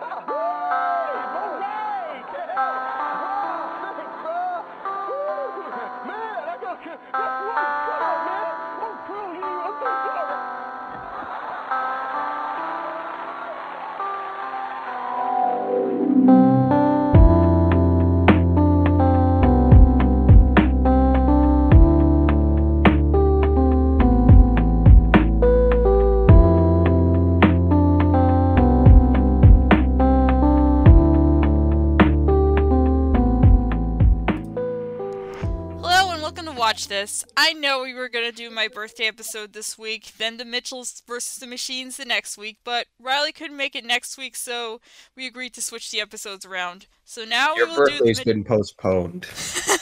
[0.00, 0.53] Welcome to
[36.74, 37.24] Watch This.
[37.36, 41.04] I know we were going to do my birthday episode this week, then the Mitchells
[41.06, 44.80] versus the Machines the next week, but Riley couldn't make it next week, so
[45.16, 46.86] we agreed to switch the episodes around.
[47.04, 49.28] So now Your we will do the birthday's Mitch- been postponed.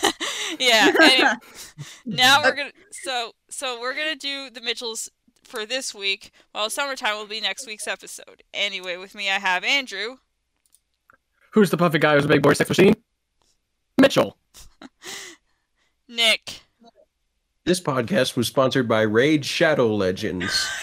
[0.60, 0.92] yeah.
[1.00, 1.30] Anyway,
[2.05, 5.09] now we're uh, gonna so so we're gonna do the Mitchells
[5.45, 8.42] for this week, while summertime will be next week's episode.
[8.52, 10.16] Anyway, with me I have Andrew,
[11.52, 12.97] Who's the puffy guy who's a big boy sex machine?
[13.98, 14.36] Mitchell.
[16.06, 16.61] Nick,
[17.64, 20.68] This podcast was sponsored by Raid Shadow Legends.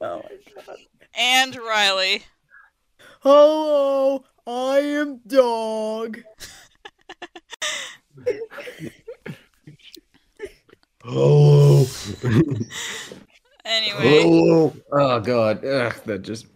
[0.00, 0.76] Oh my god.
[1.16, 2.24] and Riley.
[3.20, 6.20] Hello, I am Dog.
[11.04, 11.88] Oh,
[13.64, 15.64] Anyway, oh, oh, God!
[15.64, 16.46] Ugh, that just,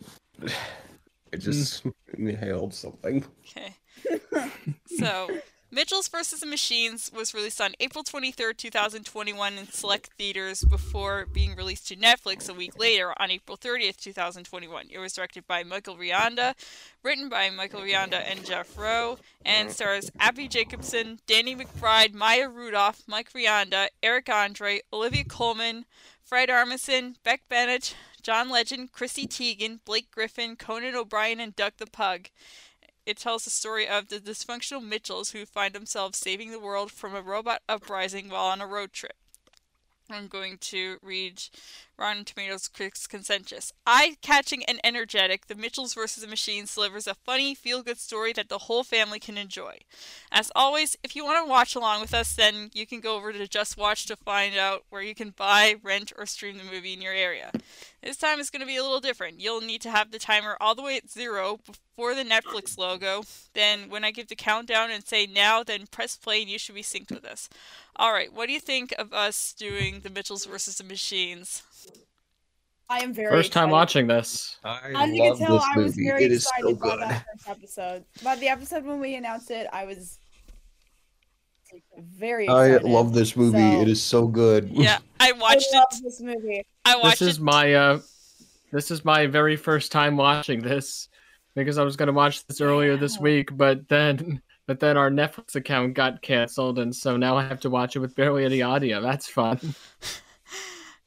[0.42, 1.92] it just mm.
[2.19, 3.25] inhaled something.
[3.41, 3.75] Okay.
[4.98, 5.28] so,
[5.70, 6.41] Mitchell's vs.
[6.41, 11.97] the Machines was released on April 23rd, 2021 in select theaters before being released to
[11.97, 14.86] Netflix a week later on April 30th, 2021.
[14.91, 16.55] It was directed by Michael Rianda,
[17.02, 23.02] written by Michael Rianda and Jeff Rowe, and stars Abbi Jacobson, Danny McBride, Maya Rudolph,
[23.06, 25.84] Mike Rianda, Eric Andre, Olivia Colman,
[26.24, 31.86] Fred Armisen, Beck Bennett, John Legend, Chrissy Teigen, Blake Griffin, Conan O'Brien, and Doug the
[31.86, 32.28] Pug.
[33.09, 37.14] It tells the story of the dysfunctional Mitchells who find themselves saving the world from
[37.14, 39.17] a robot uprising while on a road trip.
[40.11, 41.42] I'm going to read
[41.98, 43.73] Rotten Tomatoes critics' consensus.
[43.86, 46.23] Eye-catching and energetic, The Mitchells vs.
[46.23, 49.79] the Machines delivers a funny, feel-good story that the whole family can enjoy.
[50.33, 53.33] As always, if you want to watch along with us, then you can go over
[53.33, 56.95] to Just Watch to find out where you can buy, rent, or stream the movie
[56.95, 57.51] in your area.
[58.02, 59.40] This time it's going to be a little different.
[59.40, 63.25] You'll need to have the timer all the way at zero before the Netflix logo.
[63.55, 66.77] Then, when I give the countdown and say now, then press play and you should
[66.77, 67.48] be synced with us.
[68.01, 71.63] Alright, what do you think of us doing the Mitchells versus the Machines?
[72.91, 73.73] I am very First time excited.
[73.73, 74.57] watching this.
[74.64, 76.08] I As you can love tell, this I was movie.
[76.08, 78.05] very It is so excited by that first episode.
[78.23, 80.19] By the episode when we announced it, I was
[81.98, 82.87] very excited.
[82.87, 83.58] I love this movie.
[83.58, 84.70] So- It is so good.
[84.70, 86.03] Yeah, I I watched love it.
[86.05, 86.64] this movie.
[86.87, 87.42] I watched This is it.
[87.42, 88.01] my uh
[88.73, 91.08] this is my very first time watching this
[91.55, 95.56] because I was gonna watch this earlier this week, but then but then our Netflix
[95.56, 99.02] account got canceled and so now I have to watch it with barely any audio.
[99.02, 99.61] That's fun.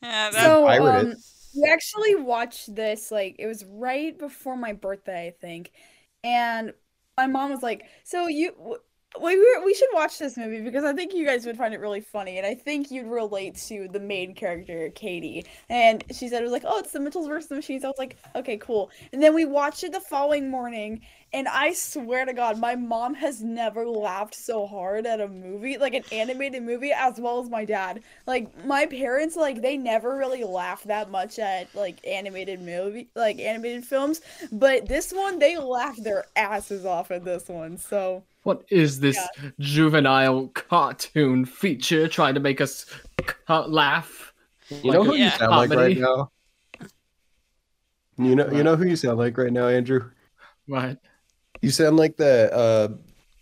[0.01, 1.15] Yeah, that, So, pirate um,
[1.53, 5.71] we actually watched this like it was right before my birthday, I think,
[6.23, 6.73] and
[7.17, 8.77] my mom was like, "So you."
[9.21, 11.81] We were, we should watch this movie because I think you guys would find it
[11.81, 15.45] really funny, and I think you'd relate to the main character, Katie.
[15.67, 17.97] And she said it was like, "Oh, it's the Mitchells versus the Machines." I was
[17.99, 21.01] like, "Okay, cool." And then we watched it the following morning,
[21.33, 25.77] and I swear to God, my mom has never laughed so hard at a movie,
[25.77, 28.03] like an animated movie, as well as my dad.
[28.27, 33.39] Like my parents, like they never really laugh that much at like animated movie, like
[33.39, 34.21] animated films.
[34.51, 37.77] But this one, they laughed their asses off at this one.
[37.77, 42.85] So What is this juvenile cartoon feature trying to make us
[43.25, 44.33] ca- laugh?
[44.83, 45.37] You know Like who a you Yeah.
[45.37, 46.31] sound like right now?
[48.17, 50.11] You know, you know who you sound like right now, Andrew.
[50.67, 50.99] What?
[51.61, 52.87] You sound like the uh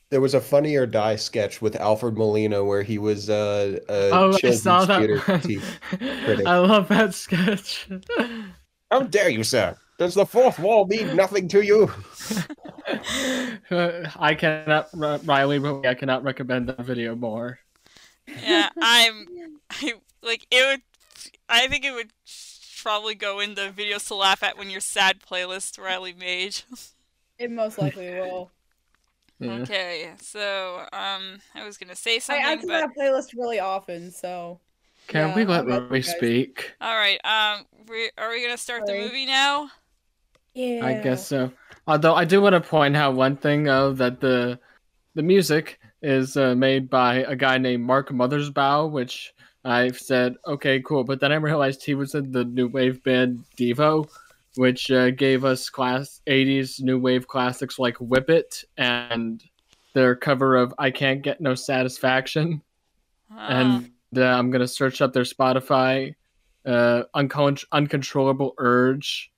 [0.10, 4.10] there was a Funny or Die sketch with Alfred Molina where he was uh, a
[4.12, 5.00] Oh, I children's saw that.
[5.00, 5.20] theater
[6.26, 6.48] critic.
[6.48, 7.88] I love that sketch.
[8.92, 9.78] How dare you, sir?
[10.00, 11.92] Does the fourth wall mean nothing to you?
[13.70, 17.60] I cannot, R- Riley, really, I cannot recommend that video more.
[18.28, 19.28] yeah, I'm.
[19.70, 20.82] I, like it would.
[21.48, 22.12] I think it would
[22.82, 26.62] probably go in the videos to laugh at when you're sad playlist Riley made.
[27.40, 28.52] It most likely will.
[29.40, 29.66] Yeah.
[29.66, 33.60] Okay, so um, I was gonna say I something, add to but that playlist really
[33.60, 34.60] often, so
[35.08, 36.76] Can Yeah, we let I'll let you speak?
[36.82, 37.20] all right.
[37.26, 39.72] Um, we, are we gonna start the movie now?
[40.54, 40.86] yeah.
[40.86, 41.52] I guess so.
[41.88, 44.60] Although I do want to point out one thing, though, that the
[45.16, 49.34] the music is uh, made by a guy named Mark Mothersbaugh, which
[49.66, 51.04] I've said, okay, cool.
[51.04, 54.10] But then I realized he was in the new wave band Devo,
[54.56, 59.44] which uh, gave us class 80s new wave classics like Whip It and
[59.94, 62.62] their cover of I Can't Get No Satisfaction.
[63.32, 63.48] Ah.
[63.50, 66.16] And uh, I'm going to search up their Spotify
[66.66, 69.32] uh, Uncon- Uncontrollable Urge,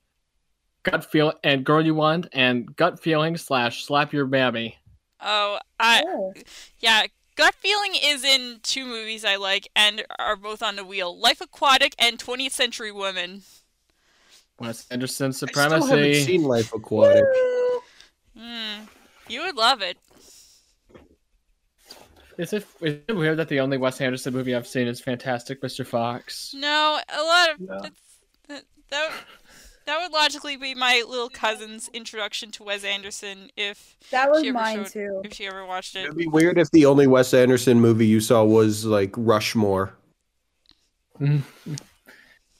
[0.83, 4.77] Gut Feel, and Girl You Want, and Gut Feeling slash Slap Your Mammy.
[5.21, 6.33] oh, I Oh.
[6.79, 7.05] yeah.
[7.37, 11.39] Gut feeling is in two movies I like and are both on the wheel: Life
[11.41, 13.43] Aquatic and 20th Century Woman.
[14.61, 15.73] Wes Anderson supremacy.
[15.75, 16.23] I still haven't Supremacy.
[16.25, 17.23] seen Life Aquatic.
[18.37, 18.83] Hmm.
[19.27, 19.97] You would love it.
[22.37, 25.61] Is it, is it weird that the only Wes Anderson movie I've seen is Fantastic
[25.61, 25.85] Mr.
[25.85, 26.53] Fox?
[26.57, 27.79] No, a lot of No.
[27.81, 28.01] that's,
[28.47, 29.11] that that
[29.85, 34.49] that would logically be my little cousin's introduction to Wes Anderson if That was she
[34.49, 35.21] ever mine showed- too.
[35.25, 36.05] if she ever watched it.
[36.05, 39.93] It'd be weird if the only Wes Anderson movie you saw was like Rushmore.
[41.19, 41.41] you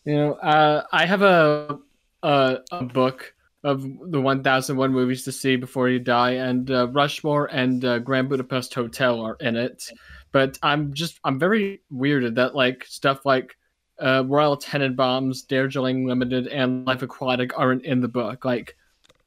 [0.06, 1.80] know, uh, I have a,
[2.24, 3.34] a a book
[3.64, 8.30] of the 1001 movies to see before you die, and uh, Rushmore and uh, Grand
[8.30, 9.90] Budapest Hotel are in it.
[10.32, 13.58] But I'm just I'm very weirded that like stuff like
[14.00, 18.44] uh, Royal Tenenbaums, Darjeeling Limited, and Life Aquatic aren't in the book.
[18.44, 18.76] Like,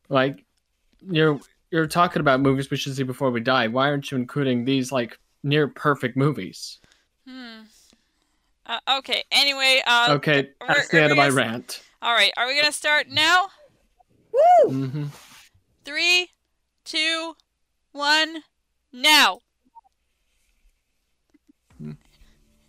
[0.08, 0.44] like
[1.08, 1.38] you're
[1.70, 3.68] you're talking about movies we should see before we die.
[3.68, 6.78] Why aren't you including these like near perfect movies?
[7.26, 7.62] Hmm.
[8.66, 9.24] Uh, okay.
[9.30, 11.82] Anyway, uh, Okay, that's the end of my rant.
[12.04, 12.32] All right.
[12.36, 13.46] Are we gonna start now?
[14.30, 14.70] Woo!
[14.70, 15.04] hmm
[15.86, 16.28] Three,
[16.84, 17.34] two,
[17.92, 18.42] one,
[18.92, 19.38] now.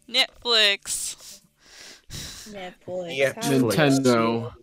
[0.10, 1.42] Netflix.
[2.48, 3.18] Netflix.
[3.18, 4.54] Yeah, How was Nintendo.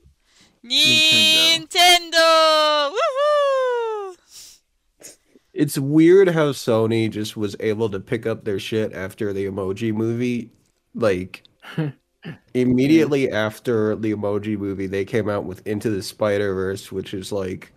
[0.65, 1.67] Nintendo.
[1.69, 2.93] Nintendo.
[2.93, 4.17] Woohoo!
[5.53, 9.93] It's weird how Sony just was able to pick up their shit after the Emoji
[9.93, 10.51] movie.
[10.95, 11.43] Like
[12.55, 17.33] immediately after the Emoji movie, they came out with Into the Spider Verse, which is
[17.33, 17.73] like,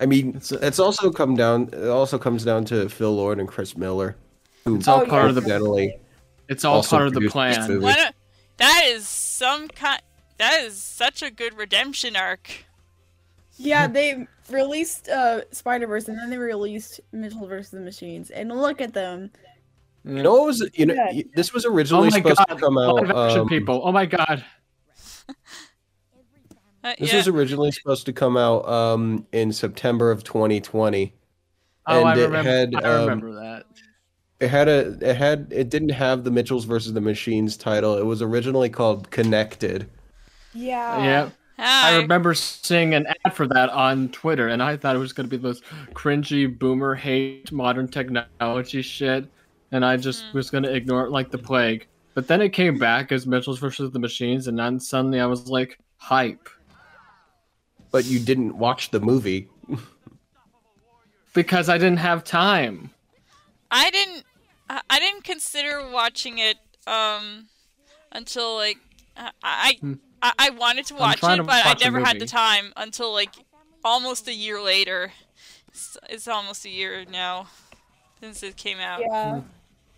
[0.00, 1.68] I mean, It's it's, also come down.
[1.72, 4.16] It also comes down to Phil Lord and Chris Miller,
[4.64, 5.28] who It's all Oh, part yeah.
[5.30, 5.40] of the.
[5.42, 5.94] incidentally
[6.48, 7.68] It's all part of the plan.
[7.68, 7.86] movie.
[8.56, 10.00] That is some kind.
[10.38, 12.64] That is such a good redemption arc.
[13.56, 17.70] Yeah, they released uh Spider Verse and then they released Mitchell vs.
[17.70, 19.30] the Machines, and look at them.
[20.04, 21.22] You know what was you know Yeah.
[21.34, 22.44] this was Oh originally my supposed god!
[22.48, 22.94] to come out.
[22.96, 23.80] Live action um, people.
[23.84, 24.44] Oh my god!
[26.82, 27.16] Uh, This yeah.
[27.16, 31.14] was originally supposed to come out um in September of 2020.
[31.86, 32.50] Oh, I And it remember.
[32.50, 33.64] had, I um, remember that.
[34.40, 37.96] It had a it had it didn't have the Mitchells versus the Machines title.
[37.96, 39.88] It was originally called Connected.
[40.52, 41.02] Yeah.
[41.02, 41.92] yeah, Hi.
[41.92, 45.28] I remember seeing an ad for that on Twitter, and I thought it was going
[45.28, 45.62] to be those
[45.94, 49.26] cringy boomer hate modern technology shit,
[49.74, 50.36] and I just Hmm.
[50.36, 51.88] was going to ignore it like the plague.
[52.14, 55.48] But then it came back as Mitchell's versus the Machines, and then suddenly I was
[55.48, 56.48] like, hype.
[57.90, 59.48] But you didn't watch the movie.
[61.32, 62.90] Because I didn't have time.
[63.70, 64.24] I didn't.
[64.70, 66.56] I I didn't consider watching it
[66.86, 67.48] um
[68.12, 68.78] until like
[69.16, 69.94] I I, Hmm.
[70.22, 72.72] I, I wanted to watch it, to but I watch a never had the time
[72.76, 73.34] until like
[73.84, 75.12] almost a year later.
[75.68, 77.48] It's, it's almost a year now
[78.20, 79.00] since it came out.
[79.00, 79.40] Yeah.
[79.40, 79.46] Hmm.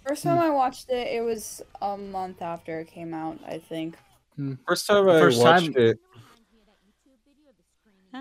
[0.06, 3.96] First time I watched it, it was a month after it came out, I think.
[4.66, 5.98] First time I First watched time- it.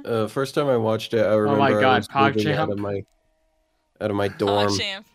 [0.03, 2.69] Uh, first time I watched it, I remember Oh my I God, was moving out
[2.69, 3.03] of my
[4.01, 4.67] out of my dorm.
[4.67, 5.05] PogChamp.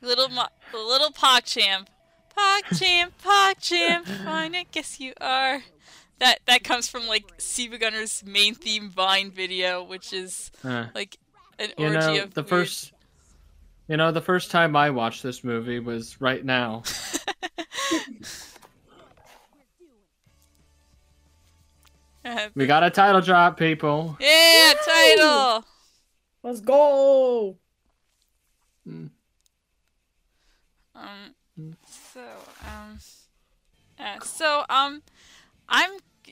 [0.00, 1.86] Little mo- little PogChamp.
[2.38, 5.62] PogChamp, PogChamp, fine, I guess you are.
[6.18, 11.18] That that comes from like SiIvaGunner's main theme Vine video, which is Uh, like
[11.58, 12.92] an you orgy know, of the weird- first.
[13.88, 16.82] You know, the first time I watched this movie was right now.
[22.54, 24.16] We got a title drop, people.
[24.18, 24.92] yeah, Woo!
[24.92, 25.64] title.
[26.42, 27.56] Let's go!
[30.94, 31.34] Um.
[31.86, 32.20] So
[32.64, 32.98] um.
[33.98, 35.02] Uh, so um,
[35.68, 35.90] I'm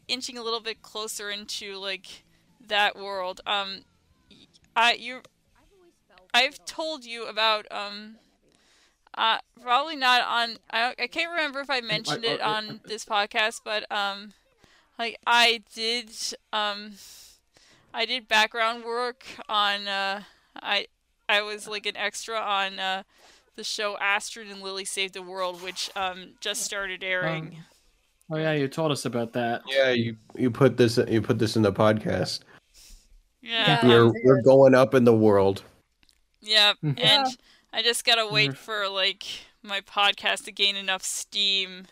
[0.09, 2.25] inching a little bit closer into like
[2.67, 3.41] that world.
[3.47, 3.83] Um,
[4.31, 5.21] y- I you.
[6.35, 8.17] I've told you about um.
[9.17, 10.57] Uh, probably not on.
[10.71, 14.33] I I can't remember if I mentioned it on this podcast, but um,
[14.99, 16.11] like I did
[16.53, 16.95] um,
[17.95, 20.23] I did background work on uh,
[20.61, 20.89] I
[21.29, 23.05] I was like an extra on uh,
[23.55, 27.59] the show Astrid and Lily Save the World, which um just started airing.
[28.33, 29.63] Oh yeah, you told us about that.
[29.69, 32.41] Yeah, you you put this you put this in the podcast.
[33.43, 33.89] Yeah, Yeah.
[33.89, 35.63] We're um, we're going up in the world.
[36.45, 37.01] Yeah, Mhm.
[37.01, 37.37] and
[37.73, 38.57] I just gotta wait Mhm.
[38.57, 39.25] for like
[39.63, 41.87] my podcast to gain enough steam,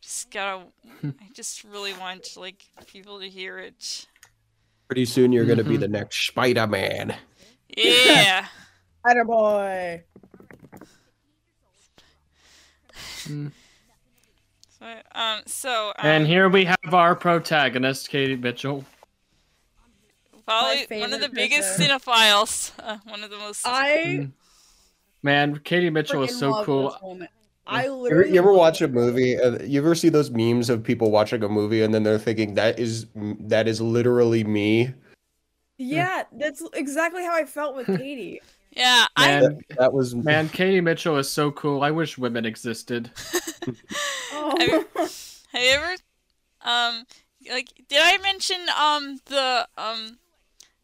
[0.00, 0.64] just gotta.
[1.04, 4.06] I just really want like people to hear it.
[4.88, 5.80] Pretty soon you're gonna be Mhm.
[5.80, 7.16] the next Spider-Man.
[7.76, 8.48] Yeah.
[9.06, 10.02] Attaboy.
[13.24, 13.52] Mm.
[14.78, 15.40] so, um.
[15.46, 15.88] So.
[15.98, 18.84] Um, And here we have our protagonist, Katie Mitchell.
[20.50, 21.96] Probably one of the favorite biggest person.
[21.98, 22.72] cinephiles.
[22.78, 23.62] Uh, one of the most.
[23.64, 24.28] I
[25.22, 26.96] Man, Katie Mitchell is so cool.
[27.66, 28.32] I You ever, literally.
[28.32, 29.34] you ever watch a movie?
[29.34, 32.54] And you ever see those memes of people watching a movie and then they're thinking
[32.54, 34.92] that is that is literally me?
[35.76, 38.40] Yeah, that's exactly how I felt with Katie.
[38.72, 39.06] yeah.
[39.16, 39.26] I.
[39.28, 41.82] Man, That, that was man, Katie Mitchell is so cool.
[41.82, 43.10] I wish women existed.
[44.32, 44.56] Oh.
[45.52, 45.94] Have you ever,
[46.62, 47.04] um,
[47.50, 50.18] like, did I mention um the um,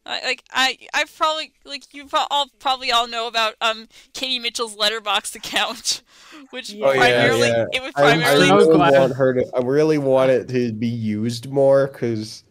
[0.06, 4.76] I- like I I probably like you all probably all know about um Katie Mitchell's
[4.76, 6.02] Letterboxd account,
[6.50, 7.64] which Oh, primarily yeah.
[7.72, 9.44] it would I, I primarily I really glad- want her to.
[9.56, 12.44] I really want it to be used more because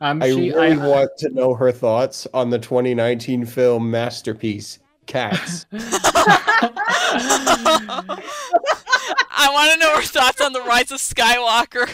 [0.00, 4.78] Um, I she, really I, want to know her thoughts on the 2019 film masterpiece
[5.06, 5.66] Cats.
[5.76, 5.80] I
[9.52, 11.88] want to know her thoughts on the rise of Skywalker.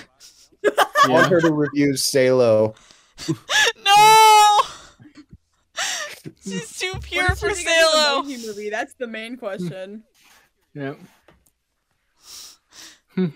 [0.65, 2.75] I want her to review Salo.
[3.85, 4.59] No,
[6.45, 8.23] she's too pure for you think of the Salo.
[8.23, 8.71] Movie?
[8.71, 10.05] That's the main question.
[10.73, 10.95] Yeah.
[13.17, 13.27] Hmm.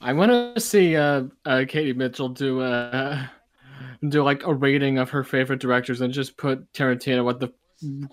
[0.00, 3.26] I want to see uh, uh, Katie Mitchell do uh,
[4.08, 7.52] do like a rating of her favorite directors and just put Tarantino at the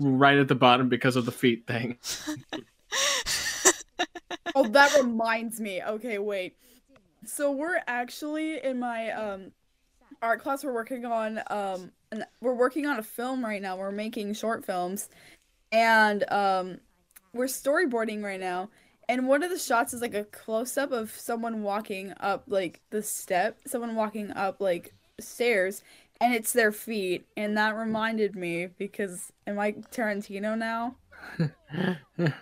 [0.02, 1.98] right at the bottom because of the feet thing.
[4.56, 5.82] Oh, that reminds me.
[5.82, 6.56] Okay, wait.
[7.26, 9.52] So we're actually in my um
[10.22, 10.64] art class.
[10.64, 11.92] We're working on um
[12.42, 13.78] we're working on a film right now.
[13.78, 15.10] We're making short films,
[15.72, 16.80] and um
[17.34, 18.70] we're storyboarding right now.
[19.10, 22.82] And one of the shots is like a close up of someone walking up like
[22.92, 25.84] the step, someone walking up like stairs,
[26.22, 27.26] and it's their feet.
[27.36, 30.96] And that reminded me because am I Tarantino now?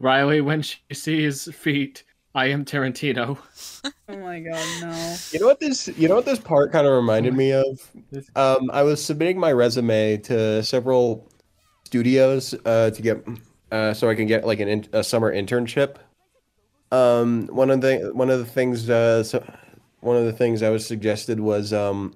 [0.00, 3.38] Riley, when she sees feet, I am Tarantino.
[4.08, 5.16] Oh my god, no.
[5.30, 5.88] You know what this?
[5.96, 7.92] You know what this part kind of reminded me of?
[8.34, 11.30] Um, I was submitting my resume to several
[11.84, 13.24] studios uh, to get
[13.72, 15.96] uh, so I can get like an in, a summer internship.
[16.92, 19.44] Um, one of the one of the things uh, so,
[20.00, 22.14] one of the things I was suggested was um,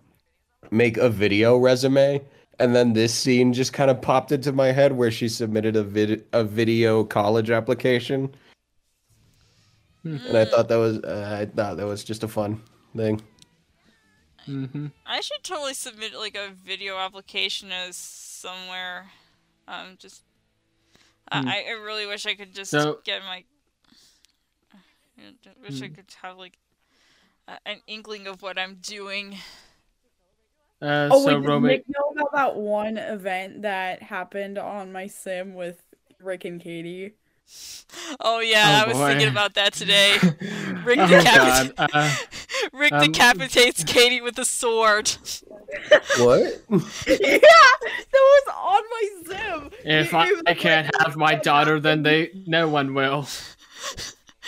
[0.71, 2.21] make a video resume,
[2.59, 5.85] and then this scene just kind of popped into my head where she submitted a
[5.85, 8.35] vid a video college application,
[10.05, 12.63] and I thought that was uh, I thought that was just a fun
[12.97, 13.21] thing.
[14.45, 19.11] hmm I should totally submit like a video application as somewhere.
[19.67, 20.23] Um, just
[21.29, 21.49] I Hmm.
[21.49, 23.45] I I really wish I could just So- get my.
[25.17, 25.33] I
[25.63, 25.95] wish I Hmm.
[25.95, 26.59] could have like
[27.49, 29.39] a, an inkling of what I'm doing.
[30.83, 34.93] Uh, Oh, so wait, did Romy, Nick know about that one event that happened on
[34.93, 35.81] my sim with
[36.21, 37.15] Rick and Katie?
[38.21, 40.17] Oh yeah, Oh, I was thinking about that today.
[40.85, 41.73] Rick oh decapitates.
[41.77, 42.17] god, uh,
[42.73, 45.09] Rick um, decapitates Katie with a sword.
[46.19, 46.61] What?
[47.07, 49.71] yeah, that was on my sim.
[49.85, 53.29] if It- I, it I can't like- have my daughter, then they no one will.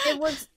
[0.07, 0.49] It was.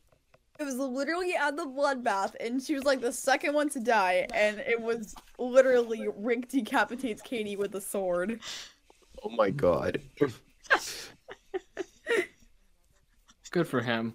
[0.59, 4.27] It was literally at the bloodbath, and she was like the second one to die,
[4.33, 8.41] and it was literally Rick decapitates Katie with a sword.
[9.23, 10.01] Oh my god.
[13.51, 14.13] Good for him.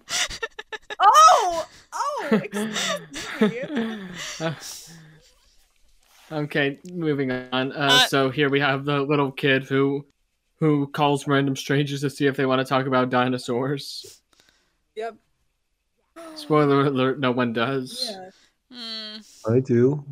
[1.01, 3.99] Oh, oh, excuse me.
[6.33, 7.73] Okay, moving on.
[7.73, 10.05] Uh, Uh, so here we have the little kid who
[10.61, 14.23] who calls random strangers to see if they want to talk about dinosaurs.
[14.95, 15.17] Yep.
[16.37, 18.11] Spoiler alert: no one does.
[18.11, 18.31] Yeah.
[18.73, 19.53] Hmm.
[19.53, 20.05] I do.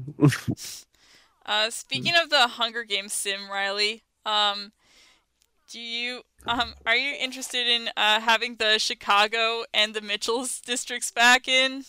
[1.44, 4.72] Uh, speaking of the Hunger Games sim, Riley, um,
[5.72, 11.10] do you um are you interested in uh having the Chicago and the Mitchells districts
[11.10, 11.84] back in?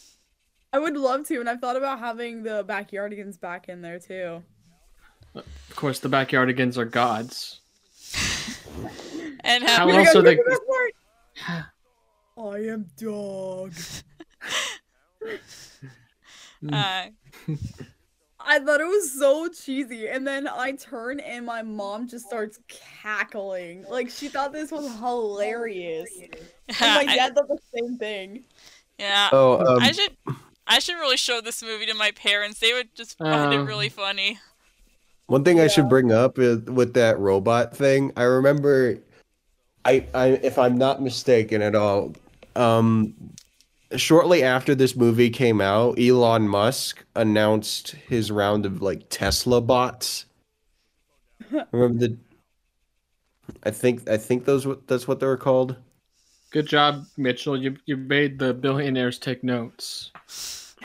[0.72, 4.44] I would love to, and I've thought about having the backyardigans back in there too.
[5.36, 7.60] Of course, the backyardigans are gods.
[9.44, 10.40] And How have else are they?
[12.38, 13.74] I am dog.
[16.72, 17.08] uh,
[18.46, 22.60] I thought it was so cheesy, and then I turn and my mom just starts
[22.68, 23.86] cackling.
[23.90, 26.10] Like she thought this was hilarious.
[26.80, 28.44] And my I- dad thought the same thing.
[28.98, 30.16] yeah, Oh, um, I should
[30.66, 32.60] I should really show this movie to my parents.
[32.60, 34.40] They would just find it Um, really funny.
[35.28, 38.14] one thing I should bring up is, with that robot thing.
[38.16, 38.98] I remember,
[39.84, 42.14] I, I, if I'm not mistaken at all,
[42.56, 43.14] um,
[43.98, 50.26] shortly after this movie came out, Elon Musk announced his round of like Tesla bots.
[51.72, 52.18] Remember the?
[53.64, 55.76] I think I think those what that's what they were called.
[56.52, 57.58] Good job, Mitchell.
[57.62, 60.12] You you made the billionaires take notes.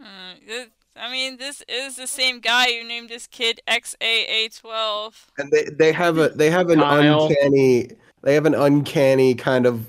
[0.00, 0.68] Uh, this-
[1.00, 5.12] I mean, this is the same guy who named his kid XAA12.
[5.38, 7.26] And they they have a they have an Kyle.
[7.26, 7.90] uncanny
[8.22, 9.86] they have an uncanny kind of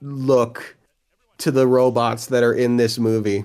[0.00, 0.76] look
[1.38, 3.44] to the robots that are in this movie.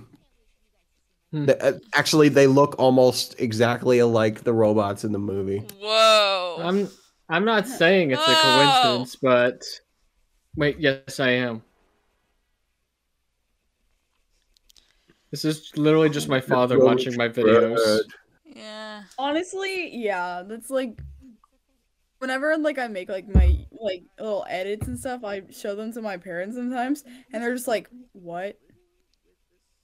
[1.31, 1.49] Hmm.
[1.61, 5.63] Uh, actually, they look almost exactly alike the robots in the movie.
[5.79, 6.57] Whoa.
[6.59, 6.89] I'm
[7.29, 9.63] I'm not saying it's a coincidence, but
[10.57, 11.63] wait, yes, I am.
[15.31, 17.99] This is literally just my father watching my videos.
[18.45, 19.03] yeah.
[19.17, 20.99] Honestly, yeah, that's like
[22.21, 26.01] whenever like I make like my like little edits and stuff, I show them to
[26.01, 28.57] my parents sometimes, and they're just like, "What?"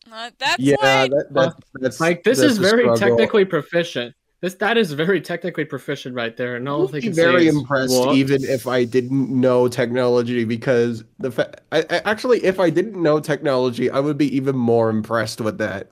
[0.10, 1.08] Uh, that's Yeah, why.
[1.10, 3.18] that, that, that's Like this that's is very struggle.
[3.18, 4.14] technically proficient.
[4.40, 7.46] This that is very technically proficient right there, and all I'd they be can very
[7.46, 12.46] say impressed "What?" even if I didn't know technology because the fa- I, I, actually
[12.46, 15.90] if I didn't know technology I would be even more impressed with that.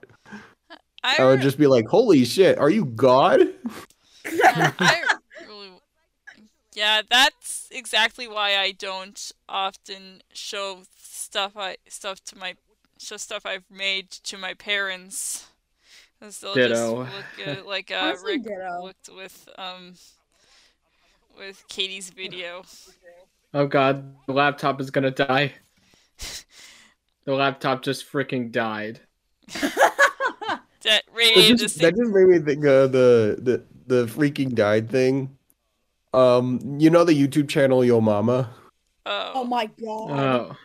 [1.02, 3.40] I, I would re- just be like, "Holy shit, are you God?"
[4.24, 5.25] I really.
[6.76, 12.54] Yeah, that's exactly why I don't often show stuff I stuff to my
[12.98, 15.46] show stuff I've made to my parents.
[16.20, 17.04] 'Cause they'll Ditto.
[17.04, 18.82] just look at like uh, Honestly, Rick ditto.
[18.82, 19.94] looked with um
[21.38, 22.64] with Katie's video.
[23.54, 25.54] Oh god, the laptop is gonna die.
[27.24, 29.00] The laptop just freaking died.
[30.82, 31.02] That
[31.34, 35.35] That just, that just made me think of the, the the freaking died thing.
[36.16, 38.50] Um, you know the YouTube channel Yo Mama?
[39.04, 40.10] Oh Oh, my god!
[40.10, 40.56] Oh,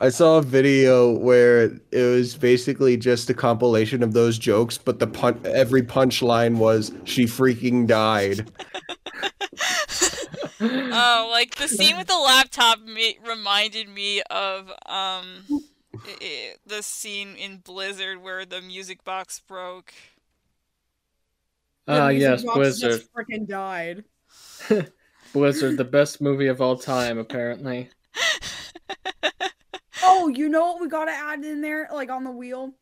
[0.00, 5.00] I saw a video where it was basically just a compilation of those jokes, but
[5.00, 8.48] the pun- every punchline was "she freaking died."
[10.60, 15.60] oh, like the scene with the laptop ma- reminded me of um i-
[16.22, 19.92] i- the scene in Blizzard where the music box broke.
[21.86, 22.90] The ah music yes, box Blizzard.
[23.00, 24.04] just freaking died.
[25.32, 27.90] Blizzard, the best movie of all time, apparently.
[30.06, 32.74] Oh, you know what we gotta add in there, like on the wheel?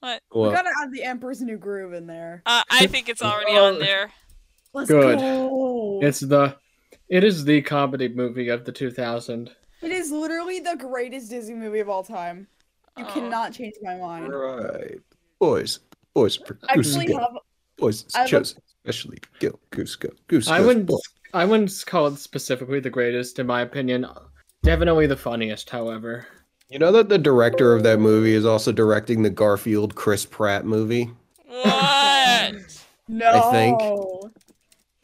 [0.00, 0.20] What?
[0.34, 2.42] We Well, gotta add the Emperor's New Groove in there.
[2.46, 3.66] Uh, I think it's already Oh.
[3.74, 4.10] on there.
[4.72, 5.18] Let's Good.
[5.18, 6.00] go.
[6.02, 6.56] It's the,
[7.08, 9.50] it is the comedy movie of the 2000.
[9.82, 12.46] It is literally the greatest Disney movie of all time.
[12.96, 13.12] You Oh.
[13.12, 14.32] cannot change my mind.
[14.32, 14.98] right,
[15.38, 15.80] boys,
[16.14, 17.18] boys, for I Goose actually Go.
[17.20, 17.36] have
[17.76, 20.96] boys I have chosen, especially Gil, Goose Go, Goose I goes wouldn't, boy.
[21.32, 24.06] I wouldn't call it specifically the greatest, in my opinion.
[24.62, 26.26] Definitely the funniest, however.
[26.68, 30.64] You know that the director of that movie is also directing the Garfield Chris Pratt
[30.64, 31.10] movie.
[31.46, 32.54] What?
[33.08, 33.30] no.
[33.30, 34.32] I think-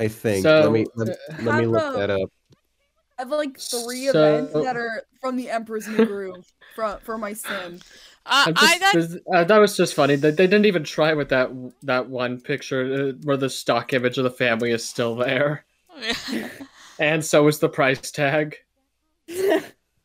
[0.00, 0.44] I think.
[0.44, 1.08] So, let me let,
[1.42, 2.30] let me look a- that up.
[3.18, 7.18] I have like three So- events that are from the Emperor's New Groove for for
[7.18, 7.80] my sim.
[8.24, 10.14] Uh, I'm I that uh, that was just funny.
[10.14, 11.50] They, they didn't even try with that
[11.82, 15.64] that one picture uh, where the stock image of the family is still there,
[16.98, 18.56] and so is the price tag.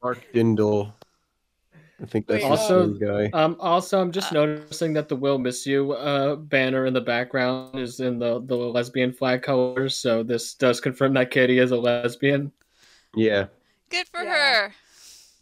[0.03, 0.91] Mark Dindal.
[2.01, 3.29] I think that's Wait, the Also- same guy.
[3.37, 6.99] Um, also, I'm just Uh, noticing that the "Will Miss You" uh, banner in the
[7.01, 9.95] background is in the the lesbian flag colors.
[9.95, 12.51] So this does confirm that Katie is a lesbian.
[13.15, 13.45] Yeah.
[13.89, 14.33] good for Yeah.
[14.69, 14.73] her.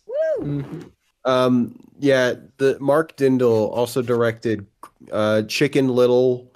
[0.06, 0.46] Woo!
[0.46, 0.92] Mhm.
[1.26, 1.80] Um.
[2.00, 2.34] Yeah.
[2.58, 4.68] The Mark Dindal also directed
[5.12, 6.52] uh, Chicken Little,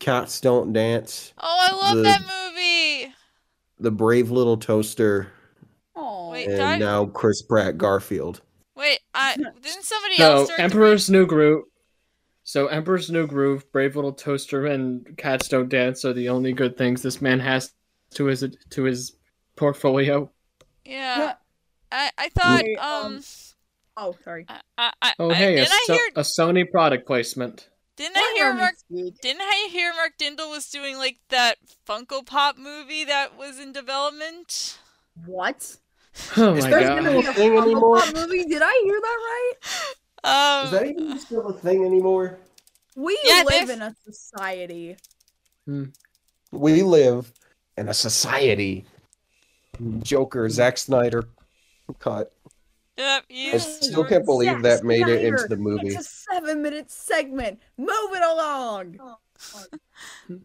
[0.00, 2.43] Cats Don't Dance, Oh, I love The- that movie.
[3.78, 5.28] The Brave Little Toaster,
[5.96, 6.30] Aw.
[6.30, 8.40] Wait, and that- now Chris Pratt Garfield.
[8.76, 11.64] Wait, I didn't somebody So else direct the Emperor's New Groove.
[12.42, 16.76] So Emperor's New Groove, Brave Little Toaster, and Cats Don't Dance are the only good
[16.76, 17.72] things this man has
[18.14, 19.16] to his to his
[19.56, 20.20] portfolio.
[20.20, 20.30] movie?
[20.84, 21.34] Yeah.
[21.90, 23.06] I I thought Wait, um.
[23.16, 23.22] um,
[23.96, 24.44] Oh, sorry.
[24.48, 27.68] I, I, I, Oh hey, a, so- hear a Sony product placement.
[27.96, 29.20] Didn't I hear Mark speak.
[29.20, 31.56] Didn't I hear Mark Dindal was doing like that
[31.88, 34.78] Funko Pop movie that was in development?
[35.26, 35.76] What?
[36.36, 37.04] Oh Is my there There's god.
[37.04, 37.98] gonna be a thing Funko anymore?
[38.00, 38.44] Pop movie.
[38.44, 39.52] Did I hear that right?
[40.26, 42.38] Um, Is that even still a thing anymore?
[42.96, 44.96] We Yeah, live they've- in a society.
[46.50, 47.30] We live
[47.76, 48.86] in a society.
[50.02, 51.24] Joker, Zack Snyder,
[51.98, 52.32] cut.
[52.96, 55.88] Yep, you I still can't believe Zack that made it into the movie.
[55.88, 57.60] It's a seven-minute segment.
[57.76, 58.98] Move it along.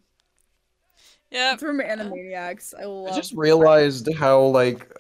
[1.32, 1.56] yeah.
[1.58, 2.74] From Animaniacs.
[2.80, 3.14] I love.
[3.14, 4.92] I just realized how like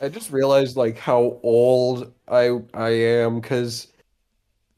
[0.00, 3.88] I just realized like how old I I am because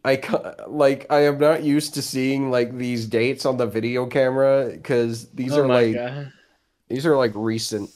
[0.04, 0.20] I
[0.66, 5.28] like I am not used to seeing like these dates on the video camera because
[5.30, 6.32] these oh are like god.
[6.88, 7.90] these are like recent,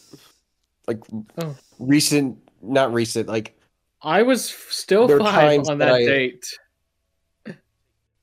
[0.86, 1.02] like
[1.38, 1.56] Oh.
[1.78, 3.56] recent, not recent, like
[4.02, 6.46] I was still There five on that that I- date.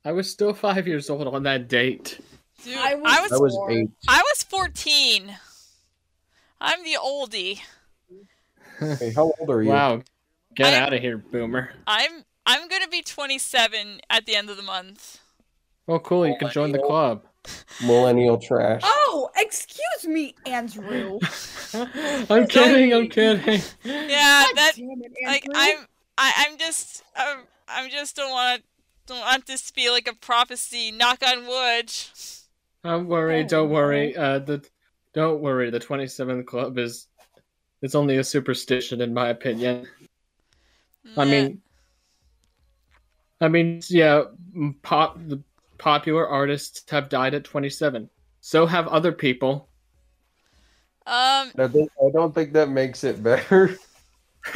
[0.05, 2.19] I was still five years old on that date.
[2.63, 3.71] Dude, I I was- was I was Four.
[3.71, 3.89] eight.
[4.07, 5.37] I was 14.
[6.61, 7.59] I'm the oldie.
[8.79, 9.69] Hey, how old are you?
[9.69, 10.01] Wow.
[10.55, 11.71] Get I- out of here, boomer.
[11.85, 15.19] I'm I'm gonna be 27 at the end of the month.
[15.89, 16.25] Oh, cool.
[16.25, 17.23] You can join the club.
[17.83, 18.81] Millennial trash.
[18.83, 21.19] Oh, excuse me, Andrew.
[22.29, 22.93] I'm kidding.
[22.93, 23.61] I'm kidding.
[23.83, 25.85] Yeah, God that damn it, like I'm
[26.17, 28.63] I, I'm just um, I'm just don't want
[29.05, 30.91] don't want this to be like a prophecy.
[30.91, 31.91] Knock on wood.
[32.83, 33.43] Don't worry.
[33.43, 34.15] Oh, Don't worry.
[34.15, 34.65] Uh, the
[35.13, 35.69] don't worry.
[35.69, 37.07] The 27th club is
[37.81, 39.87] it's only a superstition, in my opinion.
[41.15, 41.61] I mean,
[43.41, 44.23] I mean, yeah.
[44.81, 45.41] Pop the
[45.77, 48.09] popular artists have died at 27.
[48.41, 49.66] So have other people.
[51.07, 53.77] Um, I don't, I don't think that makes it better.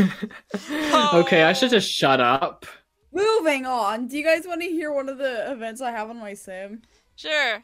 [1.13, 2.65] okay, I should just shut up.
[3.13, 4.07] Moving on.
[4.07, 6.81] Do you guys want to hear one of the events I have on my sim?
[7.15, 7.63] sure.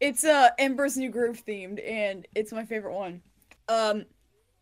[0.00, 3.22] It's uh Ember's New Groove themed, and it's my favorite one.
[3.68, 4.04] Um,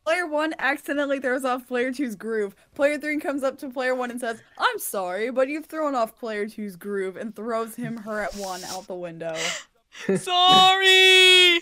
[0.05, 2.55] player one accidentally throws off player two's groove.
[2.75, 6.19] Player three comes up to player one and says, "I'm sorry, but you've thrown off
[6.19, 9.35] player two's groove," and throws him her at one out the window.
[10.17, 11.61] Sorry.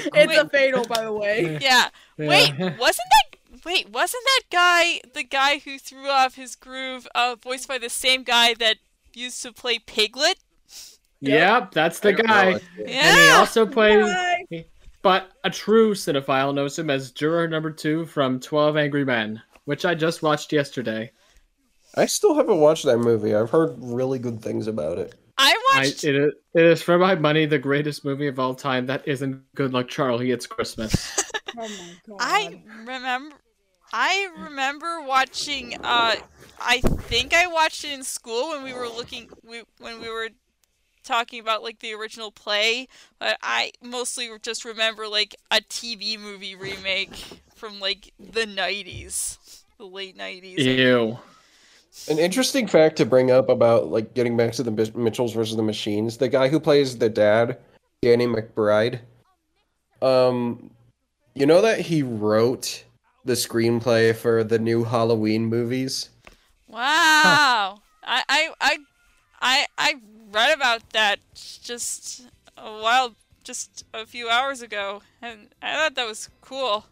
[0.14, 1.58] It's a fatal, by the way.
[1.62, 1.88] Yeah.
[2.18, 7.36] Wait, wasn't that wait, wasn't that guy the guy who threw off his groove uh
[7.40, 8.76] voiced by the same guy that
[9.14, 10.38] used to play Piglet?
[11.20, 12.60] Yep, that's the I don't know, guy.
[12.76, 12.86] Yeah.
[12.86, 14.66] And he also plays, Bye.
[15.00, 19.86] but a true cinephile knows him as juror number two from 12 Angry Men, which
[19.86, 21.10] I just watched yesterday.
[21.96, 23.34] I still haven't watched that movie.
[23.34, 25.14] I've heard really good things about it.
[25.36, 28.54] I I, watched it, is, it is for my money the greatest movie of all
[28.54, 30.30] time that isn't Good Luck Charlie.
[30.30, 31.20] It's Christmas.
[31.56, 32.16] Oh my god.
[32.18, 33.36] I remember
[33.92, 36.16] I remember watching uh
[36.60, 40.30] I think I watched it in school when we were looking we, when we were
[41.04, 42.88] talking about like the original play,
[43.20, 49.38] but I mostly just remember like a TV movie remake from like the 90s,
[49.78, 50.58] the late 90s.
[50.58, 51.18] Ew.
[52.08, 55.62] An interesting fact to bring up about like getting back to the Mitchells versus the
[55.62, 56.18] Machines.
[56.18, 57.58] The guy who plays the dad,
[58.02, 59.00] Danny McBride.
[60.02, 60.70] Um,
[61.34, 62.84] you know that he wrote
[63.24, 66.10] the screenplay for the new Halloween movies.
[66.68, 67.80] Wow.
[68.02, 68.78] I, I I
[69.40, 69.94] I I
[70.30, 72.28] read about that just
[72.58, 76.86] a while just a few hours ago and I thought that was cool.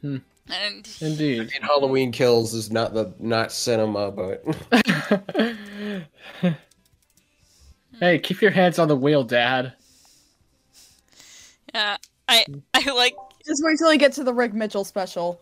[0.00, 0.18] Hmm.
[0.48, 1.40] And Indeed.
[1.40, 4.44] I mean, Halloween Kills is not the not cinema, but
[8.00, 9.72] hey, keep your hands on the wheel, Dad.
[11.72, 11.96] yeah,
[12.28, 13.14] I I like
[13.46, 15.40] Just wait till I get to the Rick Mitchell special.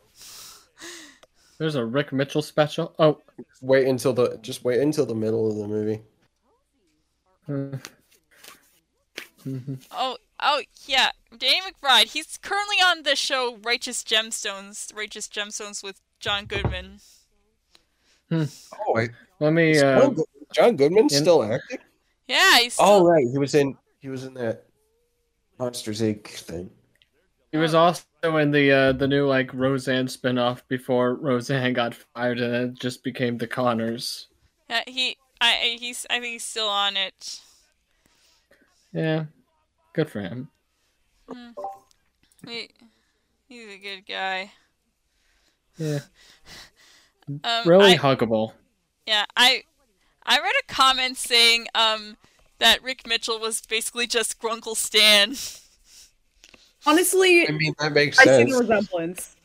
[1.58, 2.94] There's a Rick Mitchell special.
[2.98, 3.20] Oh,
[3.62, 6.02] wait until the just wait until the middle of the movie.
[9.46, 9.80] mhm.
[9.92, 12.06] oh oh yeah, Danny McBride.
[12.06, 17.00] He's currently on the show Righteous Gemstones, Righteous Gemstones with John Goodman.
[18.32, 18.46] Oh,
[18.88, 19.10] wait.
[19.40, 19.78] let me.
[19.78, 20.10] Uh,
[20.54, 21.78] John Goodman's in- still acting.
[22.28, 24.66] Yeah, he's still, Oh right, he was in he was in that
[25.58, 26.26] Monsters Inc.
[26.28, 26.70] thing.
[27.50, 32.38] he was also in the uh, the new like Roseanne spinoff before Roseanne got fired,
[32.40, 34.28] and it just became the Connors.
[34.68, 37.40] yeah, he I I- he's I think he's still on it.
[38.92, 39.24] Yeah,
[39.92, 40.48] good for him.
[42.46, 42.70] He,
[43.48, 44.52] he's a good guy.
[45.78, 46.00] Yeah,
[47.44, 48.52] Um, really I- huggable.
[49.06, 49.62] Yeah, I
[50.24, 52.16] I read a comment saying um
[52.58, 55.34] that Rick Mitchell was basically just Grunkle Stan.
[56.86, 58.30] Honestly, I mean, that makes sense.
[58.30, 59.36] I see the resemblance.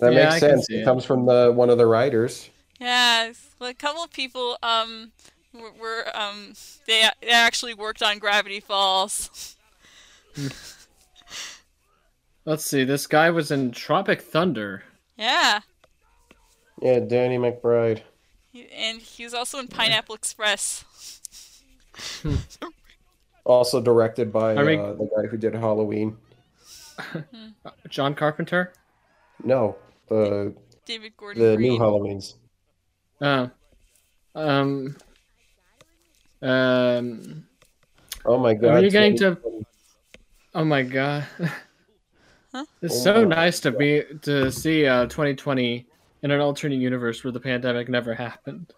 [0.00, 0.70] That Yeah, makes I sense.
[0.70, 0.84] It it.
[0.84, 2.48] comes from the one of the writers.
[2.80, 5.12] Yeah, a couple of people um
[5.54, 6.52] were, were um
[6.86, 9.56] they they actually worked on Gravity Falls.
[12.44, 12.84] Let's see.
[12.84, 14.82] This guy was in Tropic Thunder.
[15.16, 15.60] Yeah,
[16.82, 18.02] Yeah, Danny McBride.
[18.52, 20.84] he, and he was also in Pineapple Express.
[23.46, 26.16] Also directed by I mean- uh, the guy who did Halloween.
[27.90, 28.72] John Carpenter.
[29.42, 29.76] No,
[30.08, 30.54] the
[30.86, 31.72] David Gordon the Green.
[31.74, 32.34] new Halloweens.
[33.20, 33.50] Oh.
[34.34, 34.96] Um.
[36.44, 37.46] Um.
[38.24, 38.74] Oh my god!
[38.74, 39.66] Are you getting Tony- to?
[40.54, 41.26] Oh my god.
[42.80, 45.86] It's Oh so my nice to be to see uh 2020
[46.22, 48.72] in an alternate universe where the pandemic never happened.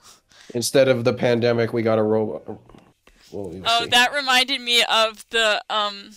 [0.55, 2.47] Instead of the pandemic, we got a robot.
[2.47, 2.59] Well,
[3.51, 3.91] we'll Oh, see.
[3.91, 6.13] that reminded me of the um.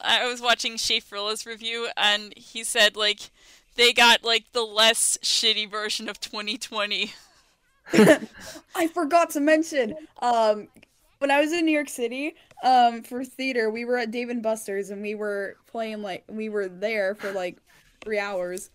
[0.00, 3.30] I was watching Schaffrillas' review, and he said like
[3.74, 7.12] they got like the less shitty version of 2020.
[8.74, 10.68] I forgot to mention, um,
[11.18, 14.42] when I was in New York City, um, for theater, we were at Dave and
[14.42, 17.58] Buster's and we were playing like we were there for like
[18.02, 18.70] three hours,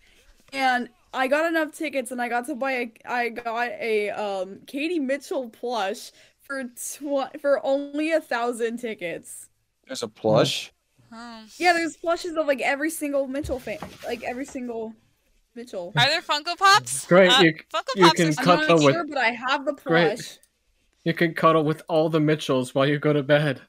[0.52, 4.60] and I got enough tickets and I got to buy a I got a um
[4.66, 9.48] Katie Mitchell plush for tw- for only a thousand tickets.
[9.86, 10.72] There's a plush.
[11.12, 11.42] Oh.
[11.56, 14.94] Yeah, there's plushes of like every single Mitchell fan, like every single
[15.58, 15.92] Mitchell.
[15.96, 17.04] Are there Funko Pops?
[17.06, 19.64] Great, Uh, you- Funko you Pops can are I'm not with- sure, but I have
[19.66, 20.38] the Great.
[21.04, 23.62] You can cuddle with all the Mitchells while you go to bed.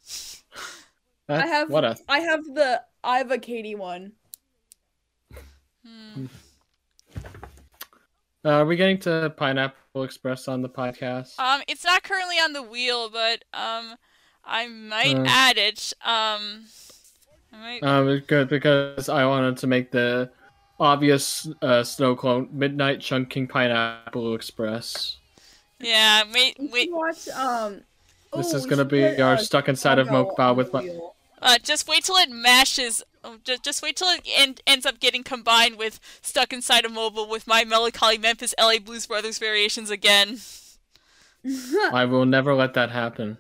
[1.28, 4.12] That- I have what a I have the I have a Katie one.
[5.86, 6.26] Hmm.
[8.46, 11.40] uh, are we getting to Pineapple Express on the podcast?
[11.40, 13.96] Um, it's not currently on the wheel, but um,
[14.44, 15.26] I might Uh.
[15.28, 15.94] add it.
[16.04, 16.66] Um,
[17.54, 17.84] I might.
[17.84, 20.32] Um, it's good because I wanted to make the
[20.80, 25.18] obvious uh, snow clone Midnight Chunking Pineapple Express.
[25.80, 26.92] yeah, wait, We wait.
[26.92, 27.82] watch um.
[28.36, 30.78] This oh, is gonna be put, our uh, stuck inside of Chicago Mokba with the
[30.78, 30.84] my.
[30.84, 31.16] wheel.
[31.42, 33.02] Uh, just wait till it mashes.
[33.44, 37.28] Just, just wait till it en- ends up getting combined with Stuck Inside a Mobile
[37.28, 40.38] with My Melancholy Memphis LA Blues Brothers variations again.
[41.94, 43.38] I will never let that happen.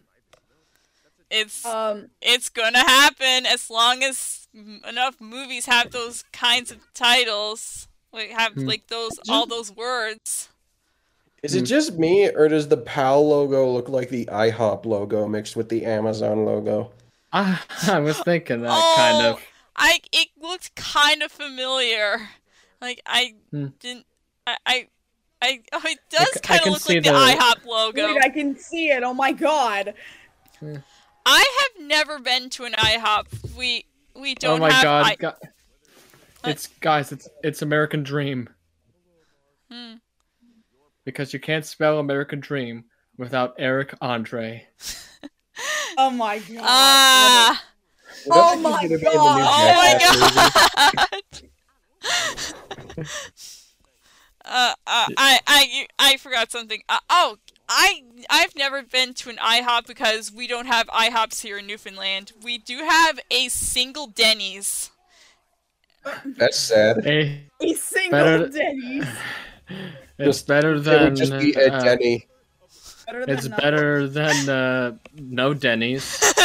[1.30, 2.10] It's um.
[2.22, 7.88] it's gonna happen as long as m- enough movies have those kinds of titles.
[8.12, 8.66] Like have Hmm.
[8.68, 10.50] like those all those words.
[11.44, 15.56] Is it just me, or does the PAL logo look like the IHOP logo mixed
[15.56, 16.92] with the Amazon logo?
[17.32, 19.42] I, I was thinking that kind Oh, of.
[19.76, 22.30] I it looked kind of familiar.
[22.82, 23.68] Like I Hmm.
[23.80, 24.06] didn't.
[24.48, 24.88] I I.
[25.42, 28.08] I, oh, it does c- I kind of look like the, the- IHOP logo.
[28.14, 29.04] Wait, I can see it.
[29.04, 29.94] Oh my god.
[31.26, 33.56] I have never been to an IHOP.
[33.56, 33.86] We
[34.22, 34.84] we don't oh my have.
[34.84, 35.32] god, I- gu-
[36.46, 38.50] it's guys, it's it's American Dream
[39.72, 39.96] Hmm.
[41.06, 42.86] because you can't spell American Dream
[43.18, 44.68] without Eric Andre.
[45.98, 46.58] Oh my god.
[46.62, 47.64] Ah!
[48.32, 50.02] Oh my if they did it in the new God.
[50.88, 51.22] oh my
[52.96, 53.08] god!
[54.46, 56.82] Uh, uh, I I I forgot something.
[56.90, 61.58] Uh, oh, I I've never been to an IHOP because we don't have IHOPs here
[61.60, 62.32] in Newfoundland.
[62.44, 64.92] We do have a single Denny's.
[66.26, 67.06] That's sad.
[67.06, 69.06] A, a single Better- Denny's.
[69.70, 72.26] it's Just- better It than would just be a uh, Denny.
[73.06, 73.64] Better it's nothing.
[73.64, 76.24] better than uh, no Denny's.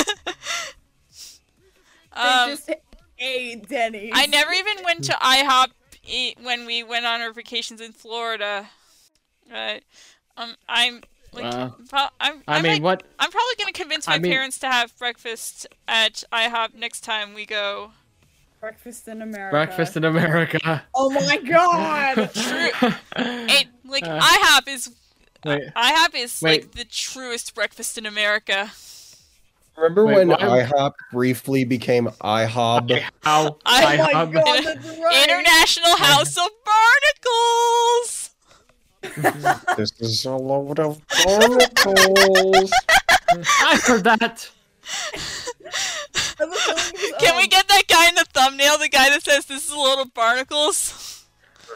[2.16, 2.70] Um, just
[3.18, 4.12] a Denny's.
[4.14, 5.66] I never even went to IHOP
[6.42, 8.68] when we went on our vacations in Florida.
[9.50, 9.82] Right.
[10.36, 11.74] Um, I'm like, Wow.
[11.88, 12.42] pro- I'm.
[12.48, 13.02] I I'm mean, like- what?
[13.18, 17.34] I'm probably gonna convince my I mean- parents to have breakfast at IHOP next time
[17.34, 17.92] we go.
[18.60, 19.52] Breakfast in America.
[19.54, 20.82] Breakfast in America.
[20.94, 22.30] Oh my god.
[23.16, 24.90] It like Uh, IHOP is
[25.44, 26.62] Wait, IHOP is Wait.
[26.62, 28.70] like the truest breakfast in America.
[29.76, 33.02] Remember Wait, when why- IHOP briefly became IHOB?
[33.22, 35.24] how I- Oh my IHOP god, that's right.
[35.28, 38.30] International House of Barnacles.
[39.76, 42.72] this is a load of barnacles.
[43.60, 44.50] I heard that.
[44.86, 48.78] I have a feeling it was, Can we get that guy in the thumbnail?
[48.78, 51.26] The guy that says this is a load of barnacles.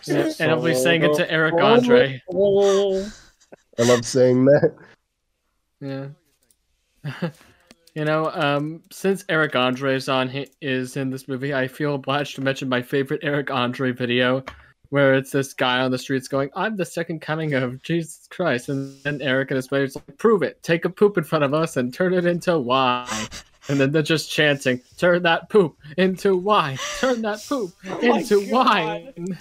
[0.06, 2.22] Yeah, and I'll be saying it to Eric Andre.
[2.30, 4.74] I love saying that.
[5.80, 6.08] Yeah.
[7.94, 11.94] You know, um, since Eric Andre is on hi- is in this movie, I feel
[11.94, 14.44] obliged to mention my favorite Eric Andre video,
[14.90, 18.68] where it's this guy on the streets going, "I'm the second coming of Jesus Christ,"
[18.68, 20.62] and then Eric and his buddies like, "Prove it!
[20.62, 23.08] Take a poop in front of us and turn it into wine."
[23.68, 26.78] And then they're just chanting, "Turn that poop into wine!
[27.00, 28.50] Turn that poop my into God.
[28.50, 29.38] wine!"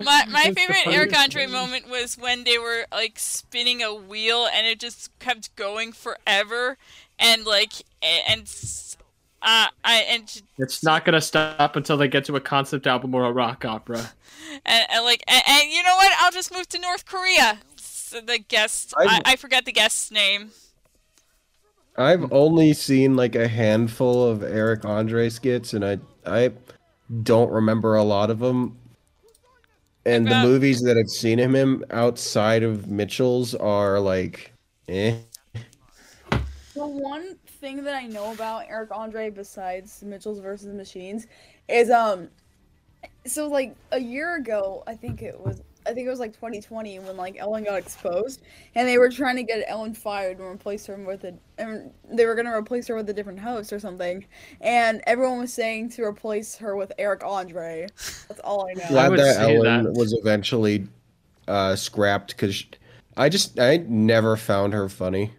[0.00, 1.52] My my favorite Eric funniest Andre thing.
[1.52, 6.76] moment was when they were like spinning a wheel and it just kept going forever,
[7.18, 8.42] and like and
[9.42, 13.24] uh I and It's not gonna stop until they get to a concept album or
[13.24, 14.10] a rock opera.
[14.66, 16.12] and, and like and, and you know what?
[16.20, 17.58] I'll just move to North Korea.
[17.76, 20.50] So the guest, I, I- I forgot the guest's name.
[21.98, 26.52] I've only seen like a handful of Eric Andre skits, and I I
[27.22, 28.76] don't remember a lot of them.
[30.04, 34.52] And the movies that I've seen him in outside of Mitchell's are like,
[34.88, 35.16] eh.
[36.76, 41.26] The one thing that I know about Eric Andre besides Mitchell's versus Machines
[41.68, 42.28] is um
[43.24, 46.98] so like a year ago, I think it was I think it was like 2020
[46.98, 48.42] when like Ellen got exposed
[48.74, 52.26] and they were trying to get Ellen fired and replace her with a and they
[52.26, 54.26] were going to replace her with a different host or something
[54.60, 57.86] and everyone was saying to replace her with Eric Andre.
[58.28, 58.84] That's all I know.
[58.88, 59.94] Glad would that Ellen that.
[59.94, 60.86] was eventually
[61.48, 62.66] uh, scrapped because
[63.16, 65.32] I just I never found her funny.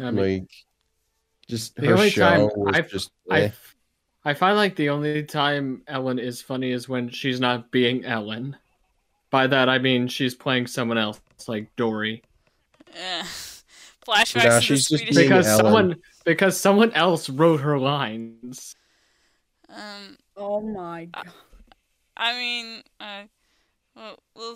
[0.00, 0.50] I mean, like,
[1.48, 3.10] just the her only show time was I've- just.
[3.30, 3.50] I, eh.
[4.24, 8.56] I find like the only time Ellen is funny is when she's not being Ellen.
[9.30, 12.22] By that I mean she's playing someone else, like Dory,
[12.94, 13.22] Eh.
[14.06, 15.14] Flashbacks Nah, to the she's just Swedish.
[15.16, 15.64] being because Ellen.
[15.64, 18.74] someone because someone else wrote her lines.
[19.68, 21.28] Um, Oh my god.
[22.16, 23.22] I mean, uh,
[23.96, 24.54] well, well,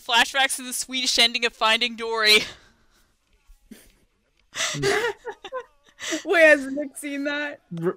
[0.00, 2.38] flashbacks to the Swedish ending of Finding Dory.
[6.24, 7.60] Wait, has Nick seen that?
[7.82, 7.96] R-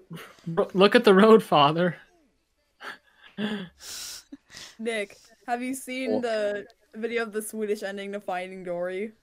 [0.57, 1.97] r- look at the road, father.
[4.79, 9.13] Nick, have you seen the video of the Swedish ending to Finding Dory?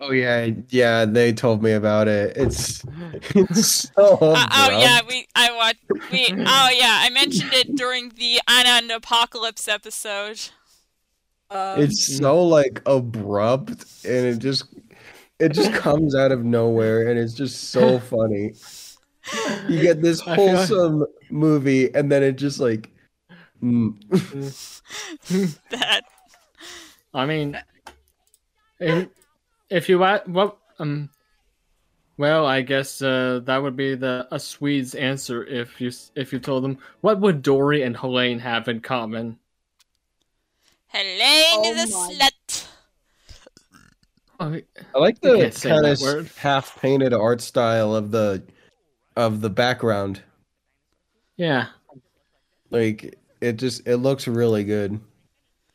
[0.00, 1.04] Oh yeah, yeah.
[1.04, 2.36] They told me about it.
[2.36, 2.82] It's
[3.34, 4.18] it's so.
[4.20, 5.84] Uh, oh yeah, we I watched.
[6.10, 10.40] We oh yeah, I mentioned it during the Anand Apocalypse episode.
[11.50, 14.64] Um, It's so like abrupt, and it just
[15.44, 18.54] it just comes out of nowhere, and it's just so funny.
[19.68, 22.90] You get this I feel like- wholesome movie, and then it just like.
[23.62, 23.94] mm.
[25.70, 26.02] That
[27.14, 27.58] I mean,
[28.80, 29.08] if,
[29.70, 31.08] if you wa- what um,
[32.18, 36.38] well, I guess uh, that would be the a Swede's answer if you if you
[36.40, 39.38] told them what would Dory and Helene have in common.
[40.88, 42.30] Helene Oh is a my- slut.
[44.40, 44.54] Oh,
[44.94, 48.42] I like the kind of half painted art style of the
[49.16, 50.22] of the background.
[51.36, 51.66] yeah.
[52.70, 55.00] Like it just it looks really good.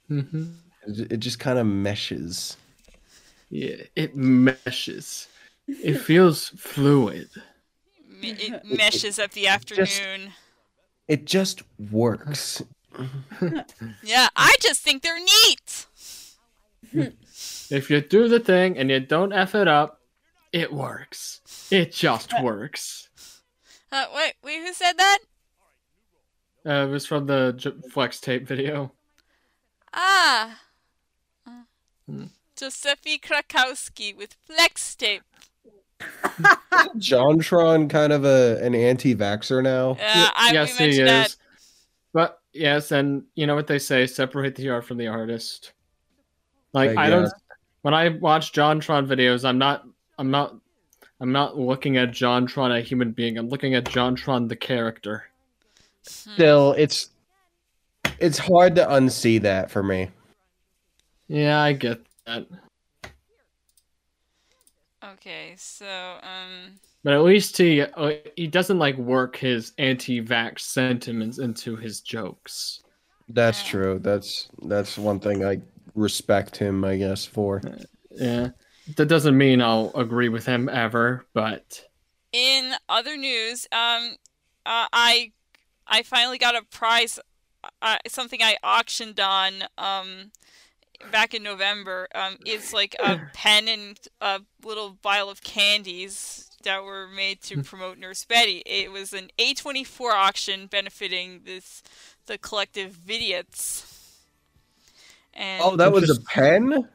[0.10, 0.52] Mm-hmm.
[0.88, 2.58] It, it just kind of meshes.
[3.50, 5.28] Yeah, it meshes.
[5.68, 7.30] It feels fluid.
[8.22, 10.34] It meshes up the afternoon.
[11.08, 12.62] It just works.
[14.04, 15.86] Yeah, I just think they're neat.
[17.72, 20.02] If you do the thing and you don't f it up,
[20.52, 21.42] it works.
[21.72, 23.10] It just works.
[23.92, 25.20] Uh, wait, wait, who said that?
[26.66, 28.92] Uh, it was from the J- Flex tape video.
[29.94, 30.60] Ah.
[31.48, 31.52] Uh,
[32.08, 32.26] Hmm.
[32.56, 35.22] Giuseppe Krakowski with flex tape.
[36.98, 39.92] JonTron kind of a an anti-vaxer now.
[39.92, 39.96] Uh,
[40.36, 41.28] I, yes, he mentioned that.
[41.28, 41.38] is.
[42.14, 45.74] But yes, and you know what they say: separate the art from the artist.
[46.74, 47.32] Like I I, don't.
[47.80, 47.84] Guess.
[47.84, 49.86] When I watch JonTron videos, I'm not.
[50.18, 50.56] I'm not.
[51.22, 53.38] I'm not looking at JonTron a human being.
[53.38, 55.26] I'm looking at JonTron the character.
[56.04, 57.10] Still, it's
[58.20, 60.10] it's hard to unsee that for me.
[61.28, 62.48] Yeah, I get that.
[65.04, 65.86] Okay, so
[66.24, 72.02] um, But at least he uh, he doesn't like work his anti-vax sentiments into his
[72.02, 72.82] jokes.
[73.30, 73.70] That's Yeah.
[73.70, 74.00] true.
[74.00, 75.62] That's that's one thing I
[76.00, 77.62] respect him, I guess, for.
[78.12, 78.50] Yeah,
[78.96, 81.84] that doesn't mean I'll agree with him ever, but
[82.32, 84.16] in other news, um,
[84.66, 85.32] uh, I
[85.88, 87.20] I finally got a prize,
[87.82, 90.32] uh, something I auctioned on um
[91.12, 92.08] back in November.
[92.14, 97.64] Um, it's like a pen and a little vial of candies that were made to
[97.64, 98.62] promote Nurse Betty.
[98.66, 101.82] It was an A24 auction benefiting this
[102.26, 103.99] the collective Vidiots.
[105.34, 106.88] And Oh, that was a pen?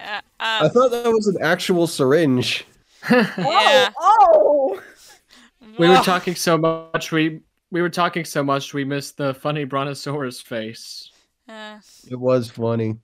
[0.00, 2.66] uh, I um, thought that was an actual syringe.
[3.10, 3.90] yeah.
[4.00, 4.80] Oh,
[5.78, 9.64] we were talking so much we we were talking so much we missed the funny
[9.64, 11.10] brontosaurus face.
[11.48, 11.78] Uh,
[12.10, 12.96] It was funny.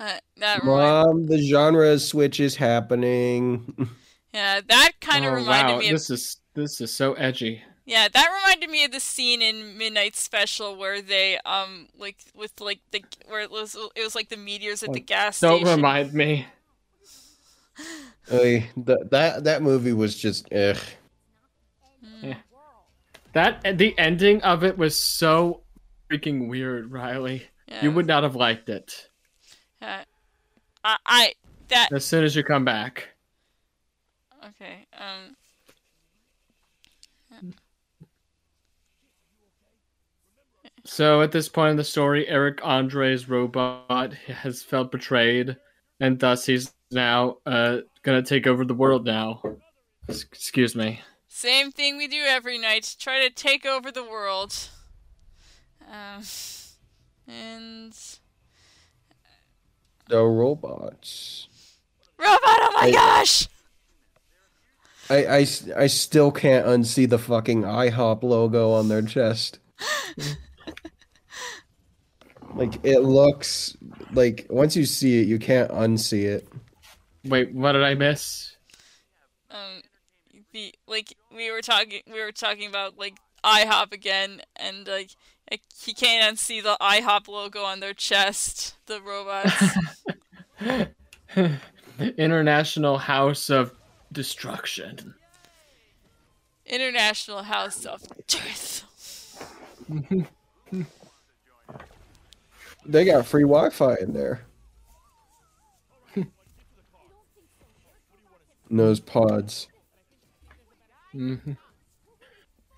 [0.00, 3.88] uh, that remind- Mom, the genre switch is happening.
[4.34, 7.62] yeah, that kind of oh, reminded wow, me of this is this is so edgy.
[7.88, 12.60] Yeah, that reminded me of the scene in Midnight Special where they um like with
[12.60, 15.64] like the where it was it was like the meteors at the gas station.
[15.64, 16.46] Don't remind me.
[18.30, 20.76] Oy, th- that that movie was just ugh.
[23.32, 25.62] That the ending of it was so
[26.10, 27.44] freaking weird, Riley.
[27.68, 29.08] Yeah, You would not have liked it
[29.80, 30.02] uh,
[30.84, 31.32] I, I
[31.68, 33.08] that as soon as you come back.
[34.44, 35.36] okay um
[40.90, 45.56] So at this point in the story, Eric Andre's robot has felt betrayed
[46.00, 49.42] and thus he's now uh gonna take over the world now.
[50.08, 51.02] S- excuse me.
[51.28, 52.96] Same thing we do every night.
[52.98, 54.54] Try to take over the world.
[55.92, 56.22] Um,
[57.28, 57.92] and
[60.08, 61.48] The robots.
[62.18, 62.40] robot.
[62.44, 62.92] Oh my Hey.
[62.92, 63.46] gosh!
[65.10, 69.58] I, I, s- I still can't unsee the fucking IHOP logo on their chest.
[72.54, 73.76] like it looks
[74.12, 76.48] like once you see it, you can't unsee it.
[77.24, 78.56] Wait, what did I miss?
[79.50, 79.82] Um,
[80.52, 85.10] the like we were talking, we were talking about like IHOP again, and like
[85.50, 88.74] like, he can't unsee the IHOP logo on their chest.
[88.86, 89.78] The robots.
[92.18, 93.72] International House of
[94.12, 95.14] Destruction.
[96.66, 98.84] International House of Death.
[102.86, 104.42] They got free Wi-Fi in there.
[108.70, 109.68] In those pods.
[111.12, 111.34] hmm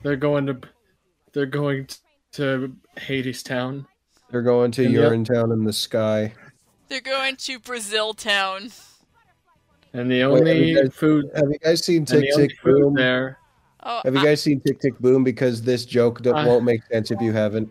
[0.03, 0.59] They're going to,
[1.33, 1.89] they're going
[2.33, 3.87] to Hadestown.
[4.31, 6.33] They're going to And the- Urinetown in the sky.
[6.89, 8.71] They're going to Brazil Town.
[9.93, 12.53] And the Wait, have only you guys- food, Have you guys seen and Tick Tick
[12.63, 12.95] Boom?
[12.95, 13.39] there.
[13.83, 15.25] Oh, Have you I- guys seen Tick Tick Boom?
[15.25, 17.69] Because this joke that I- won't make sense if you haven't.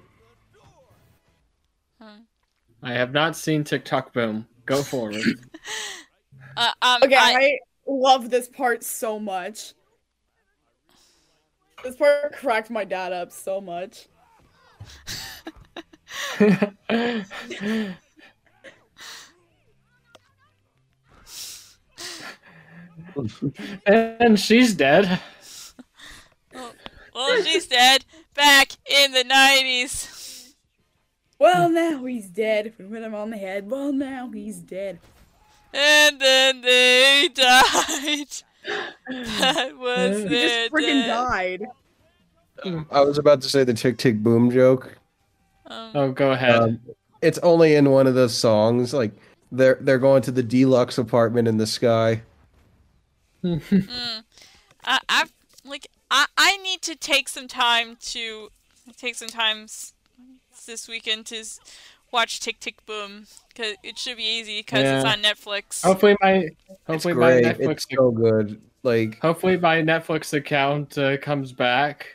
[2.82, 4.48] I have not seen TikTok Boom.
[4.66, 5.16] Go forward.
[6.58, 9.74] uh, um, Okay, I- I love this part so much.
[11.84, 14.08] This part cracked my dad up so much.
[23.86, 25.20] and she's dead.
[27.14, 28.06] well, she's dead.
[28.36, 30.16] Back in the nineties.
[31.40, 32.74] Well, now he's dead.
[32.78, 33.72] We hit him on the head.
[33.72, 35.00] Well, now he's dead.
[35.74, 38.28] And then they died.
[39.08, 41.66] That was He He just freaking died.
[42.92, 44.98] I was about to say the Tick Tick Boom joke.
[45.68, 46.56] Um, Oh, go ahead.
[46.62, 46.80] Um,
[47.22, 48.94] it's only in one of those songs.
[48.94, 49.12] Like
[49.52, 52.22] they're they're going to the deluxe apartment in the sky.
[53.44, 54.24] mm.
[54.84, 55.26] I, I
[55.64, 58.50] like I, I need to take some time to
[58.98, 59.94] take some time s-
[60.70, 61.44] this weekend to
[62.12, 65.84] watch Tick Tick Boom because it should be easy because it's on Netflix.
[65.84, 66.58] hopefully my It's
[66.88, 67.32] hopefully my.
[67.42, 68.62] Netflix It's so good.
[68.84, 72.08] Like hopefully my Netflix account uh, comes back.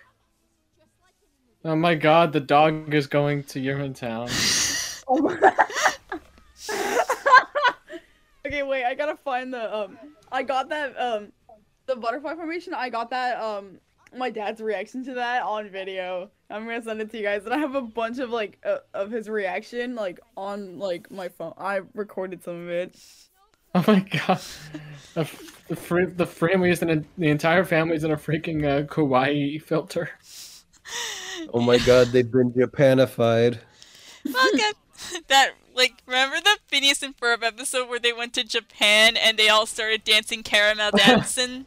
[1.65, 4.31] Oh my god, the dog is going to Urinetown.
[5.09, 5.55] Oh my-
[8.47, 8.85] okay, wait.
[8.85, 9.99] I gotta find the um.
[10.33, 11.33] I got that um,
[11.87, 12.73] the butterfly formation.
[12.75, 13.79] I got that um.
[14.17, 16.31] My dad's reaction to that on video.
[16.55, 18.79] I'm gonna send it to you guys, and I have a bunch of like uh,
[18.95, 21.53] of his reaction like on like my phone.
[21.59, 22.97] I recorded some of it.
[23.77, 24.41] Oh my god.
[25.15, 28.17] The, f- the, fr- the family is in a, the entire family is in a
[28.17, 30.11] freaking uh, kawaii filter.
[31.53, 33.59] oh my god, they've been Japanified.
[34.33, 34.79] Welcome.
[35.27, 39.49] that like remember the Phineas and Ferb episode where they went to Japan and they
[39.49, 41.67] all started dancing caramel dancing?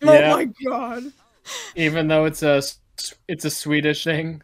[0.00, 0.34] Yeah.
[0.34, 1.12] Oh my god.
[1.74, 2.78] Even though it's a s-
[3.28, 4.42] it's a Swedish thing.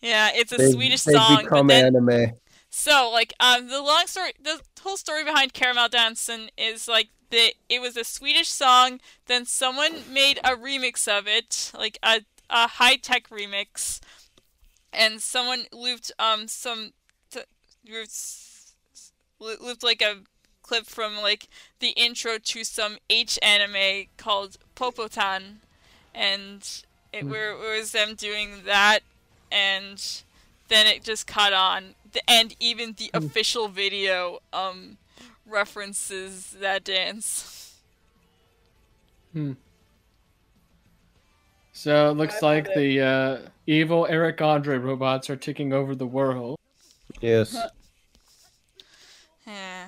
[0.00, 2.32] yeah, it's a They've- Swedish they've song, but become then anime.
[2.74, 7.54] So, like, um, the long story, the whole story behind Caramel Dancing is like the
[7.68, 9.00] it was a Swedish song.
[9.26, 14.00] Then someone made a remix of it, like a a high tech remix,
[14.92, 16.92] and someone looped um some
[17.30, 17.40] t-
[17.86, 18.16] looped,
[19.38, 20.22] looped like a
[20.62, 21.48] clip from like
[21.80, 25.56] the intro to some H anime called Popotan,
[26.14, 29.00] and it, where it was them doing that,
[29.50, 30.22] and
[30.68, 34.96] then it just caught on The- and even the official video um
[35.46, 37.58] references that dance
[39.32, 39.52] Hmm.
[41.72, 45.94] So it looks I like love the uh, evil Eric Andre robots are taking over
[45.94, 46.58] the world.
[47.22, 47.56] Yes.
[49.46, 49.86] yeah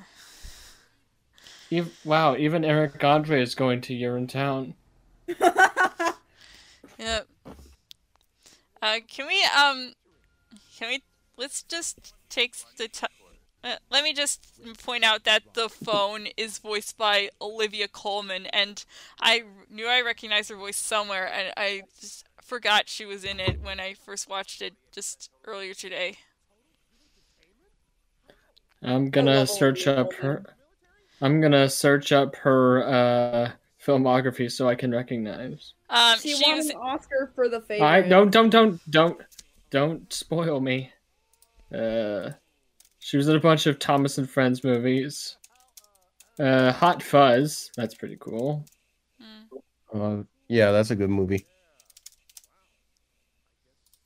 [1.70, 4.75] Ev- wow, even Eric Andre is going to Urinetown.
[6.99, 7.26] yep
[8.82, 9.92] uh can we um
[10.78, 11.03] can we
[11.36, 13.11] let's just take the time
[13.64, 14.47] uh, let me just
[14.84, 18.84] point out that the phone is voiced by Olivia Colman, and
[19.20, 23.62] I knew I recognized her voice somewhere, and I just forgot she was in it
[23.62, 26.18] when I first watched it just earlier today.
[28.82, 30.45] I'm gonna search up her.
[31.22, 33.51] I'm gonna search up her uh,
[33.87, 35.74] filmography so I can recognize.
[35.91, 37.87] Um, She, she won was an Oscar for the favorite.
[37.87, 39.20] I don't don't don't don't
[39.70, 40.91] don't spoil me.
[41.74, 42.30] Uh,
[43.01, 45.37] she was in a bunch of Thomas and Friends movies.
[46.39, 47.70] Uh, Hot Fuzz.
[47.76, 48.64] That's pretty cool.
[49.93, 51.47] Uh, yeah, that's a good movie.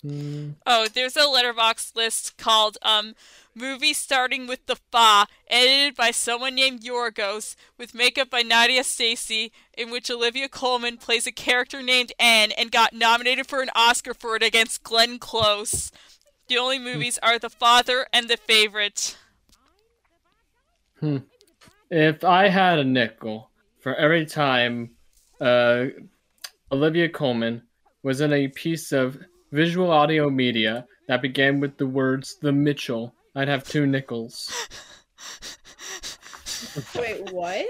[0.03, 0.51] Hmm.
[0.67, 3.15] Oh, there's a Letterboxd list called um
[3.59, 9.53] movies starting with the Fa, edited by someone named Yorgos, with makeup by Nadia Stacey,
[9.77, 14.15] in which Olivia Colman plays a character named Anne and got nominated for an Oscar
[14.15, 15.91] for it against Glenn Close.
[16.49, 19.17] The only movies are The Father and The Favorite.
[21.91, 23.51] If I had a nickel
[23.81, 24.91] for every time
[25.41, 25.87] uh,
[26.73, 27.63] Olivia Colman
[28.03, 29.19] was in a piece of
[29.53, 34.53] visual audio media that began with the words "The Mitchell," I'd have two nickels.
[36.99, 37.67] Wait, what?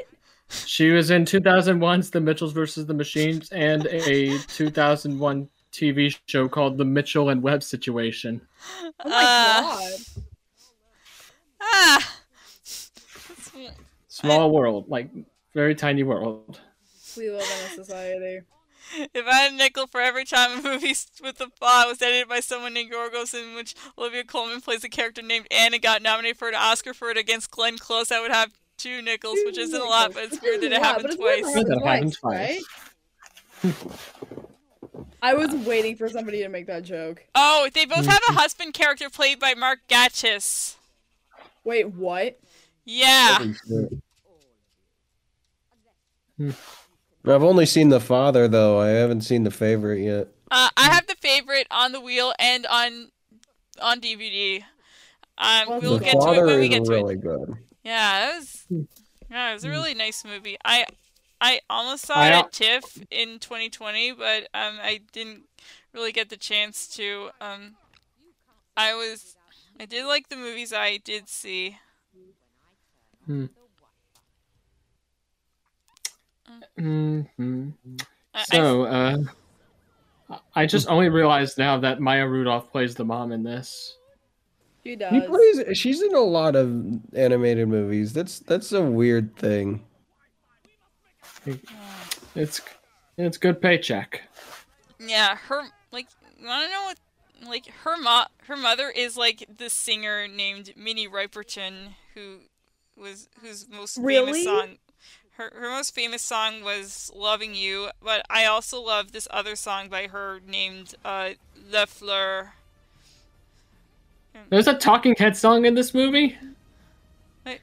[0.49, 6.79] She was in 2001's The Mitchells versus the Machines and a 2001 TV show called
[6.79, 8.41] The Mitchell and Webb Situation.
[9.05, 9.93] Oh my Uh, god.
[11.61, 12.15] Ah.
[14.09, 15.11] Small world, like
[15.53, 16.61] very tiny world.
[17.15, 18.41] We live in a society.
[19.15, 22.29] If I had a nickel for every time a movie with a Fa was edited
[22.29, 26.03] by someone named Yorgos, in which Olivia Colman plays a character named Anne and got
[26.03, 29.45] nominated for an Oscar for it against Glenn Close, I would have two nickels, Two
[29.47, 30.43] which isn't a lot, but it's nickels.
[30.51, 31.55] weird that it Yeah, happened but it's weird twice.
[31.55, 32.61] that That happened right?
[35.21, 37.25] I was waiting for somebody to make that joke.
[37.35, 40.77] Oh, they both have a husband character played by Mark Gatiss.
[41.65, 42.39] Wait, what?
[42.85, 43.39] Yeah.
[47.29, 47.35] Holy shit.
[47.35, 48.81] I've only seen the father though.
[48.81, 50.29] I haven't seen the favorite yet.
[50.51, 53.11] Uh, I have the favorite on the wheel and on
[53.81, 54.65] on DVD.
[55.39, 57.17] Um, Well, we'll the get to it when we get to really it.
[57.17, 57.57] good.
[57.85, 58.67] Yeah, that was
[59.31, 60.57] yeah, it was a really nice movie.
[60.65, 60.87] I
[61.41, 65.45] I almost saw I it at TIFF in 2020, but um, I didn't
[65.93, 67.31] really get the chance to.
[67.41, 67.77] Um,
[68.77, 69.37] I was
[69.79, 71.79] I did like the movies I did see.
[73.27, 73.47] hmm
[76.79, 77.25] I,
[78.35, 79.17] I- So, uh,
[80.55, 83.97] I just only realized now that Maya Rudolph plays the mom in this.
[84.85, 85.27] She He does.
[85.27, 85.79] plays.
[85.79, 86.71] She's in a lot of
[87.15, 88.13] animated movies.
[88.13, 89.85] That's that's a weird thing.
[92.35, 92.61] It's
[93.17, 94.23] it's good paycheck.
[95.01, 96.07] yeah, her like
[96.39, 96.99] you want to know what
[97.51, 102.39] like her mo- her mother is like the singer named Minnie Riperton who
[102.97, 104.45] was whose most Really?
[104.45, 104.77] famous song
[105.39, 109.89] her her most famous song was Loving You, but I also love this other song
[109.89, 111.31] by her named uh
[111.71, 112.49] Les Fleurs.
[114.51, 116.37] There's a Talking Head song in this movie.
[117.45, 117.61] Wait.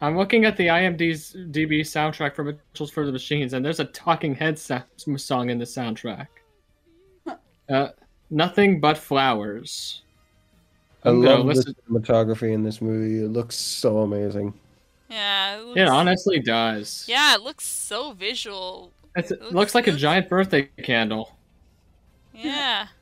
[0.00, 4.34] I'm looking at the IMDb soundtrack for Mitchell's for the Machines, and there's a Talking
[4.34, 4.82] Head sa-
[5.16, 6.26] song in the soundtrack.
[7.68, 7.88] Uh,
[8.30, 10.02] nothing but flowers.
[11.04, 13.24] I I'm gonna love listen- the cinematography in this movie.
[13.24, 14.52] It looks so amazing.
[15.10, 17.04] Yeah, it looks, It honestly does.
[17.08, 18.92] Yeah, it looks so visual.
[19.16, 21.36] It's- it looks looks like a giant birthday candle.
[22.34, 22.86] Yeah.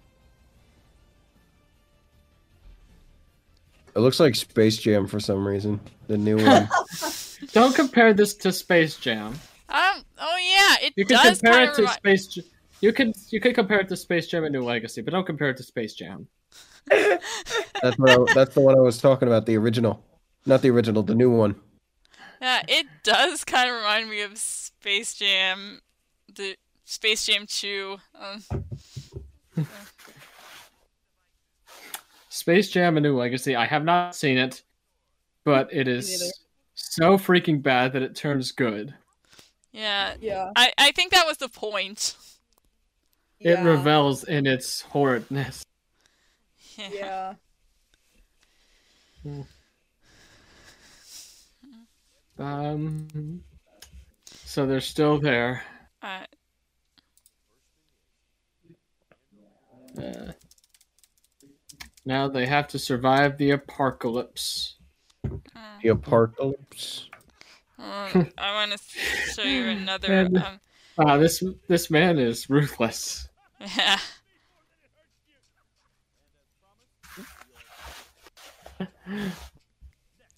[3.96, 5.80] It looks like Space Jam for some reason.
[6.06, 6.68] The new one.
[7.52, 9.34] Don't compare this to Space Jam.
[9.68, 10.04] Um.
[10.18, 12.26] Oh yeah, it You can does compare it to remi- Space.
[12.28, 12.42] J-
[12.80, 15.50] You could you could compare it to Space Jam and New Legacy, but don't compare
[15.50, 16.28] it to Space Jam.
[16.88, 19.46] that's what I, that's the one I was talking about.
[19.46, 20.04] The original,
[20.46, 21.02] not the original.
[21.02, 21.56] The new one.
[22.40, 25.80] Yeah, it does kind of remind me of Space Jam,
[26.34, 27.96] the Space Jam 2.
[28.14, 28.44] Um,
[32.28, 33.56] Space Jam: A New Legacy.
[33.56, 34.62] I have not seen it,
[35.44, 36.32] but it is
[36.74, 38.94] so freaking bad that it turns good.
[39.72, 40.50] yeah, Yeah.
[40.54, 42.16] I I think that was the point.
[43.40, 43.64] It yeah.
[43.64, 45.64] revels in its horridness.
[46.92, 47.34] Yeah.
[52.38, 53.42] Um,
[54.26, 55.62] so they're still there.
[56.02, 56.24] Uh,
[59.98, 60.30] Uh,
[62.04, 64.76] now they have to survive the apocalypse.
[65.82, 67.08] The apocalypse.
[67.80, 68.78] uh, I want to
[69.32, 70.12] show you another.
[70.12, 70.60] And- Um,
[70.96, 73.28] Wow, this this man is ruthless.
[73.76, 73.98] yeah.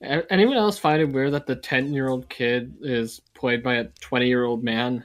[0.02, 3.76] A- Anyone else find it weird that the ten year old kid is played by
[3.76, 5.04] a twenty year old man?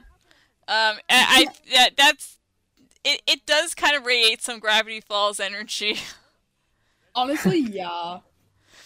[0.68, 2.38] Um, I, I that that's
[3.04, 3.22] it.
[3.26, 5.98] It does kind of radiate some Gravity Falls energy.
[7.14, 8.18] Honestly, yeah.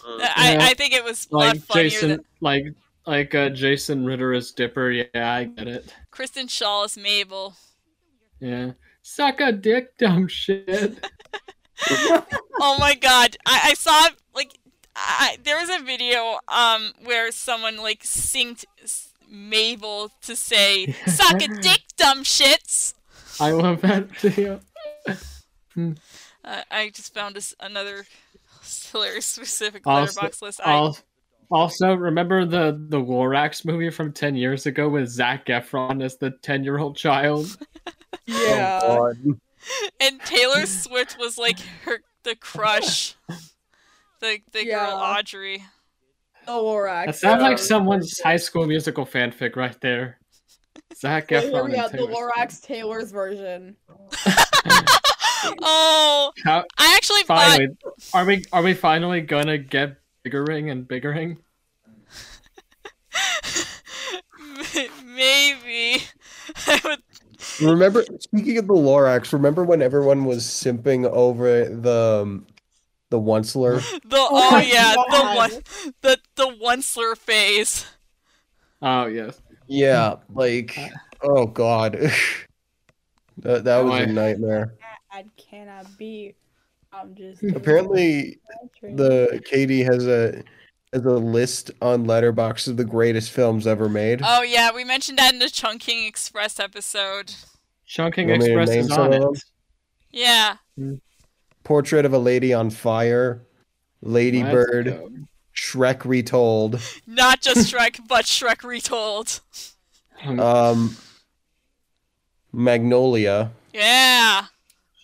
[0.07, 2.65] I, I think it was a lot Like funnier Jason, than like
[3.07, 4.91] like uh, Jason Ritter as Dipper.
[4.91, 5.95] Yeah, I get it.
[6.11, 7.55] Kristen Schaal as Mabel.
[8.41, 11.07] Yeah, suck a dick, dumb shit.
[12.63, 14.53] Oh my god, I, I saw like
[15.03, 18.65] I, there was a video um where someone like synced
[19.29, 22.95] Mabel to say "suck a dick, dumb shits."
[23.41, 24.61] I love that video.
[25.77, 28.05] Uh, I just found this another
[28.93, 30.61] hilarious specific Also- Letterboxd list.
[30.65, 30.93] I,
[31.51, 36.31] Also, remember the the Lorax movie from ten years ago with Zac Efron as the
[36.43, 37.57] ten year old child?
[38.27, 38.81] Yeah.
[38.83, 39.13] Oh,
[40.01, 43.17] and Taylor Swift was like her the crush,
[44.21, 44.87] the the Yeah.
[44.87, 45.65] girl Audrey.
[46.47, 47.07] The Lorax.
[47.07, 50.19] That sounds like someone's high school musical fanfic right there.
[50.97, 51.69] Zac Well, Efron.
[51.71, 53.77] we and the Lorax Taylor's version.
[55.63, 57.47] Oh, How, I actually bought.
[57.49, 57.69] finally,
[58.13, 61.39] are we are we finally gonna get biggering and biggering?
[65.05, 66.03] Maybe.
[66.67, 67.03] I would.
[67.63, 72.47] Remember, speaking of the Lorax, remember when everyone was simping over the um,
[73.11, 73.81] the Onceler?
[74.09, 75.51] The oh, oh, my yeah, the one
[76.01, 77.87] the the Onceler phase.
[78.83, 79.41] Oh yes.
[79.67, 80.77] Yeah, like
[81.23, 81.93] oh god,
[83.39, 84.03] that that was Boy.
[84.05, 84.75] a nightmare.
[85.13, 86.35] I cannot be.
[86.93, 87.43] I'm just.
[87.55, 88.39] Apparently,
[88.83, 90.43] the Katie has a
[90.93, 94.23] has a list on Letterboxd of the greatest films ever made.
[94.25, 97.35] Oh yeah, we mentioned that in the Chungking Express episode.
[97.87, 99.33] Chungking Want me to Express is on of them?
[99.35, 99.45] it.
[100.11, 100.57] Yeah.
[100.77, 100.95] Hmm.
[101.71, 103.43] Portrait of a Lady on Fire,
[104.03, 105.09] Lady Let's Bird, go.
[105.55, 109.41] Shrek Retold, Not just Shrek, but Shrek retold.
[110.25, 110.97] Um, um,
[112.53, 114.47] Magnolia, Yeah.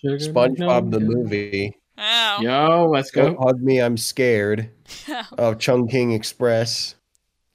[0.00, 2.38] Sugar SpongeBob the movie, Wow.
[2.40, 3.44] Yo, let's Don't go.
[3.44, 4.68] Hug Me, I'm Scared,
[5.06, 5.24] Yeah.
[5.38, 6.96] of Chungking Express.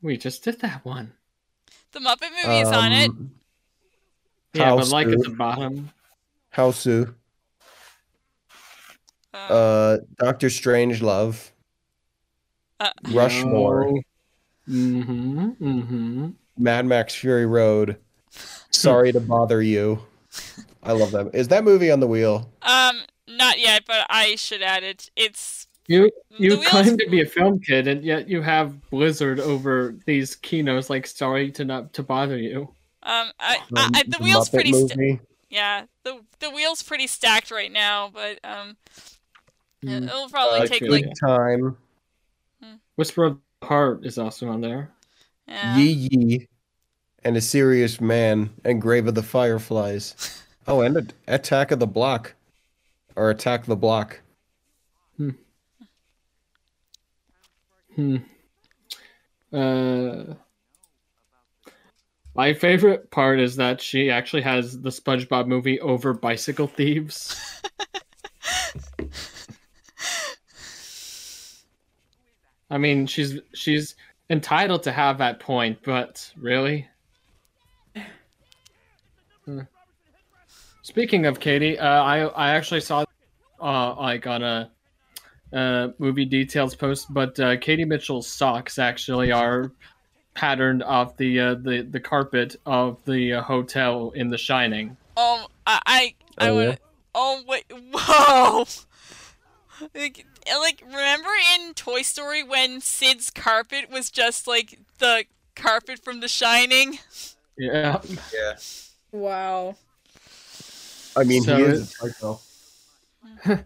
[0.02, 1.12] We just did that one.
[1.92, 3.10] The Muppet movie is on it.
[3.10, 3.32] um,
[4.54, 5.90] Yeah, but House like at the bottom.
[6.56, 7.14] Hausu,
[9.34, 11.52] Um, uh, Doctor Strangelove,
[12.80, 13.94] uh, Rushmore,
[14.70, 15.50] Mm-hmm.
[15.62, 16.30] Mm-hmm.
[16.58, 17.98] Mad Max Fury Road,
[18.70, 20.02] Sorry to Bother You.
[20.84, 21.32] I love that.
[21.34, 22.50] Is that movie on the wheel?
[22.62, 25.10] um, not yet, but I should add it.
[25.16, 29.96] It's You you claim to be a film kid, and yet you have Blizzard over
[30.06, 32.70] these keynotes like "Sorry to not to bother you."
[33.04, 34.74] Um, I, Um, I, I, the the wheel's Muppet pretty.
[34.88, 35.20] Sta-
[35.50, 38.78] yeah, the the wheel's pretty stacked right now, but um,
[39.84, 40.08] Mm.
[40.08, 41.28] it'll probably Uh, take feel like ya.
[41.28, 41.78] Time,
[42.98, 44.92] Whisper of the Heart is also on there.
[45.48, 45.78] yeah.
[45.78, 46.48] Yee Yee,
[47.24, 50.16] and A Serious Man, and Grave of the Fireflies.
[50.68, 52.36] Oh, and a- Attack of the Block,
[53.16, 54.22] or Attack the Block.
[55.18, 55.32] Hmm.
[57.96, 58.18] Hmm.
[59.52, 60.36] Uh,
[62.36, 67.36] my favorite part is that she actually has the SpongeBob movie over Bicycle Thieves.
[72.72, 73.96] I mean, she's she's
[74.30, 76.88] entitled to have that point, but really.
[79.46, 79.62] Hmm.
[80.82, 83.04] Speaking of Katie, uh, I I actually saw
[83.62, 84.72] uh, like on a
[85.54, 89.72] uh, movie details post, but uh, Katie Mitchell's socks actually are
[90.34, 94.96] patterned off the uh, the the carpet of the uh, hotel in The Shining.
[95.18, 96.70] Um, I, I, I Oh, would.
[96.70, 96.76] yeah?
[97.14, 97.66] Oh wait!
[97.92, 98.66] Whoa!
[99.94, 100.26] Like,
[100.60, 105.26] like, remember in Toy Story when Sid's carpet was just like the
[105.56, 107.00] carpet from The Shining?
[107.58, 108.02] Yeah,
[108.34, 108.54] Yeah.
[109.12, 109.76] Wow.
[111.18, 112.40] I mean, So he it- is a psycho.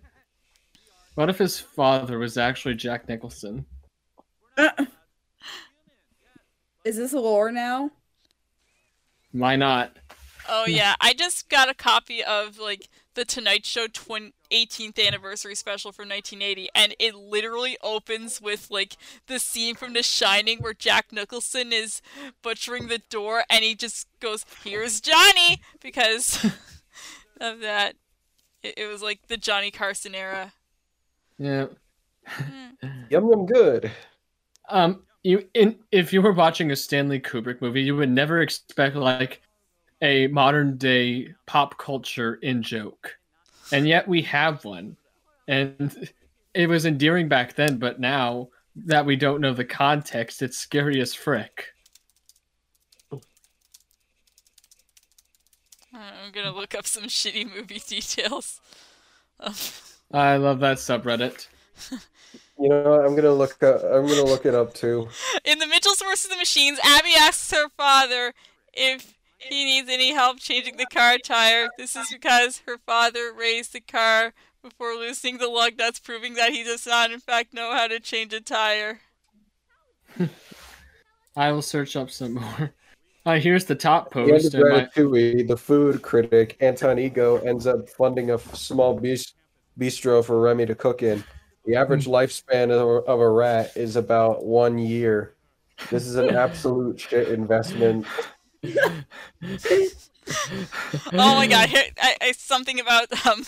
[1.16, 3.66] what if his father was actually Jack Nicholson?
[6.84, 7.90] Is this lore now?
[9.32, 9.96] Why not?
[10.48, 15.55] Oh yeah, I just got a copy of like the Tonight Show 20- 18th anniversary
[15.55, 18.95] special from 1980, and it literally opens with like
[19.28, 22.01] the scene from The Shining where Jack Nicholson is
[22.41, 26.43] butchering the door, and he just goes, "Here's Johnny," because
[27.41, 27.95] of that.
[28.63, 30.53] It, it was like the Johnny Carson era.
[31.38, 31.68] Yeah.
[33.09, 33.91] Yum yum good.
[34.70, 38.95] Um, you in if you were watching a Stanley Kubrick movie, you would never expect
[38.95, 39.41] like
[40.02, 43.18] a modern day pop culture in joke,
[43.72, 44.98] and yet we have one,
[45.48, 46.10] and
[46.54, 51.00] it was endearing back then, but now that we don't know the context, it's scary
[51.02, 51.68] as frick.
[55.93, 58.60] I'm gonna look up some shitty movie details.
[60.12, 61.48] I love that subreddit.
[62.58, 63.06] You know, what?
[63.06, 63.62] I'm gonna look.
[63.62, 65.10] Up, I'm gonna look it up too.
[65.43, 68.34] In the Mitchells versus the Machines, Abby asks her father
[68.74, 71.70] if he needs any help changing the car tire.
[71.78, 74.34] This is because her father raised the car
[74.64, 78.00] before loosening the lug nuts, proving that he does not, in fact, know how to
[78.00, 79.02] change a tire.
[81.36, 82.74] I will search up some more.
[83.28, 84.54] Uh, here's the top The of post.
[84.54, 84.88] and my-
[85.48, 89.34] the food critic Anton Ego ends up funding a small bis-
[89.80, 91.24] bistro for Remy to cook in.
[91.66, 95.34] The average lifespan of, a- of a rat is about one year.
[95.90, 98.06] This is an absolute shit investment.
[101.13, 103.45] Oh my god, here, I, I, something about um,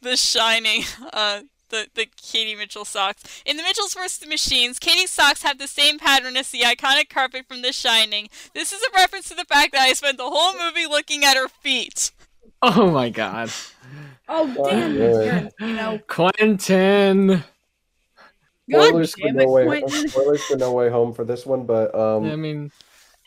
[0.00, 3.42] The Shining, uh, the, the Katie Mitchell socks.
[3.44, 4.18] In The Mitchells vs.
[4.18, 8.28] the Machines, Katie's socks have the same pattern as the iconic carpet from The Shining.
[8.54, 11.36] This is a reference to the fact that I spent the whole movie looking at
[11.36, 12.10] her feet.
[12.62, 13.50] oh my god.
[14.28, 15.48] Oh damn, yeah.
[15.60, 16.00] you know.
[16.06, 17.44] Quentin.
[18.70, 20.08] God Spoilers for, no way, Quentin.
[20.08, 22.72] spoilers for No Way Home for this one, but um, I mean,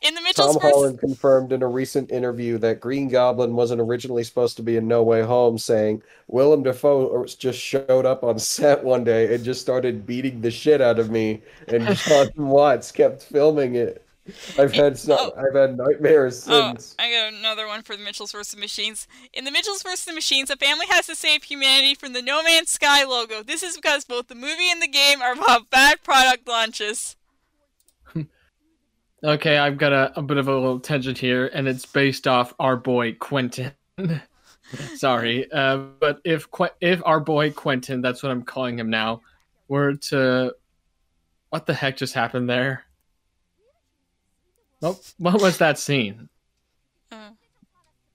[0.03, 0.71] In The Mitchells Tom vs.
[0.75, 4.87] Holland confirmed in a recent interview that Green Goblin wasn't originally supposed to be in
[4.87, 9.43] No Way Home, saying Willem Dafoe uh, just showed up on set one day and
[9.43, 14.03] just started beating the shit out of me, and Jon Watts kept filming it.
[14.59, 15.31] I've had some, Oh.
[15.37, 16.75] I've had nightmares Oh.
[16.99, 18.59] I got another one for the Mitchells vs.
[18.59, 19.07] Machines.
[19.33, 20.13] In the Mitchells vs.
[20.13, 23.41] Machines, a family has to save humanity from the No Man's Sky logo.
[23.41, 27.15] This is because both the movie and the game are about bad product launches.
[29.27, 32.53] Okay, I've got a, a bit of a little tangent here, and it's based off
[32.59, 33.73] our boy Quentin.
[34.95, 39.21] Sorry, uh, but if que- if our boy Quentin, that's what I'm calling him now,
[39.67, 40.53] were to,
[41.49, 42.83] what the heck just happened there?
[44.79, 46.29] What what was that scene?
[47.11, 47.29] Oh.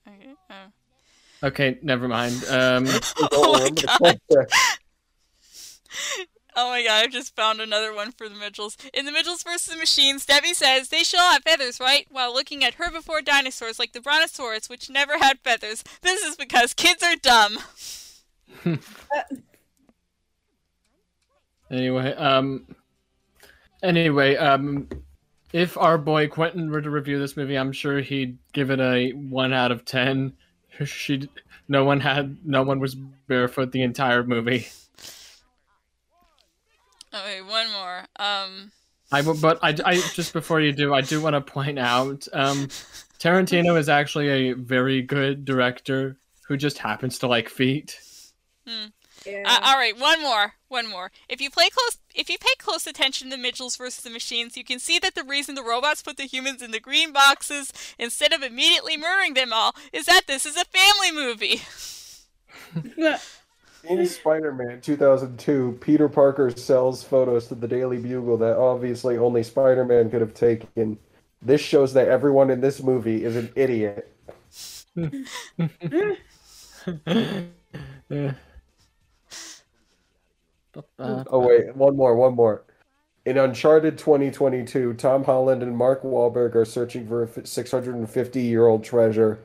[0.06, 1.46] Okay, oh.
[1.48, 2.44] Okay, never mind.
[2.48, 2.86] Um,
[3.32, 4.46] Oh my God.
[6.64, 8.76] Oh my god, I've just found another one for the Mitchells.
[8.94, 9.66] In the Mitchells vs.
[9.66, 12.06] the Machines, Debbie says they should all have feathers, right?
[12.08, 15.82] While looking at herbivore dinosaurs like the Brontosaurus, which never had feathers.
[16.02, 17.58] This is because kids are dumb.
[21.70, 22.66] Anyway, um,
[23.82, 24.86] anyway, um,
[25.54, 29.12] if our boy Quentin were to review this movie, I'm sure he'd give it a
[29.12, 30.34] one out of ten.
[30.84, 31.28] She,
[31.68, 34.68] no one had, no one was barefoot the entire movie.
[37.14, 37.98] Okay, one more.
[38.16, 38.72] Um,
[39.10, 42.26] I, w- but I, I just before you do, I do want to point out,
[42.32, 42.68] um,
[43.18, 46.16] Tarantino is actually a very good director
[46.48, 48.00] who just happens to like feet.
[48.66, 49.42] Yeah.
[49.44, 51.12] Uh, all right, one more, one more.
[51.28, 54.64] If you play close, if you pay close attention to Mitchells versus the Machines, you
[54.64, 58.32] can see that the reason the robots put the humans in the green boxes instead
[58.32, 61.62] of immediately murdering them all is that this is a family movie.
[63.84, 70.10] In Spider-Man 2002, Peter Parker sells photos to the Daily Bugle that obviously only Spider-Man
[70.10, 70.98] could have taken.
[71.40, 74.14] This shows that everyone in this movie is an idiot.
[80.98, 82.64] Oh wait, one more, one more.
[83.24, 89.38] In Uncharted 2022, Tom Holland and Mark Wahlberg are searching for a 650-year-old treasure.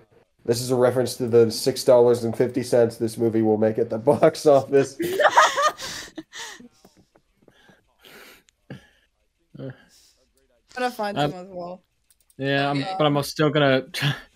[0.46, 3.78] This is a reference to the six dollars and fifty cents this movie will make
[3.78, 4.98] at the box office.
[10.76, 11.84] gonna find Um, some as well.
[12.38, 12.96] Yeah, I'm, Okay.
[12.98, 13.86] but I'm still gonna.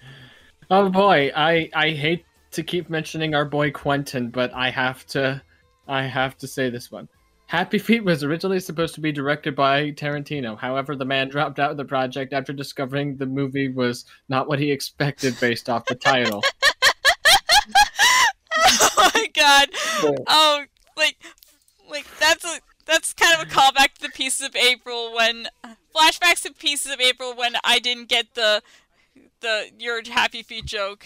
[0.71, 5.41] oh boy, I I hate to keep mentioning our boy Quentin, but I have to,
[5.87, 7.07] I have to say this one.
[7.51, 10.57] Happy Feet was originally supposed to be directed by Tarantino.
[10.57, 14.57] However, the man dropped out of the project after discovering the movie was not what
[14.57, 16.41] he expected based off the title.
[18.57, 19.67] oh my god.
[20.27, 20.63] Oh,
[20.95, 21.17] like,
[21.89, 25.49] like that's a that's kind of a callback to the Pieces of April when
[25.93, 28.63] flashbacks to Pieces of April when I didn't get the
[29.41, 31.05] the your happy feet joke.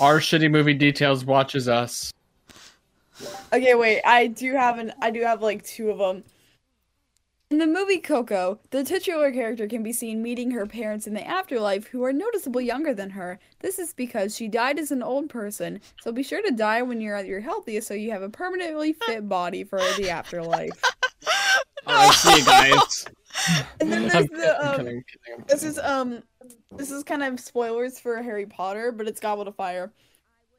[0.00, 2.12] Our shitty movie details watches us.
[3.52, 4.02] Okay, wait.
[4.04, 4.92] I do have an.
[5.00, 6.24] I do have like two of them.
[7.50, 11.26] In the movie Coco, the titular character can be seen meeting her parents in the
[11.26, 13.38] afterlife who are noticeably younger than her.
[13.60, 17.00] This is because she died as an old person, so be sure to die when
[17.00, 20.82] you're at your healthiest so you have a permanently fit body for the afterlife.
[21.88, 23.06] Alright, see you guys.
[23.80, 26.22] And then there's the I'm um, kidding, I'm kidding, This is um
[26.76, 29.92] this is kind of spoilers for Harry Potter, but it's Goblet of Fire.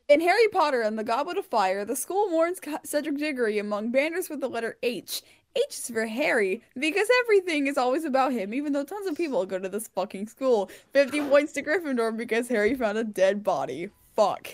[0.10, 4.28] In Harry Potter and the Goblet of Fire, the school warns Cedric Diggory among banners
[4.28, 5.22] with the letter H.
[5.56, 9.46] H is for Harry because everything is always about him, even though tons of people
[9.46, 10.72] go to this fucking school.
[10.94, 13.90] 50 points to Gryffindor because Harry found a dead body.
[14.16, 14.48] Fuck.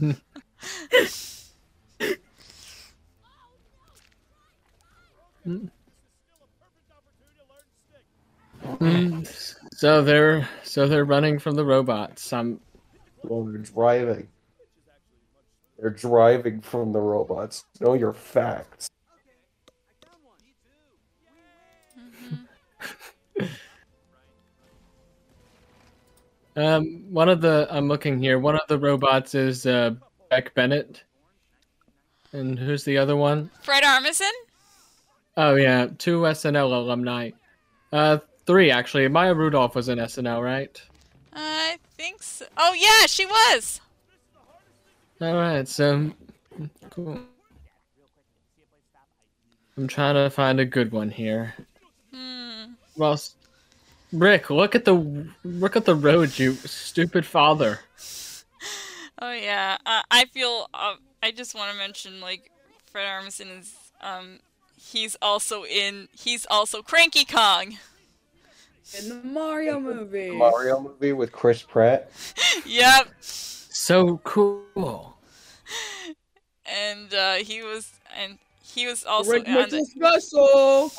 [9.72, 12.32] So they're so they're running from the robots.
[12.32, 12.60] Um,
[13.22, 14.28] Well, they're driving.
[15.78, 17.64] They're driving from the robots.
[17.80, 18.88] Know your facts.
[26.56, 28.40] Um, one of the I'm looking here.
[28.40, 29.94] One of the robots is uh,
[30.28, 31.04] Beck Bennett,
[32.32, 33.48] and who's the other one?
[33.62, 34.32] Fred Armisen?
[35.36, 37.30] Oh yeah, two SNL alumni.
[37.92, 39.06] Uh, three actually.
[39.06, 40.82] Maya Rudolph was in SNL, right?
[41.32, 42.46] I think so.
[42.56, 43.80] Oh, yeah, she was.
[45.20, 46.12] All right, so
[46.90, 47.18] cool.
[49.76, 51.54] I'm trying to find a good one here.
[52.14, 52.72] Hmm.
[52.96, 53.20] Well,
[54.12, 57.80] Rick, look at the look at the road, you stupid father.
[59.20, 59.78] Oh, yeah.
[59.84, 60.68] Uh, I feel.
[60.72, 62.50] Uh, I just want to mention, like,
[62.86, 63.74] Fred Armisen is.
[64.00, 64.38] Um,
[64.76, 66.08] he's also in.
[66.12, 67.78] He's also Cranky Kong.
[68.96, 70.30] In the Mario movie.
[70.30, 72.10] Mario movie with Chris Pratt.
[72.64, 73.08] yep.
[73.78, 75.16] So cool.
[76.66, 77.92] And uh, he was.
[78.18, 79.86] And he was also Rick on makes the, it
[80.20, 80.90] special.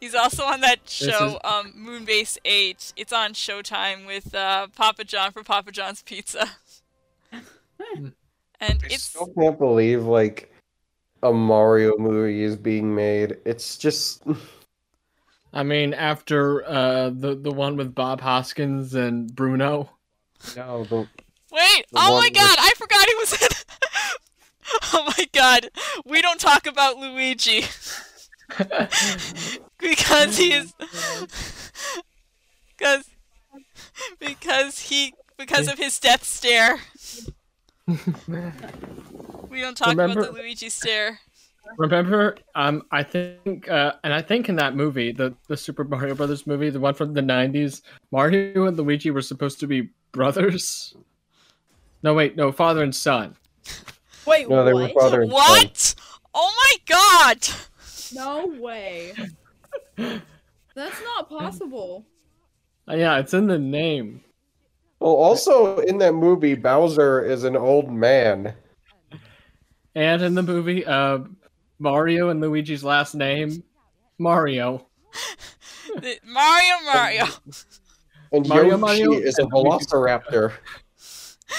[0.00, 2.94] He's also on that show, is- um, Moonbase 8.
[2.96, 6.48] It's on Showtime with uh, Papa John for Papa John's Pizza.
[7.32, 8.12] and
[8.60, 10.52] I it's still can't believe like
[11.22, 13.36] a Mario movie is being made.
[13.44, 14.24] It's just
[15.52, 19.90] I mean, after uh, the the one with Bob Hoskins and Bruno.
[20.56, 21.06] no, the,
[21.52, 21.84] wait.
[21.90, 22.56] the Oh one my with- God!
[22.58, 23.48] I forgot he was in.
[24.94, 25.70] oh my God!
[26.04, 27.64] We don't talk about Luigi
[29.78, 30.72] because he is
[32.78, 33.04] because
[34.18, 36.78] because he because of his death stare.
[39.48, 41.18] We don't talk about the Luigi stare.
[41.76, 46.14] Remember, um, I think, uh, and I think in that movie, the the Super Mario
[46.14, 50.94] Brothers movie, the one from the '90s, Mario and Luigi were supposed to be brothers.
[52.02, 53.36] No, wait, no, father and son.
[54.26, 54.94] Wait, no, they were what?
[54.94, 55.38] father and son.
[55.38, 55.94] What?
[56.34, 57.48] Oh my God!
[58.14, 59.12] No way.
[59.96, 62.06] That's not possible.
[62.88, 64.22] Uh, yeah, it's in the name.
[65.00, 68.54] Well, also in that movie, Bowser is an old man.
[69.94, 71.20] And in the movie, uh,
[71.78, 73.62] Mario and Luigi's last name,
[74.18, 74.86] Mario.
[76.24, 77.24] Mario, Mario.
[78.32, 79.86] And Mario, Yoshi Mario, is a and Luigi.
[79.86, 80.52] velociraptor.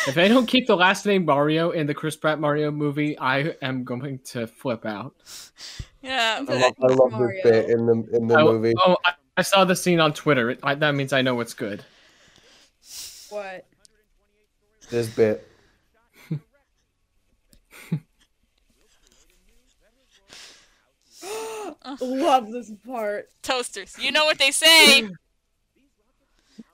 [0.08, 3.56] If they don't keep the last name Mario in the Chris Pratt Mario movie, I
[3.62, 5.16] am going to flip out.
[6.02, 6.44] Yeah.
[6.48, 7.44] I love, I love this Mario.
[7.44, 8.74] bit in the in the I- movie.
[8.86, 10.52] oh, I, I saw the scene on Twitter.
[10.52, 11.84] It, I, that means I know it's good.
[13.30, 13.66] What?
[14.90, 15.48] This bit.
[22.02, 23.30] Love this part.
[23.42, 23.96] Toasters.
[24.00, 25.08] You know what they say.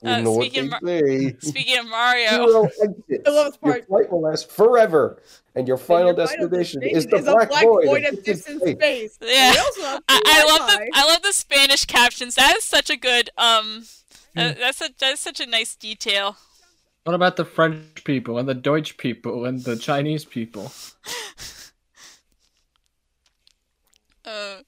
[0.02, 1.36] You Uh, know what speaking they of say.
[1.40, 3.22] Speaking of Mario, Zero exits.
[3.26, 5.22] I love this Your flight will last forever,
[5.56, 8.24] and your final And your final destination is the a black, void, of of distant
[8.24, 9.14] distant space.
[9.14, 9.18] space.
[9.22, 9.52] Yeah.
[9.52, 12.36] We also have I, I love the I love the Spanish captions.
[12.36, 13.84] That is such a good um.
[14.34, 14.38] Hmm.
[14.40, 16.36] uh, that's a that's such a nice detail.
[17.04, 20.70] What about the French people and the Deutsch people and the Chinese people?
[24.24, 24.58] Uh,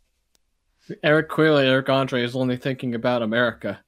[1.05, 3.81] Eric clearly, Eric Andre is only thinking about America.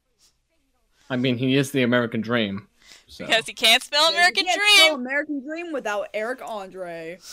[1.13, 2.69] I mean, he is the American dream.
[3.07, 3.27] So.
[3.27, 5.01] because he can't spell You American can't spell Dream.
[5.07, 7.19] American Dream without Eric Andre.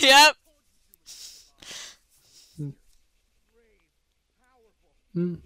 [0.00, 0.36] Yep.
[5.14, 5.34] Hmm.
[5.34, 5.36] Uh,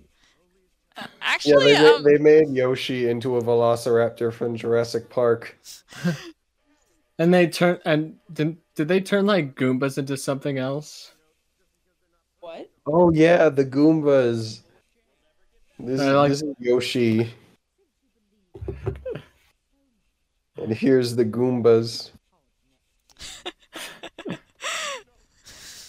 [0.98, 5.58] Yeah, actually, they, um, they made Yoshi into a velociraptor from Jurassic Park.
[7.18, 11.12] And they turn and did did they turn like Goombas into something else?
[12.40, 12.68] What?
[12.86, 14.60] Oh yeah, the Goombas.
[15.78, 17.30] This, like- this is Yoshi.
[20.56, 22.10] And here's the Goombas.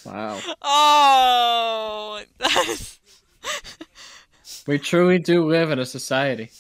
[0.06, 3.00] Wow, oh, that is.
[4.68, 6.52] we truly do live in a society.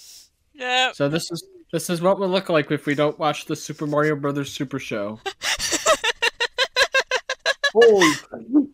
[0.53, 0.95] Yep.
[0.95, 3.85] So this is this is what we'll look like if we don't watch the Super
[3.85, 5.19] Mario Brothers Super Show.
[7.73, 8.11] Holy,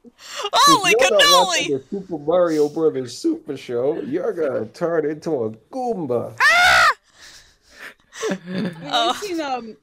[0.53, 1.67] Holy if you're not cannoli!
[1.67, 6.35] the Super Mario Brothers Super Show, you're gonna turn into a Goomba.
[6.39, 6.58] Ah!
[8.29, 9.13] Have you Oh.
[9.21, 9.77] seen um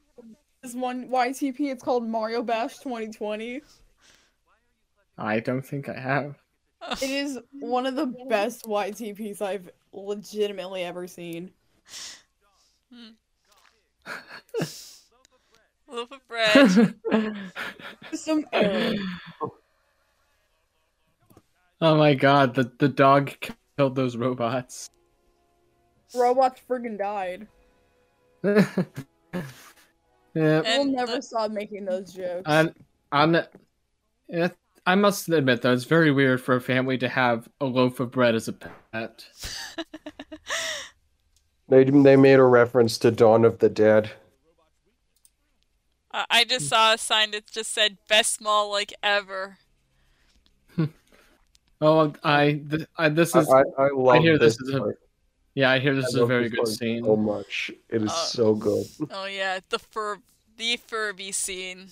[0.61, 1.71] this one YTP?
[1.71, 3.61] It's called Mario Bash 2020.
[5.17, 6.35] I don't think I have.
[7.01, 11.51] It is one of the best YTPs I've legitimately ever seen.
[15.89, 16.95] Loaf of bread.
[18.13, 18.93] Some error.
[21.81, 23.31] oh my god, the the dog
[23.77, 24.89] killed those robots.
[26.15, 27.47] Robots friggin' died.
[28.43, 28.65] These
[30.33, 32.43] Yeah, We'll never the- stop making those jokes.
[32.45, 32.73] and
[33.11, 33.35] on,
[34.31, 34.49] eh,
[34.85, 38.11] I must admit though, it's very weird for a family to have a loaf of
[38.11, 39.25] bread as a pet.
[41.69, 44.11] They they made a reference to Dawn of the Dead.
[46.13, 49.57] Uh, I just saw a sign that just said "best mall like ever."
[51.81, 54.69] Oh, I, th- I this is I, I love hear this this.
[54.69, 54.99] is a- part.
[55.57, 57.03] Yeah, I hear this I is a very good scene.
[57.03, 57.71] So much.
[57.89, 58.85] It is Uh, so good.
[59.09, 60.19] Oh yeah, the fur,
[60.55, 61.87] the Furby scene.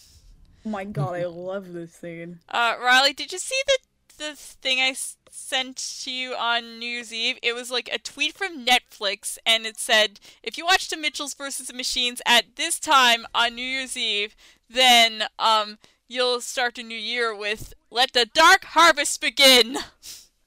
[0.66, 2.40] oh my god, I love this scene.
[2.48, 3.78] Uh, Riley, did you see the
[4.18, 7.38] the thing I s- sent to you on New Year's Eve?
[7.42, 11.34] It was like a tweet from Netflix, and it said, "If you watch the Mitchells
[11.34, 14.36] versus the Machines at this time on New Year's Eve,
[14.70, 19.78] then um you'll start the new year with Let the Dark Harvest Begin."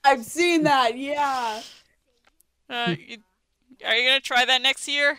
[0.04, 1.60] I've seen that, yeah.
[2.70, 3.18] Uh, you,
[3.86, 5.18] are you gonna try that next year?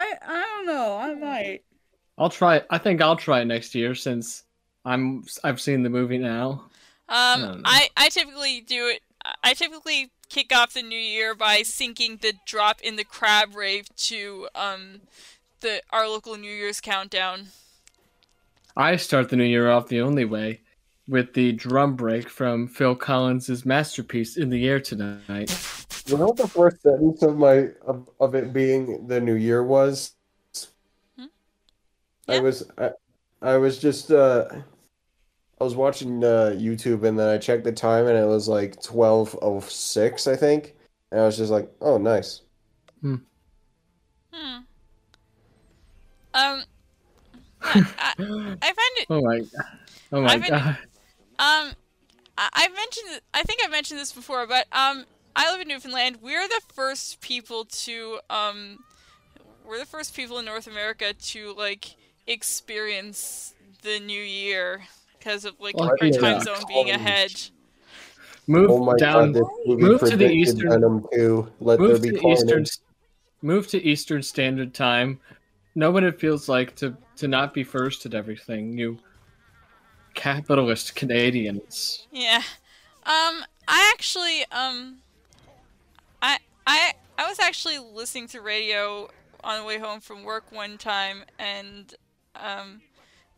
[0.00, 0.96] I I don't know.
[0.96, 1.60] I might.
[2.18, 2.62] I'll try.
[2.70, 4.44] I think I'll try it next year since
[4.84, 6.64] I'm I've seen the movie now.
[7.08, 7.62] Um, No, no.
[7.64, 9.00] I, I typically do it.
[9.42, 13.94] I typically kick off the new year by syncing the drop in the crab rave
[13.96, 15.00] to um
[15.60, 17.48] the our local New Year's countdown.
[18.76, 20.60] I start the new year off the only way,
[21.08, 25.50] with the drum break from Phil Collins' masterpiece "In the Air Tonight."
[26.06, 29.64] You know what the first sentence of my of, of it being the new year
[29.64, 30.14] was?
[31.18, 31.24] Hmm?
[32.28, 32.90] I was I,
[33.42, 34.46] I was just uh
[35.60, 38.80] I was watching uh YouTube and then I checked the time and it was like
[38.80, 40.74] 12:06 I think.
[41.10, 42.42] And I was just like, "Oh, nice."
[43.00, 43.14] Hmm.
[46.34, 46.62] Um,
[47.62, 49.06] I, I, I find it.
[49.10, 49.40] Oh my,
[50.12, 50.78] oh my I've been- god!
[51.38, 51.72] Um,
[52.36, 53.06] I, I mentioned.
[53.16, 55.04] it- I think I mentioned this before, but um,
[55.38, 56.16] I live in Newfoundland.
[56.22, 58.78] We're the first people to um,
[59.66, 61.94] we're the first people in North America to like
[62.26, 64.82] experience the new year
[65.18, 67.32] because of like our time zone being Holy ahead.
[68.48, 69.32] Move Oh down.
[69.32, 71.48] god, move to the eastern- Venom 2.
[71.60, 72.38] Let there move be to carnage.
[72.42, 72.64] Eastern.
[73.42, 75.20] Move to Eastern Standard Time.
[75.74, 78.78] Know what it feels like to to not be first at everything.
[78.78, 78.98] You
[80.14, 82.06] capitalist Canadians.
[82.10, 82.42] Yeah.
[83.04, 84.96] Um, I actually, um,
[86.22, 89.08] I, I, I was actually listening to radio
[89.44, 91.94] on the way home from work one time, and,
[92.34, 92.80] um,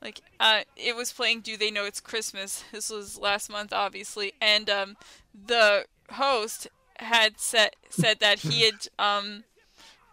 [0.00, 2.64] like, uh, it was playing Do They Know It's Christmas?
[2.72, 4.96] This was last month, obviously, and, um,
[5.46, 6.68] the host
[6.98, 9.44] had said, said that he had, um,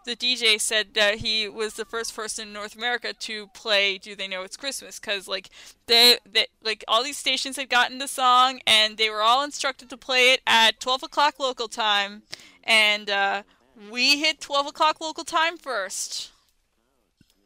[0.06, 4.14] the DJ said that he was the first person in North America to play "Do
[4.14, 5.50] They Know It's Christmas" because like
[5.86, 9.90] they, they like all these stations had gotten the song and they were all instructed
[9.90, 12.22] to play it at 12 o'clock local time,
[12.66, 13.42] and uh,
[13.90, 16.30] we hit 12 o'clock local time first.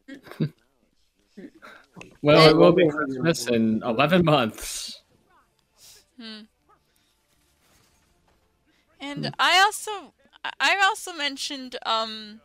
[2.23, 2.51] Well, Yeah.
[2.51, 5.01] it will be Christmas in eleven months.
[9.01, 10.13] And I also,
[10.45, 12.41] I- I also mentioned um,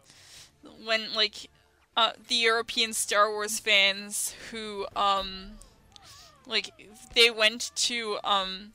[0.84, 1.50] when like
[1.98, 5.52] uh, the European Star Wars fans who um,
[6.46, 6.72] like
[7.14, 8.72] they went to um,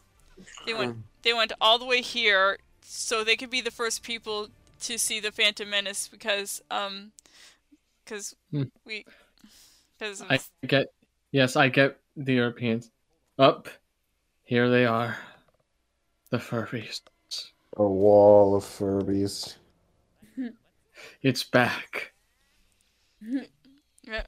[0.67, 2.59] they went they went all the way here
[2.93, 4.49] so they could be the first people
[4.81, 7.13] to see the Phantom Menace because um,
[8.05, 8.65] because Hmm.
[8.85, 9.05] we
[9.99, 10.87] because I get.
[11.31, 12.91] Yes, I get the Europeans.
[13.39, 13.69] Up,
[14.43, 15.17] here they are,
[16.31, 17.01] the Furbies.
[17.77, 19.55] A wall of Furbies.
[21.23, 22.13] It's back.
[24.03, 24.25] yeah,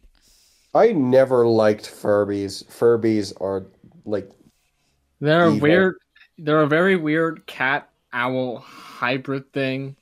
[0.75, 2.65] I never liked Furbies.
[2.65, 3.67] Furbies are
[4.07, 4.31] like
[5.21, 5.61] They're a Evil.
[5.61, 5.95] weird.
[6.39, 9.97] They're a very weird cat owl hybrid thing.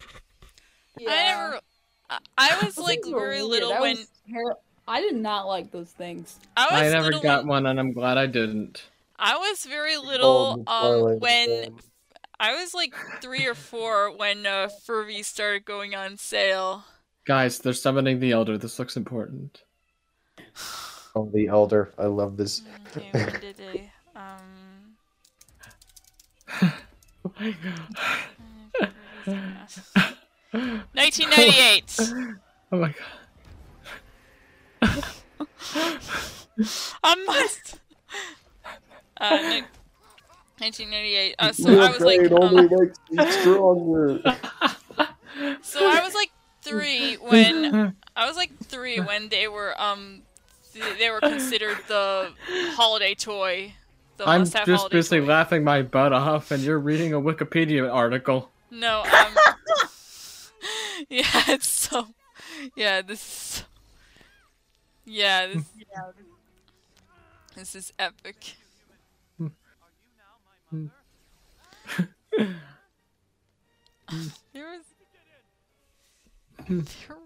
[0.98, 1.61] I never.
[2.08, 4.56] I, I was like things very little That when ter-
[4.88, 6.38] I did not like those things.
[6.56, 8.84] I was I never little got when- one, and I'm glad I didn't.
[9.18, 11.76] I was very little um when
[12.38, 16.84] I was like three or four when uh, Furby started going on sale.
[17.26, 18.56] Guys, they're summoning the Elder.
[18.56, 19.62] This looks important.
[21.16, 21.92] Oh, the Elder.
[21.98, 22.62] I love this.
[22.96, 23.90] Okay, when did they?
[24.14, 24.94] Um,
[27.24, 27.96] Oh my god.
[30.94, 32.14] 1998.
[32.72, 32.96] Oh my god.
[37.02, 37.80] I must.
[39.20, 39.62] Uh, ni-
[40.58, 41.34] 1998.
[41.38, 44.20] Uh, so I was like, only um, makes me stronger.
[45.62, 46.30] so I was like
[46.62, 50.22] three when I was like three when they were um
[50.72, 52.32] th- they were considered the
[52.76, 53.74] holiday toy.
[54.20, 55.24] The I'm must-have just holiday busy toy.
[55.24, 58.50] laughing my butt off, and you're reading a Wikipedia article.
[58.70, 59.34] No, um
[61.08, 62.08] Yeah, it's so
[62.74, 63.64] Yeah, this is so...
[65.06, 65.64] Yeah, this,
[67.56, 68.56] this is epic.
[69.40, 69.48] there
[74.54, 74.82] was.
[76.68, 77.16] There,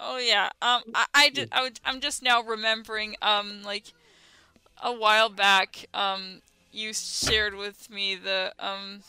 [0.00, 0.50] oh yeah.
[0.60, 3.16] Um, I, I, just, I would, I'm just now remembering.
[3.22, 3.94] Um, like
[4.84, 5.86] a while back.
[5.92, 9.02] Um, you shared with me the um.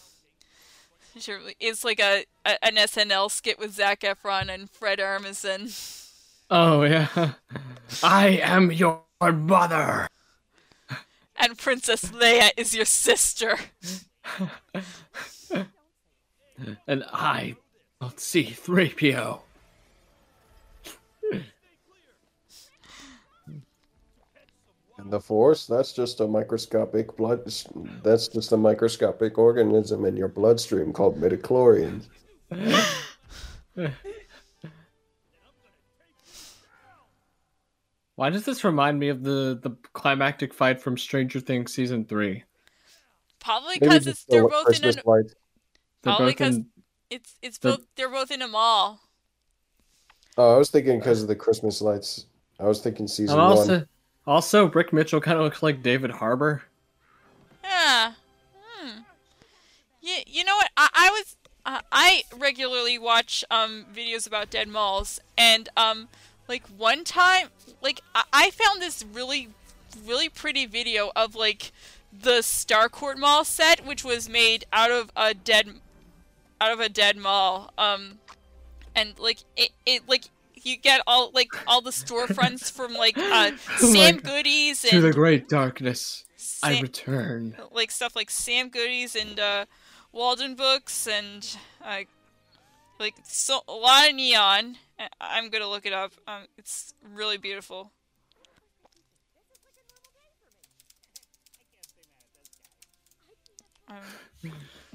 [1.60, 5.72] It's like a, a an SNL skit with Zac Efron and Fred Armisen.
[6.50, 7.34] Oh yeah.
[8.04, 10.08] I am your mother.
[11.38, 13.58] And Princess Leia is your sister.
[16.88, 17.56] and I
[18.00, 19.16] don't see 3PO.
[19.26, 19.40] And
[25.04, 27.44] the force, that's just a microscopic blood
[28.04, 32.08] that's just a microscopic organism in your bloodstream called midichlorians.
[38.16, 42.44] Why does this remind me of the the climactic fight from Stranger Things season three?
[43.40, 45.36] Probably because just they're both Christmas in a lights.
[46.02, 46.66] Probably both 'cause- in.
[47.10, 49.02] it's it's the- both they're both in a mall.
[50.38, 52.26] Oh, I was thinking because of the Christmas lights.
[52.60, 53.88] I was thinking season And one.
[54.28, 56.64] Also, Rick Mitchell kind of looks like David Harbour.
[57.64, 58.14] Yeah.
[58.56, 59.00] Hmm.
[60.02, 60.70] You, you know what?
[60.78, 66.08] I, I was uh, I regularly watch um videos about dead malls and um
[66.48, 67.48] like one time
[67.82, 69.50] like I, I found this really
[70.06, 71.72] really pretty video of like
[72.14, 75.70] the Starcourt Mall set which was made out of a dead
[76.62, 78.20] out of a dead mall um
[78.96, 80.26] and like it, it like
[80.66, 83.52] you get all like all the storefronts from like uh
[83.82, 84.18] Oh Sam.
[84.18, 86.26] Goodies To the great darkness,
[86.62, 87.56] I return.
[87.72, 89.66] like stuff like Sam Goodies and uh,
[90.12, 92.00] Walden Books and uh,
[93.00, 94.76] like so a lot of neon.
[95.22, 96.14] I'm gonna look it up.
[96.28, 97.92] Um, it's really beautiful.
[103.88, 104.52] Um,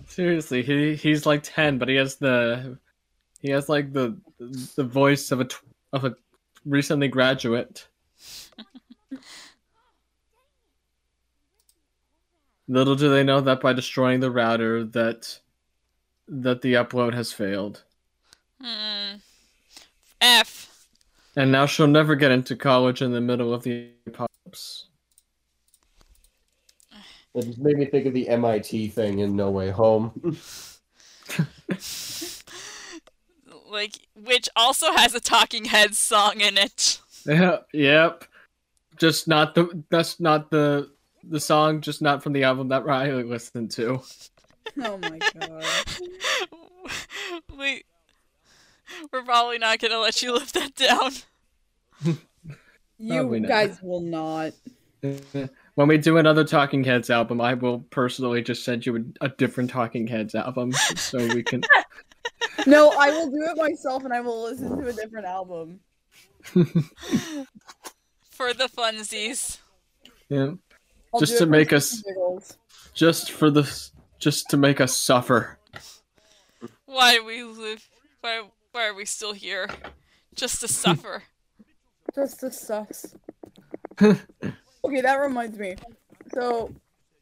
[0.06, 2.78] Seriously, he he's like ten, but he has the
[3.40, 4.16] he has like the
[4.76, 6.14] the voice of a tw- of a
[6.64, 7.88] recently graduate.
[12.68, 15.40] Little do they know that by destroying the router, that
[16.28, 17.82] that the upload has failed,
[18.62, 19.16] hmm.
[20.20, 20.86] F.
[21.34, 24.86] and now she'll never get into college in the middle of the apocalypse.
[27.34, 30.36] It just made me think of the MIT thing in No Way Home.
[33.70, 37.00] Like which also has a Talking Heads song in it.
[37.26, 38.24] Yep, yep.
[38.98, 40.90] Just not the that's not the
[41.22, 44.02] the song, just not from the album that Riley listened to.
[44.82, 45.64] Oh my god.
[47.58, 47.84] we
[49.12, 51.12] we're probably not gonna let you live that down.
[52.98, 53.48] You Probably not.
[53.48, 54.52] guys will not.
[55.76, 59.28] When we do another Talking Heads album, I will personally just send you a, a
[59.30, 61.62] different Talking Heads album so we can.
[62.66, 65.80] No, I will do it myself and I will listen to a different album.
[68.30, 69.58] For the funsies.
[70.28, 70.52] Yeah,
[71.12, 72.56] I'll Just to make us- giggles.
[72.94, 73.62] just for the,
[74.18, 75.58] just to make us suffer.
[76.86, 77.86] Why do we live?
[78.20, 78.42] Why,
[78.72, 79.68] why are we still here?
[80.34, 81.22] Just to suffer.
[82.14, 83.14] Just to sucks.
[84.02, 85.76] okay, that reminds me.
[86.34, 86.74] So,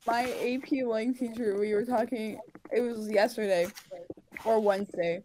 [0.07, 2.39] my AP lang teacher, we were talking.
[2.73, 3.67] It was yesterday
[4.45, 5.23] or Wednesday,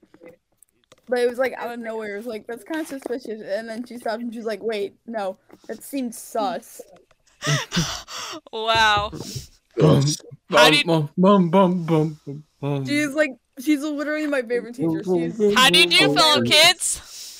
[1.08, 2.16] but it was like out of nowhere.
[2.16, 4.96] It was like that's kind of suspicious, and then she stopped and she's like, "Wait,
[5.06, 5.38] no,
[5.68, 6.82] that seems sus."
[8.54, 9.12] wow.
[9.78, 10.04] Bum,
[10.50, 12.86] How do you- bum, bum, bum, bum, bum, bum.
[12.86, 15.04] She's like, she's literally my favorite teacher.
[15.04, 17.38] She's How do you do, fellow kids?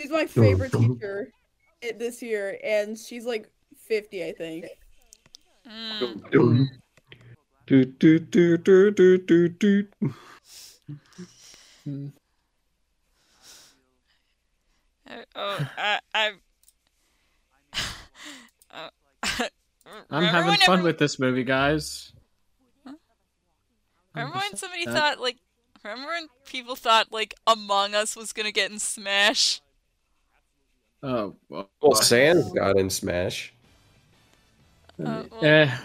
[0.00, 1.30] she's my favorite teacher
[1.98, 3.48] this year, and she's like
[3.86, 4.66] fifty, I think.
[5.66, 6.68] Mm,
[7.66, 9.86] Do, do, do, do, do, do, do.
[15.34, 16.32] oh, I, I.
[18.70, 18.90] Uh,
[20.10, 22.12] I'm having fun every- with this movie, guys.
[24.14, 25.38] Remember when somebody Uh, thought like?
[25.82, 29.60] Remember when people thought like Among Us was gonna get in Smash?
[31.02, 33.52] Oh, well, Well, Sans got in Smash.
[34.98, 35.76] Uh, well, eh.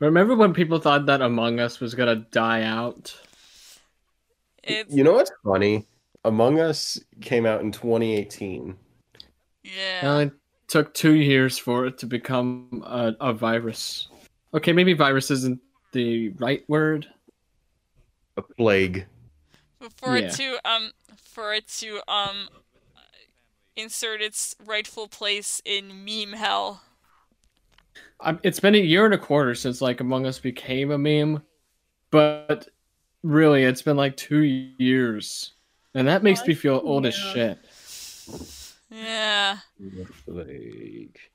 [0.00, 3.14] Remember when people thought that Among Us was gonna die out?
[4.62, 5.86] it's You know what's funny?
[6.24, 8.76] Among Us came out in 2018.
[9.62, 10.02] yeah.
[10.02, 10.32] Well, it
[10.68, 14.08] took two years for it to become a, a virus.
[14.54, 15.60] Okay, maybe virus isn't
[15.92, 17.06] the right word.
[18.36, 19.06] A plague.
[19.96, 20.26] for Yeah.
[20.26, 22.48] it to um for it to um
[23.76, 26.82] insert its rightful place in meme hell.
[28.22, 31.42] Um, it's been a year and a quarter since like Among Us became a meme,
[32.10, 32.68] but
[33.22, 35.52] really, it's been like two years,
[35.94, 37.58] and that makes me feel old as shit.
[38.90, 39.58] Yeah.
[40.26, 41.30] Like,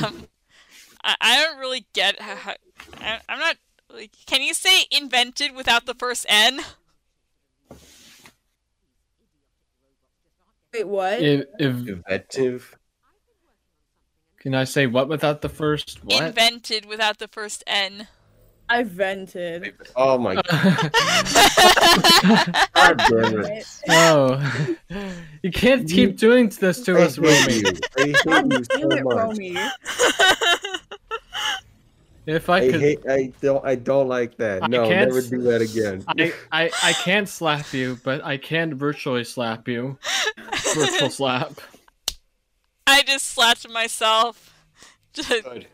[0.00, 0.26] Um,
[1.02, 2.54] I, I don't really get how, how
[3.00, 3.56] I, I'm not
[3.92, 4.12] like.
[4.26, 6.60] Can you say invented without the first N?
[10.74, 11.20] Wait, what?
[11.20, 12.76] If, if inventive.
[14.48, 16.24] Can I say what without the first what?
[16.24, 18.08] Invented without the first N.
[18.70, 19.74] I vented.
[19.94, 20.90] Oh my god,
[23.10, 23.66] damn it.
[23.90, 24.76] oh,
[25.42, 27.56] you can't keep doing this to I us, Romy.
[27.56, 27.72] you.
[27.98, 29.18] I hate you so it, much.
[29.18, 29.54] Romy.
[32.26, 33.00] If I I could, hate.
[33.06, 33.62] I don't.
[33.66, 34.62] I don't like that.
[34.64, 36.04] I No, can't never do that again.
[36.08, 39.98] I, I I can't slap you, but I can virtually slap you.
[40.74, 41.60] Virtual slap.
[42.92, 44.54] I just slapped myself.
[45.14, 45.66] Good.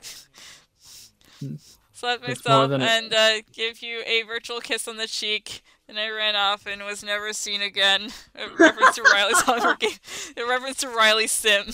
[1.92, 5.62] slapped It's myself than a- and uh, give you a virtual kiss on the cheek.
[5.86, 8.08] And I ran off and was never seen again.
[8.34, 9.90] A reference to Riley's Hunger Game.
[10.34, 11.66] A reference to Riley's Sim.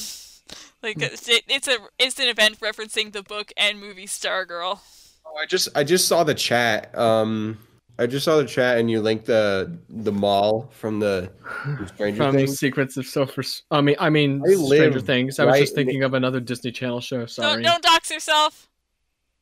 [0.82, 4.80] Like it's it's a it's an event referencing the book and movie Stargirl.
[5.24, 5.68] Oh, I just.
[5.76, 6.92] I just saw the chat.
[6.98, 7.58] Um,
[8.00, 12.16] I just saw the chat, and you linked the the mall from the from Stranger
[12.16, 12.58] From Things.
[12.58, 13.42] Secrets of Silver.
[13.70, 15.38] I mean, I mean, I Stranger Things.
[15.38, 17.26] I was right just thinking of another Disney Channel show.
[17.26, 17.62] Sorry.
[17.62, 18.70] Don't don't dox yourself.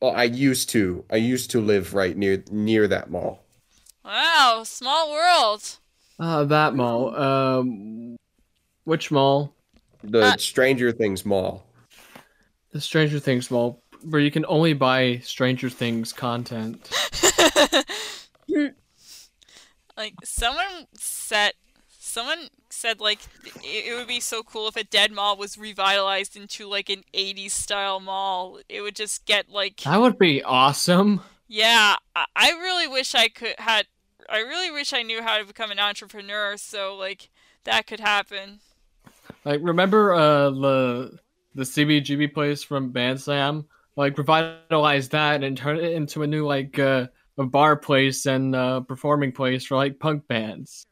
[0.01, 1.05] Well, I used to.
[1.09, 3.45] I used to live right near near that mall.
[4.03, 5.77] Wow, small world.
[6.19, 7.15] Uh, that mall.
[7.15, 8.17] Um,
[8.83, 9.53] which mall?
[10.03, 11.65] The Uh, Stranger Things mall.
[12.73, 16.89] The Stranger Things mall, where you can only buy Stranger Things content.
[19.97, 21.53] like someone said
[21.87, 23.27] someone said like
[23.63, 27.03] it, it would be so cool if a dead mall was revitalized into like an
[27.13, 31.21] 80s style mall it would just get like That would be awesome.
[31.47, 33.87] yeah I, I really wish i could had
[34.29, 37.29] i really wish i knew how to become an entrepreneur so like
[37.65, 38.59] that could happen
[39.45, 41.19] Like, remember uh the
[41.55, 43.65] the CBGB place from Bandslam?
[43.95, 47.07] Like, revitalize that and turn it into a new like uh,
[47.39, 50.85] a bar place and uh, performing place for like punk bands.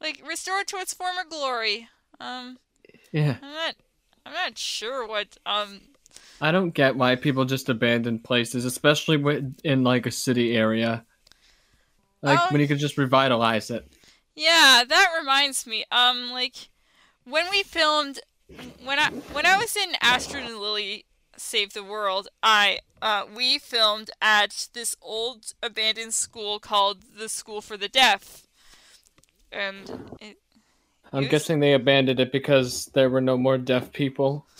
[0.00, 1.88] like restore it to its former glory
[2.20, 2.58] um
[3.12, 3.74] Yeah, i'm not
[4.26, 5.80] i'm not sure what um
[6.40, 9.16] I don't get why people just abandon places, especially
[9.64, 11.04] in like a city area.
[12.22, 12.46] Like Oh.
[12.50, 13.86] when you could just revitalize it.
[14.36, 15.84] Yeah, that reminds me.
[15.90, 16.68] Um, like
[17.24, 18.20] when we filmed,
[18.84, 21.04] when I when I was in Astrid and Lily
[21.40, 27.60] Save the World, I uh we filmed at this old abandoned school called the School
[27.60, 28.46] for the Deaf,
[29.52, 30.38] and it,
[31.12, 34.46] I'm guessing they abandoned it because there were no more deaf people.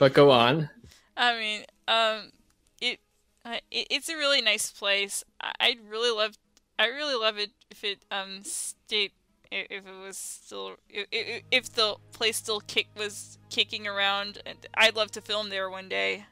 [0.00, 0.70] But go on.
[1.14, 2.32] I mean, um,
[2.80, 3.00] it,
[3.44, 5.22] uh, it it's a really nice place.
[5.38, 6.38] I, I'd really love,
[6.78, 9.12] I really love it if it um stayed,
[9.50, 14.42] if it was still, if, if, the place still kick was kicking around.
[14.74, 16.24] I'd love to film there one day.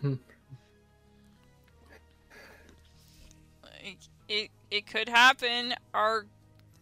[0.00, 0.14] Hmm.
[3.62, 3.98] Like,
[4.28, 5.74] it it could happen.
[5.94, 6.26] Our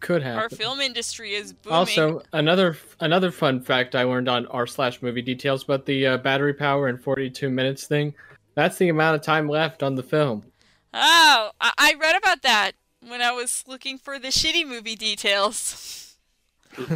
[0.00, 1.76] Could our film industry is booming.
[1.76, 6.16] Also, another another fun fact I learned on r slash movie details about the uh,
[6.18, 8.14] battery power and 42 minutes thing.
[8.54, 10.44] That's the amount of time left on the film.
[10.94, 12.72] oh, I, I read about that
[13.06, 16.16] when I was looking for the shitty movie details.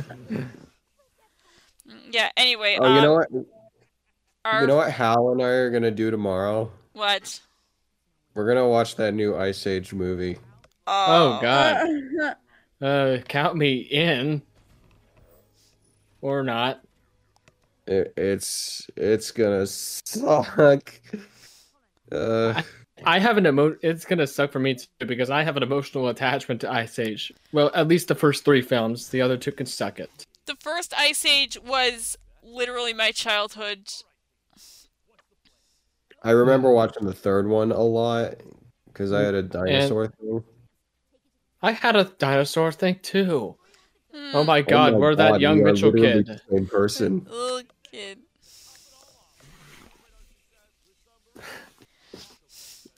[2.10, 2.30] yeah.
[2.36, 2.78] Anyway.
[2.80, 3.28] Oh, you um, know what?
[4.44, 6.70] Our, You know what Hal and I are gonna do tomorrow?
[6.92, 7.40] What?
[8.34, 10.38] We're gonna watch that new Ice Age movie.
[10.86, 11.88] Oh god.
[12.82, 14.42] Uh, count me in.
[16.20, 16.82] Or not.
[17.86, 20.92] It, it's it's gonna suck.
[22.12, 22.64] Uh, I
[23.02, 23.76] have an emo.
[23.82, 27.32] It's gonna suck for me too because I have an emotional attachment to Ice Age.
[27.52, 29.08] Well, at least the first three films.
[29.08, 30.10] The other two can suck it.
[30.46, 33.88] the first Ice Age was literally my childhood.
[36.22, 38.34] I remember watching the third one a lot
[38.86, 40.44] because I had a dinosaur thing.
[41.62, 43.56] I had a dinosaur thing too.
[44.14, 46.26] Hmm, Oh my god, Oh my we're that young we Mitchell kid.
[46.26, 47.26] the Same person.
[47.30, 48.18] little kid.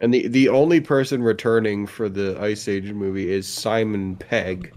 [0.01, 4.73] And the the only person returning for the Ice Age movie is Simon Pegg.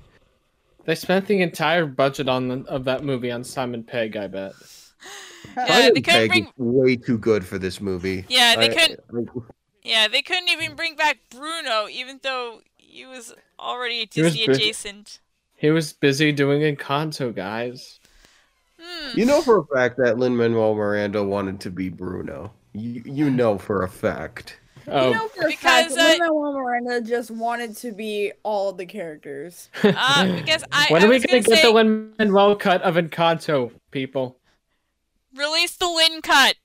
[0.85, 4.15] They spent the entire budget on the, of that movie on Simon Pegg.
[4.15, 4.53] I bet.
[5.55, 6.43] Yeah, Simon they couldn't Pegg bring.
[6.45, 8.25] is way too good for this movie.
[8.29, 8.99] Yeah, they I- couldn't.
[9.13, 9.41] I-
[9.83, 14.53] Yeah, they couldn't even bring back Bruno, even though he was already He was Disney
[14.53, 15.19] adjacent.
[15.55, 17.99] He was busy doing Encanto, guys.
[18.79, 19.17] Hmm.
[19.19, 22.51] You know for a fact that Lin Manuel Miranda wanted to be Bruno.
[22.73, 24.57] You you know for a fact.
[24.91, 28.73] Oh, You know for a Because, fact, uh, Lin-Manuel Miranda just wanted to be all
[28.73, 29.69] the characters.
[29.95, 32.81] Uh, because I, when I are we gonna gonna get say, the Lin Manuel cut
[32.81, 34.37] of Encanto, people?
[35.35, 36.55] release the Lin cut.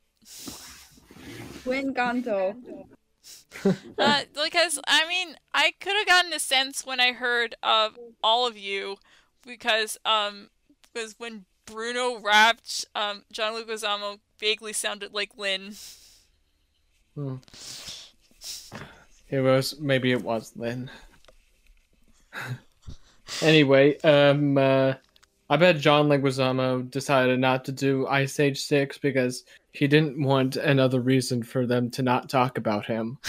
[1.64, 2.56] Win Ganto.
[3.98, 8.46] Uh, because I mean, I could have gotten a sense when I heard of all
[8.46, 8.96] of you,
[9.46, 10.50] because um,
[10.92, 15.74] because when Bruno rapped, um, John Leguizamo vaguely sounded like Lin.
[17.14, 17.36] Hmm.
[19.34, 20.88] It was maybe it was then.
[23.42, 24.94] anyway, um, uh,
[25.50, 29.42] I bet John Leguizamo decided not to do Ice Age Six because
[29.72, 33.18] he didn't want another reason for them to not talk about him.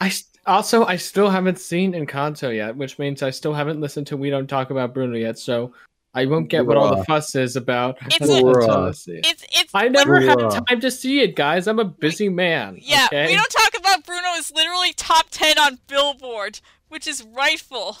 [0.00, 4.08] I st- also I still haven't seen Encanto yet, which means I still haven't listened
[4.08, 5.72] to We Don't Talk About Bruno yet, so
[6.14, 7.96] I won't get what all the fuss is about.
[8.06, 9.26] It's until a- I see it.
[9.26, 11.66] it's it's I never have time to see it, guys.
[11.66, 12.76] I'm a busy man.
[12.80, 13.28] Yeah, okay?
[13.28, 17.96] we don't talk about Bruno is literally top 10 on Billboard, which is rightful.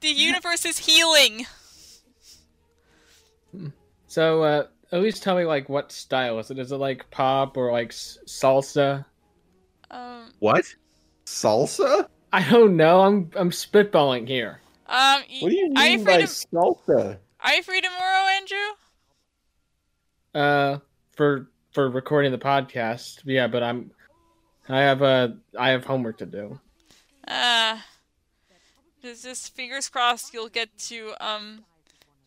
[0.00, 1.46] The universe is healing.
[4.06, 6.58] So, uh, at least tell me like what style is it?
[6.58, 9.04] Is it like pop or like s- salsa?
[9.90, 10.64] Um, What?
[11.26, 12.08] Salsa?
[12.32, 13.02] I don't know.
[13.02, 14.60] I'm I'm spitballing here.
[14.88, 17.18] Um, What do you are you mean free by to, salsa?
[17.40, 18.56] are you free tomorrow, Andrew?
[20.34, 20.78] Uh,
[21.12, 23.46] for for recording the podcast, yeah.
[23.46, 23.90] But I'm
[24.68, 26.60] I have uh I have homework to do.
[27.26, 27.78] Uh,
[29.02, 31.64] just, just fingers crossed you'll get to, um,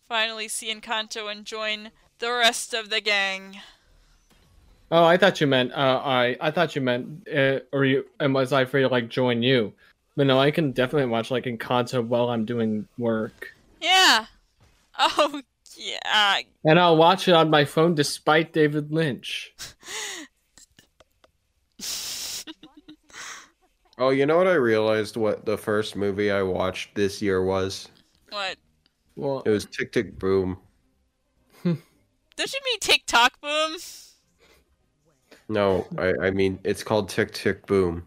[0.07, 3.57] finally see Encanto and join the rest of the gang.
[4.91, 8.33] Oh, I thought you meant uh I I thought you meant uh, or you and
[8.33, 9.73] was I free to like join you?
[10.15, 13.53] But no, I can definitely watch like Encanto while I'm doing work.
[13.81, 14.25] Yeah.
[14.97, 15.41] Oh,
[15.77, 16.41] yeah.
[16.65, 19.53] And I'll watch it on my phone despite David Lynch.
[23.99, 27.89] Oh, you know what I realized what the first movie I watched this year was?
[28.29, 28.55] What?
[29.17, 30.57] Well, It was Tick Tick Boom.
[31.65, 31.75] Don't
[32.37, 33.75] you mean TikTok boom?
[35.49, 38.05] No, I, I mean it's called Tick Tick Boom.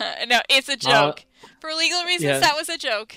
[0.28, 1.24] no, it's a joke.
[1.60, 2.38] For legal reasons, yeah.
[2.40, 3.14] that was a joke.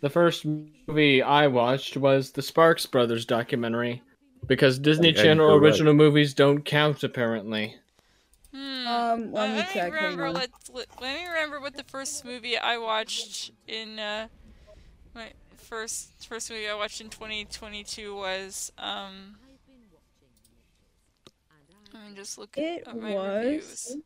[0.00, 4.02] the first movie I watched was the Sparks Brothers documentary
[4.46, 5.64] because Disney Okay, Channel you're right.
[5.66, 7.76] original movies don't count apparently.
[8.54, 8.86] Hmm.
[8.86, 9.92] Um, let Uh, me let me check.
[9.92, 10.26] remember.
[10.26, 10.34] on.
[10.34, 13.98] Let, let, let me remember what the first movie I watched in.
[14.00, 14.26] Uh,
[15.14, 18.72] my first first movie I watched in 2022 was.
[18.78, 19.36] Um,
[21.94, 23.96] let me just look It at my was- reviews.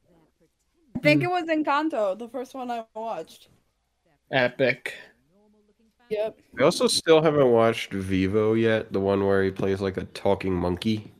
[0.95, 3.49] I think it was Encanto, the first one I watched.
[4.31, 4.95] Epic.
[6.11, 6.39] Yep.
[6.59, 10.53] I also still haven't watched Vivo yet, the one where he plays like a talking
[10.53, 11.11] monkey.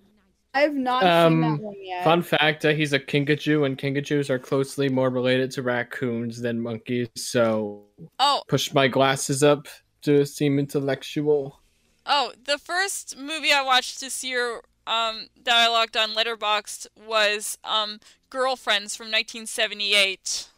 [0.53, 2.05] I've not seen Um, that one yet.
[2.05, 6.61] Fun fact: uh, he's a kinkajou, and kinkajous are closely more related to raccoons than
[6.61, 7.09] monkeys.
[7.17, 7.87] So
[8.21, 9.67] Oh, push my glasses up
[10.03, 11.61] to seem intellectual.
[12.07, 17.59] oh, the first movie I watched this year um, that I logged on Letterboxd was
[17.65, 18.01] um,
[18.31, 20.49] Girlfriends from 1978.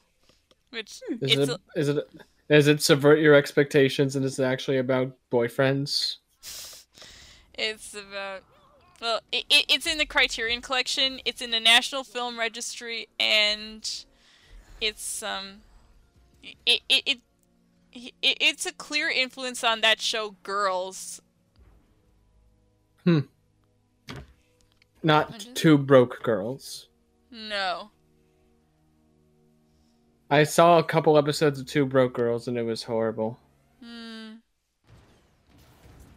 [0.70, 1.61] Which Is it's it?
[1.77, 2.09] Is it?
[2.48, 6.16] Is it subvert your expectations and is it actually about boyfriends?
[7.55, 8.43] It's about
[9.01, 11.20] well, it, it, it's in the Criterion Collection.
[11.24, 13.89] It's in the National Film Registry, and
[14.81, 15.62] it's um,
[16.43, 17.19] it it, it
[17.93, 21.20] it it's a clear influence on that show Girls.
[25.06, 25.54] Not Mhm.
[25.54, 26.88] two broke girls.
[27.30, 27.92] No,
[30.28, 33.38] I saw a couple episodes of Two Broke Girls and it was horrible.
[33.80, 34.36] hmm.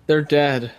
[0.08, 0.72] They're dead.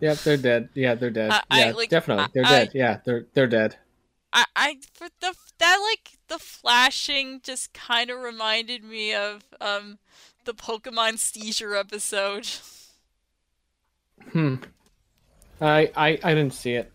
[0.00, 0.68] Yep, they're dead.
[0.74, 1.30] Yeah, they're dead.
[1.30, 2.26] I- I, yeah, like, definitely.
[2.34, 2.70] They're I- dead.
[2.74, 3.78] Yeah, they're they're dead.
[4.32, 9.98] I I for the that like the flashing just kind of reminded me of um
[10.44, 12.46] the Pokemon seizure episode.
[14.32, 14.56] Hmm.
[15.60, 16.92] I I I didn't see it.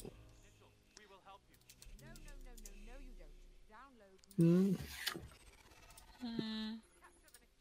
[4.37, 4.73] Hmm.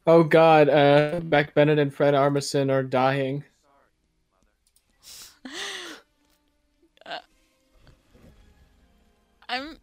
[0.06, 3.44] Oh God, uh, Beck Bennett and Fred Armisen are dying.
[7.06, 7.18] uh,
[9.48, 9.78] I'm.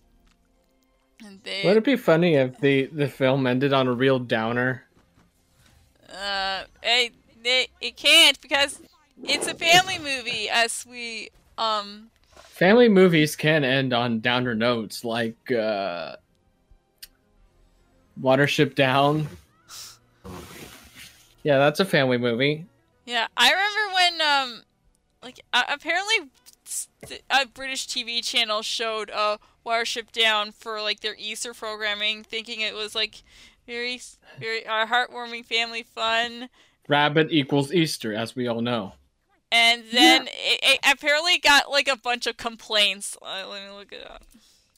[1.43, 1.63] They.
[1.65, 4.83] Would it be funny if the the film ended on a real downer?
[6.07, 8.81] Uh, it, it, it can't because
[9.23, 12.09] it's a family movie, as we um.
[12.35, 16.15] Family movies can end on downer notes, like uh,
[18.21, 19.27] Watership Down.
[21.43, 22.65] Yeah, that's a family movie.
[23.05, 24.63] Yeah, I remember when um,
[25.23, 26.29] like uh, apparently
[27.29, 32.75] a British TV channel showed uh Watership Down for like their Easter programming, thinking it
[32.75, 33.23] was like
[33.65, 33.99] very
[34.39, 36.49] very uh, heartwarming family fun.
[36.87, 38.93] Rabbit equals Easter, as we all know.
[39.51, 40.31] And then yeah.
[40.31, 43.17] it, it, apparently got like a bunch of complaints.
[43.21, 44.23] Uh, let me look it up.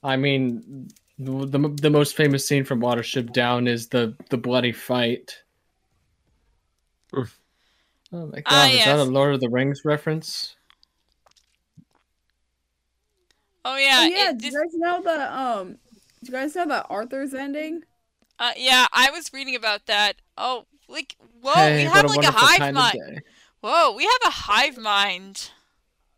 [0.03, 0.89] I mean,
[1.19, 5.41] the, the, the most famous scene from Watership Down is the the bloody fight.
[8.15, 8.85] Oh my ah, god, uh, is yes.
[8.85, 10.55] that a Lord of the Rings reference?
[13.65, 14.01] Oh yeah.
[14.01, 15.77] Oh, yeah, do you guys know the um
[16.23, 17.81] do you guys know that Arthur's ending?
[18.37, 20.17] Uh yeah, I was reading about that.
[20.37, 23.23] Oh, like whoa, hey, we have like a hive mind.
[23.63, 25.49] Whoa, we have a hive mind.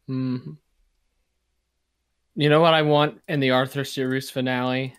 [0.08, 0.54] Hmm.
[2.36, 4.96] You know what I want in the Arthur series finale?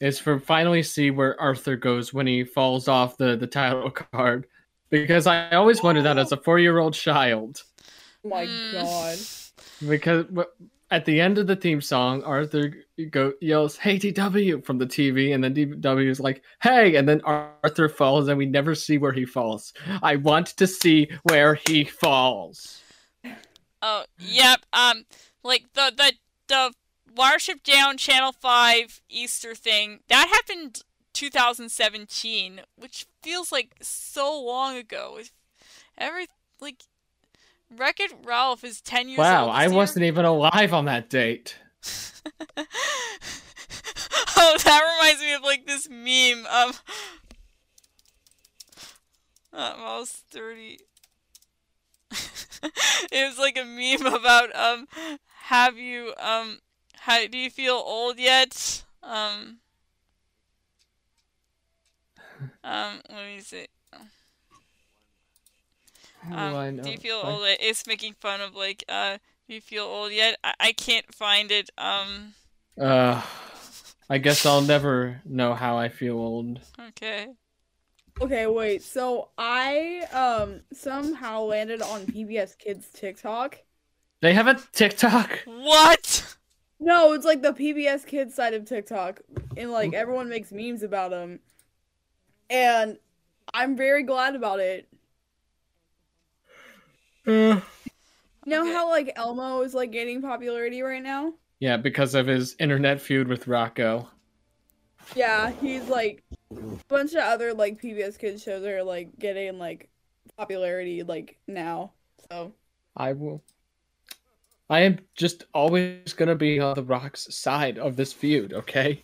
[0.00, 4.46] Is for finally see where Arthur goes when he falls off the, the title card.
[4.90, 7.62] Because I always wondered that as a four year old child.
[8.22, 8.72] Oh my mm.
[8.72, 9.18] god.
[9.88, 10.26] Because
[10.94, 12.72] at the end of the theme song, Arthur
[13.10, 17.20] go yells "Hey DW" from the TV, and then DW is like "Hey," and then
[17.22, 19.72] Arthur falls, and we never see where he falls.
[20.02, 22.80] I want to see where he falls.
[23.82, 24.60] Oh, yep.
[24.72, 25.04] Um,
[25.42, 26.12] like the the
[26.46, 26.72] the
[27.12, 35.18] Watership Down Channel Five Easter thing that happened 2017, which feels like so long ago.
[35.98, 36.28] Every
[36.60, 36.84] like
[37.70, 39.50] Wreck It Ralph is 10 years wow, old.
[39.50, 41.58] Wow, I wasn't even alive on that date.
[42.56, 42.64] oh,
[44.64, 46.82] that reminds me of like this meme of
[49.52, 50.78] uh, almost 30.
[53.12, 54.86] it was like a meme about um
[55.44, 56.58] have you um
[56.96, 58.84] how do you feel old yet?
[59.02, 59.58] Um
[62.62, 63.66] um let me see.
[66.32, 67.44] Um, do you feel old?
[67.60, 69.18] It's making fun of like, uh,
[69.48, 70.38] do you feel old yet?
[70.44, 71.70] I, I can't find it.
[71.78, 72.34] Um.
[72.80, 73.22] Uh,
[74.10, 76.60] I guess I'll never know how I feel old.
[76.88, 77.28] Okay.
[78.20, 78.82] Okay, wait.
[78.82, 83.58] So I um somehow landed on PBS Kids TikTok.
[84.20, 85.40] They have a TikTok.
[85.44, 86.36] What?
[86.80, 89.20] No, it's like the PBS Kids side of TikTok,
[89.56, 91.40] and like everyone makes memes about them,
[92.50, 92.98] and
[93.52, 94.88] I'm very glad about it.
[97.26, 97.62] Uh, you
[98.46, 101.32] know how like Elmo is like gaining popularity right now?
[101.60, 104.08] Yeah, because of his internet feud with Rocco.
[105.14, 106.56] Yeah, he's like a
[106.88, 109.88] bunch of other like PBS Kids shows are like getting like
[110.36, 111.92] popularity like now.
[112.30, 112.52] So
[112.96, 113.42] I will.
[114.68, 118.52] I am just always gonna be on the Rock's side of this feud.
[118.52, 119.02] Okay.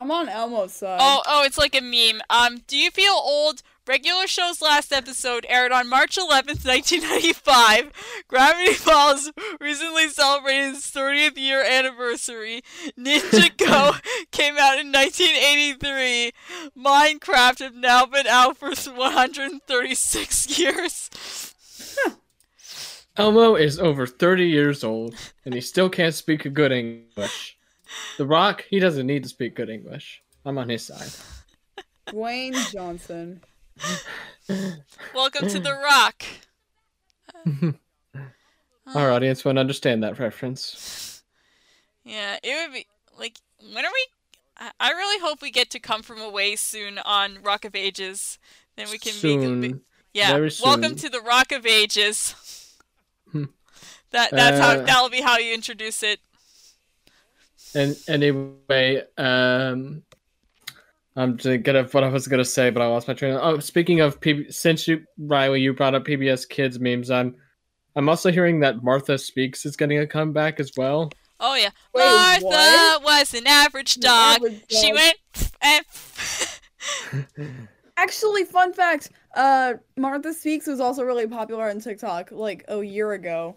[0.00, 0.98] I'm on Elmo's side.
[1.00, 2.20] Oh, oh, it's like a meme.
[2.28, 3.62] Um, do you feel old?
[3.86, 7.92] Regular show's last episode aired on March 11th, 1995.
[8.26, 12.62] Gravity Falls recently celebrated its 30th year anniversary.
[12.98, 13.92] Ninja Go
[14.32, 16.32] came out in 1983.
[16.76, 21.54] Minecraft have now been out for 136 years.
[23.16, 25.14] Elmo is over 30 years old,
[25.44, 27.55] and he still can't speak a good English.
[28.18, 30.22] The Rock, he doesn't need to speak good English.
[30.44, 31.10] I'm on his side.
[32.06, 33.42] Dwayne Johnson.
[35.14, 36.22] Welcome to the Rock.
[38.94, 41.22] Our audience won't understand that reference.
[42.04, 42.86] Yeah, it would be
[43.18, 43.38] like
[43.72, 44.06] when are we?
[44.80, 48.38] I really hope we get to come from away soon on Rock of Ages.
[48.76, 49.60] Then we can soon.
[49.60, 49.78] make a
[50.14, 50.48] yeah.
[50.62, 52.34] Welcome to the Rock of Ages.
[54.12, 56.20] that that's uh, how that'll be how you introduce it.
[57.76, 60.02] And anyway, um,
[61.14, 63.34] I'm thinking of what I was gonna say, but I lost my train.
[63.34, 67.10] Of, oh, speaking of P- since you Riley, you brought up PBS Kids memes.
[67.10, 67.36] I'm
[67.94, 71.10] I'm also hearing that Martha Speaks is getting a comeback as well.
[71.38, 73.02] Oh yeah, Wait, Martha what?
[73.04, 74.36] was an average dog.
[74.36, 74.80] Average dog.
[74.80, 75.16] She went
[75.60, 75.84] and.
[77.98, 83.12] Actually, fun fact: uh, Martha Speaks was also really popular on TikTok like a year
[83.12, 83.56] ago.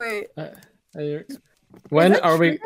[0.00, 0.50] Wait, uh,
[1.88, 2.58] when are true?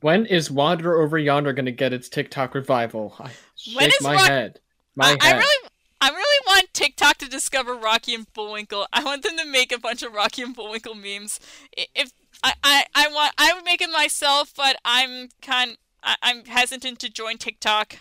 [0.00, 0.06] We?
[0.06, 3.14] When is Wander Over Yonder going to get its TikTok revival?
[3.18, 4.60] I shake my Ro- head.
[4.96, 5.18] My I, head.
[5.22, 5.68] I really,
[6.00, 8.86] I really want TikTok to discover Rocky and Bullwinkle.
[8.92, 11.40] I want them to make a bunch of Rocky and Bullwinkle memes.
[11.72, 12.12] If
[12.42, 16.98] I, I, I want, I would make it myself, but I'm kind, I, I'm hesitant
[17.00, 17.96] to join TikTok.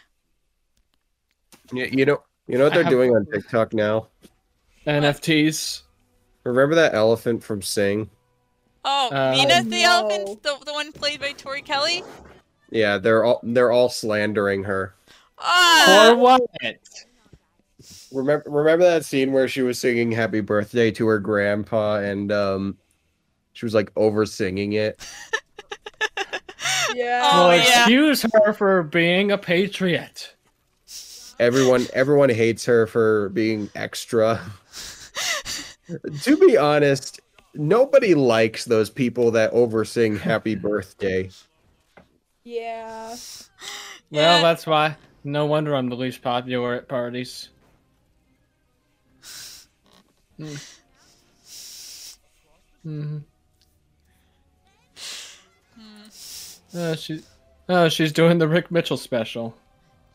[1.74, 4.08] Yeah, you know, You know what they're have- doing on TikTok now?
[4.86, 5.82] NFTs.
[6.44, 8.10] Remember that elephant from Sing?
[8.90, 9.92] Oh, Uh, Meena Oh, the no.
[10.10, 12.04] elephant, the, the one played by Tori Kelly.
[12.70, 14.96] Yeah, they're all they're all slandering her.
[15.38, 16.42] For Ah, what?
[18.12, 22.78] Remember remember that scene where she was singing happy birthday to her grandpa and um
[23.54, 25.00] she was like over singing it.
[26.96, 27.30] Yeah.
[27.34, 27.82] Oh, well, yeah.
[27.82, 30.34] excuse her for being a patriot.
[31.40, 34.42] Everyone everyone hates her for being extra.
[36.22, 37.20] to be honest,
[37.58, 41.30] nobody likes those people that oversing happy birthday.
[42.44, 43.08] Yeah.
[43.10, 43.16] Well,
[44.10, 44.42] Yeah.
[44.42, 44.96] that's why.
[45.24, 47.50] No wonder I'm the least popular at parties.
[50.38, 50.56] Hmm.
[52.86, 53.24] Mhm.
[56.76, 57.24] Uh, she,
[57.70, 59.56] oh, she's doing the Rick Mitchell special.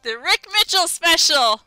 [0.03, 1.61] the Rick Mitchell special.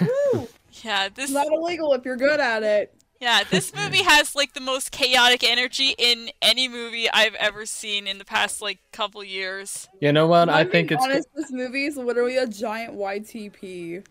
[0.00, 0.48] Woo!
[0.82, 2.94] Yeah, this is not illegal if you're good at it.
[3.22, 8.06] Yeah this movie has like the most chaotic energy in any movie I've ever seen
[8.06, 9.88] in the past like couple years.
[10.00, 10.48] You know what?
[10.48, 11.28] If I I'm think being it's honest.
[11.34, 14.04] This movie is literally a giant YTP.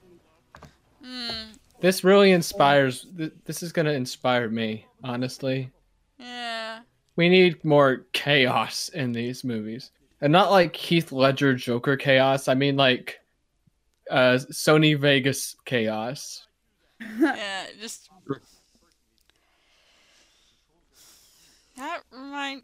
[1.03, 1.51] Hmm.
[1.81, 3.07] this really inspires.
[3.17, 5.69] Th- this is gonna inspire me, honestly.
[6.19, 6.79] Yeah.
[7.15, 12.47] We need more chaos in these movies, and not like Heath Ledger Joker chaos.
[12.47, 13.19] I mean like
[14.09, 16.47] uh, Sony Vegas chaos.
[17.19, 17.65] Yeah.
[17.79, 18.09] Just.
[21.81, 22.61] That remind.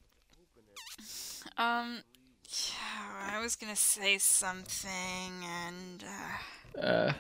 [1.57, 2.03] Um.
[2.47, 4.91] Yeah, I was gonna say something
[5.65, 6.03] and.
[6.77, 7.13] Uh, Uh,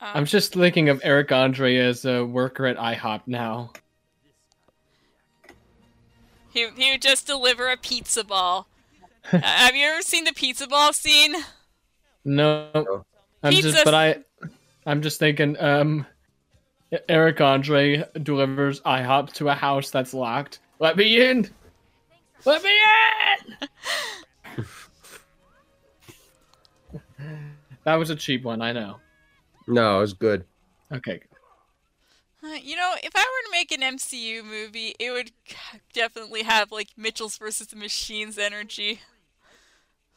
[0.00, 3.70] um, I'm just thinking of Eric Andre as a worker at IHOP now.
[6.54, 8.66] He he would just deliver a pizza ball.
[9.30, 11.34] Uh, have you ever seen the pizza ball scene?
[12.24, 12.70] No,
[13.42, 14.24] I'm Pizza- just, but I,
[14.86, 15.54] I'm just thinking.
[15.60, 16.06] Um,
[17.10, 20.60] Eric Andre delivers IHOP to a house that's locked.
[20.78, 21.48] Let me in.
[22.44, 22.70] Let me
[23.48, 24.64] in.
[27.84, 28.96] that was a cheap one, I know.
[29.66, 30.44] No, it was good.
[30.92, 31.20] Okay.
[32.42, 35.32] Uh, you know, if I were to make an MCU movie, it would
[35.92, 39.00] definitely have like Mitchell's versus the Machines energy.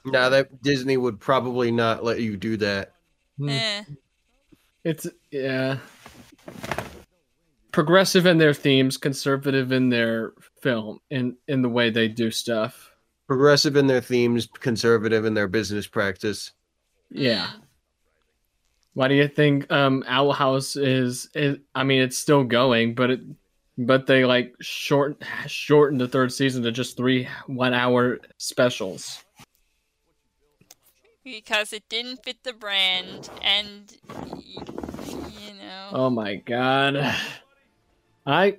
[0.05, 2.93] Now that Disney would probably not let you do that.
[3.37, 3.49] Hmm.
[3.49, 3.83] Eh.
[4.83, 5.77] It's yeah.
[7.71, 12.91] Progressive in their themes, conservative in their film, in in the way they do stuff.
[13.27, 16.51] Progressive in their themes, conservative in their business practice.
[17.09, 17.49] Yeah.
[18.93, 23.11] Why do you think um Owl House is, is I mean it's still going, but
[23.11, 23.21] it
[23.77, 29.23] but they like short shortened the third season to just three one hour specials.
[31.23, 35.89] Because it didn't fit the brand, and you know.
[35.91, 37.15] Oh my god.
[38.25, 38.57] I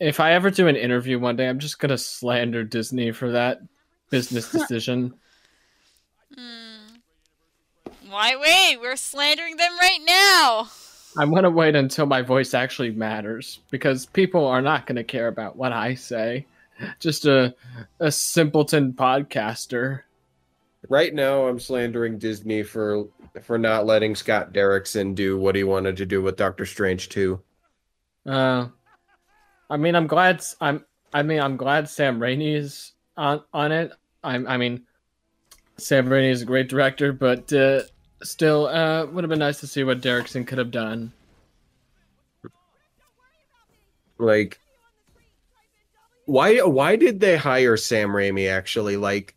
[0.00, 3.60] if I ever do an interview one day, I'm just gonna slander Disney for that
[4.10, 5.14] business decision.
[6.34, 6.96] Hmm.
[8.08, 8.80] Why wait?
[8.80, 10.68] We're slandering them right now.
[11.16, 15.56] I'm gonna wait until my voice actually matters because people are not gonna care about
[15.56, 16.46] what I say.
[16.98, 17.54] Just a
[18.00, 20.00] a simpleton podcaster.
[20.88, 23.06] Right now, I'm slandering Disney for
[23.42, 27.40] for not letting Scott Derrickson do what he wanted to do with Doctor Strange 2.
[28.26, 28.68] Uh,
[29.72, 30.44] I mean, I'm glad.
[30.60, 30.84] I'm.
[31.14, 33.90] I mean, I'm glad Sam Raimi is on on it.
[34.22, 34.46] I'm.
[34.46, 34.82] I mean,
[35.78, 37.80] Sam Raimi is a great director, but uh,
[38.22, 41.10] still, uh, would have been nice to see what Derrickson could have done.
[44.18, 44.60] Like,
[46.26, 48.50] why why did they hire Sam Raimi?
[48.50, 49.34] Actually, like,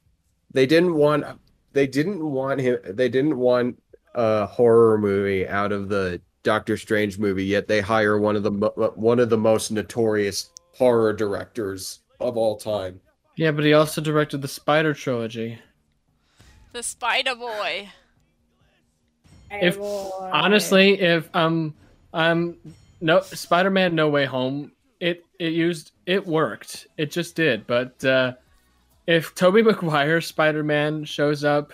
[0.51, 1.23] they didn't want
[1.71, 2.77] they didn't want him.
[2.83, 3.81] They didn't want
[4.13, 7.43] a horror movie out of the Doctor Strange movie.
[7.43, 8.51] Yet they hire one of the
[8.95, 13.01] one of the most notorious horror directors of all time.
[13.35, 15.59] Yeah, but he also directed the Spider trilogy.
[16.71, 17.89] The Spider Boy.
[19.51, 21.73] If- Honestly, if um
[22.13, 22.55] um
[23.01, 26.87] no Spider-Man No Way Home, it it used it worked.
[26.97, 27.67] It just did.
[27.67, 28.33] But uh
[29.07, 31.73] if Tobey Maguire Spider-Man shows up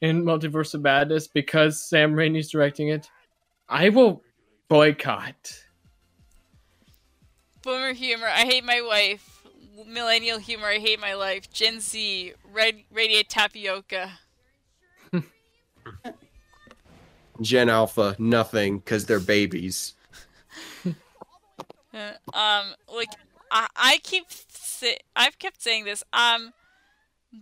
[0.00, 3.08] in Multiverse of Madness because Sam Raimi's directing it,
[3.68, 4.22] I will
[4.68, 5.64] boycott.
[7.62, 8.26] Boomer humor.
[8.26, 9.46] I hate my wife.
[9.86, 10.68] Millennial humor.
[10.68, 11.50] I hate my life.
[11.52, 12.34] Gen Z.
[12.52, 14.12] Red radiate tapioca.
[17.40, 19.94] Gen Alpha, nothing, because they're babies.
[21.94, 23.10] Uh, um, like
[23.52, 26.02] I, I keep say, I've kept saying this.
[26.12, 26.52] Um,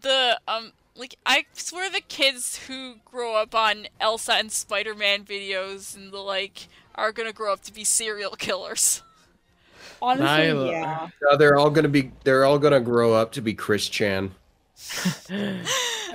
[0.02, 5.96] the um like I swear the kids who grow up on Elsa and Spider-Man videos
[5.96, 9.02] and the like are gonna grow up to be serial killers.
[10.00, 10.70] Honestly, Nyla.
[10.70, 11.08] yeah.
[11.22, 12.10] No, they're all gonna be.
[12.24, 14.32] They're all gonna grow up to be Chris Chan.
[15.28, 15.66] and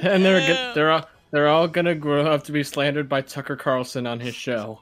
[0.01, 4.05] they're go- they're all they're all gonna grow up to be slandered by Tucker Carlson
[4.05, 4.81] on his show.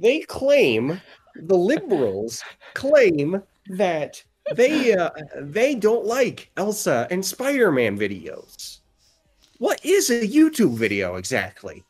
[0.00, 1.00] They claim
[1.34, 2.42] the liberals
[2.74, 4.22] claim that
[4.56, 5.10] they uh,
[5.40, 8.78] they don't like Elsa and Spider-Man videos.
[9.58, 11.84] What is a YouTube video exactly?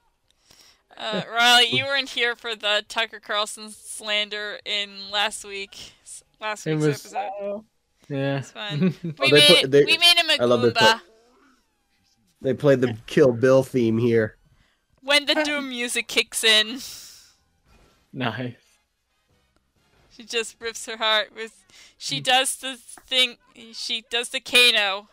[0.97, 5.93] Uh, Riley, you weren't here for the Tucker Carlson slander in last week.
[6.41, 7.31] Last It week's was- episode.
[7.41, 7.65] Oh.
[8.09, 8.39] Yeah.
[8.39, 8.95] It's fine.
[9.03, 10.75] We Oh, made put- they- we made him a I Goomba.
[10.75, 11.01] put-
[12.43, 14.37] They played the Kill Bill theme here.
[15.01, 16.81] When the doom music kicks in,
[18.13, 18.55] nice.
[20.17, 21.65] She just rips her heart with.
[21.99, 22.77] She does the
[23.07, 23.37] thing.
[23.73, 25.09] She does the Kano.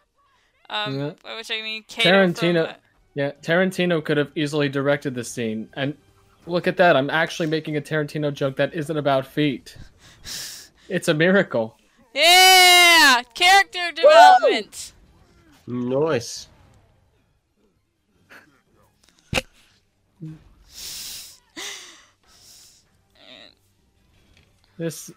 [0.70, 1.12] Um, Yeah.
[1.24, 2.28] by which I mean Kano.
[2.28, 2.78] Tarantino- From, uh,
[3.14, 5.70] Yeah, Tarantino could have easily directed the scene.
[5.74, 5.98] And
[6.46, 9.76] look at that, I'm actually making a Tarantino joke that isn't about feet.
[10.90, 11.78] It's a miracle.
[12.14, 14.92] yeah, character development.
[15.68, 16.48] Nice.
[24.82, 25.12] This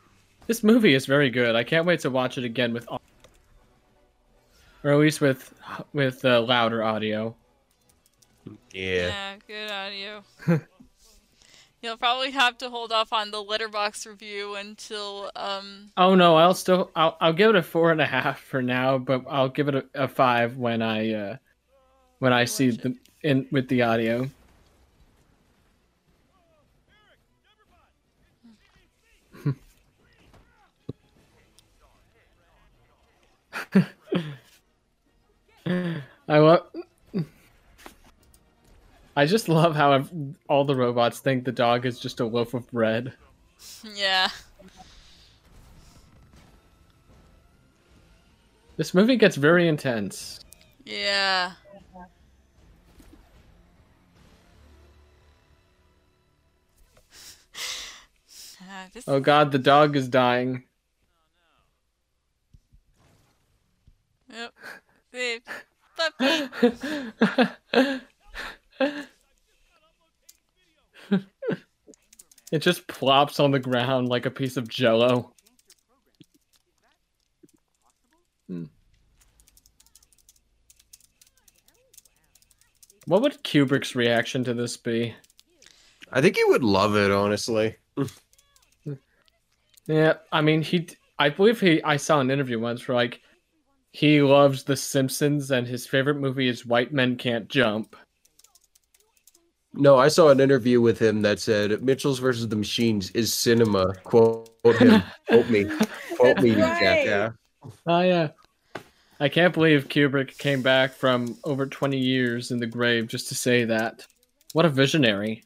[0.46, 1.56] this movie is very good.
[1.56, 3.00] I can't wait to watch it again with au-
[4.82, 5.54] or at least with
[5.94, 7.34] with uh, louder audio.
[8.74, 9.06] Yeah.
[9.08, 10.22] Yeah, good audio.
[11.80, 16.52] You'll probably have to hold off on the Letterboxd review until um Oh no, I'll
[16.52, 19.68] still I'll I'll give it a four and a half for now, but I'll give
[19.68, 21.36] it a, a five when I uh
[22.18, 22.82] when I see Watch it.
[22.82, 22.96] the
[23.30, 24.28] in with the audio.
[36.28, 36.66] I love.
[39.16, 40.10] I just love how ev-
[40.48, 43.12] all the robots think the dog is just a loaf of bread.
[43.94, 44.28] yeah.
[48.76, 50.40] This movie gets very intense.
[50.84, 51.52] Yeah.
[58.62, 60.64] Ah, this, Oh god, the dog is dying.
[64.34, 64.52] Yep.
[65.12, 65.40] Hey,
[65.96, 66.50] puppy.
[72.52, 75.32] it just plops on the ground like a piece of jello.
[78.48, 78.64] Hmm.
[83.06, 85.14] What would Kubrick's reaction to this be?
[86.12, 87.76] I think he would love it, honestly.
[89.86, 90.88] Yeah, I mean, he.
[91.18, 91.82] I believe he.
[91.82, 93.20] I saw an interview once where like
[93.94, 97.94] he loves The Simpsons and his favorite movie is White Men Can't Jump.
[99.72, 103.94] No, I saw an interview with him that said Mitchell's versus the Machines is cinema.
[104.02, 104.48] Quote
[104.80, 105.00] him.
[105.28, 105.66] Quote me.
[106.16, 106.80] Quote me, you Right.
[106.80, 107.34] jackass.
[107.86, 108.30] Oh yeah.
[109.20, 113.36] I can't believe Kubrick came back from over 20 years in the grave just to
[113.36, 114.04] say that.
[114.54, 115.44] What a visionary.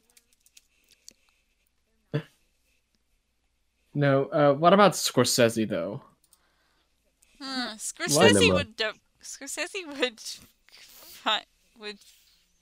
[3.93, 6.01] No, uh, what about Scorsese though?
[7.41, 8.53] Hmm, Scorsese Cinema.
[8.55, 8.93] would de-
[9.23, 10.21] Scorsese would
[11.79, 11.97] would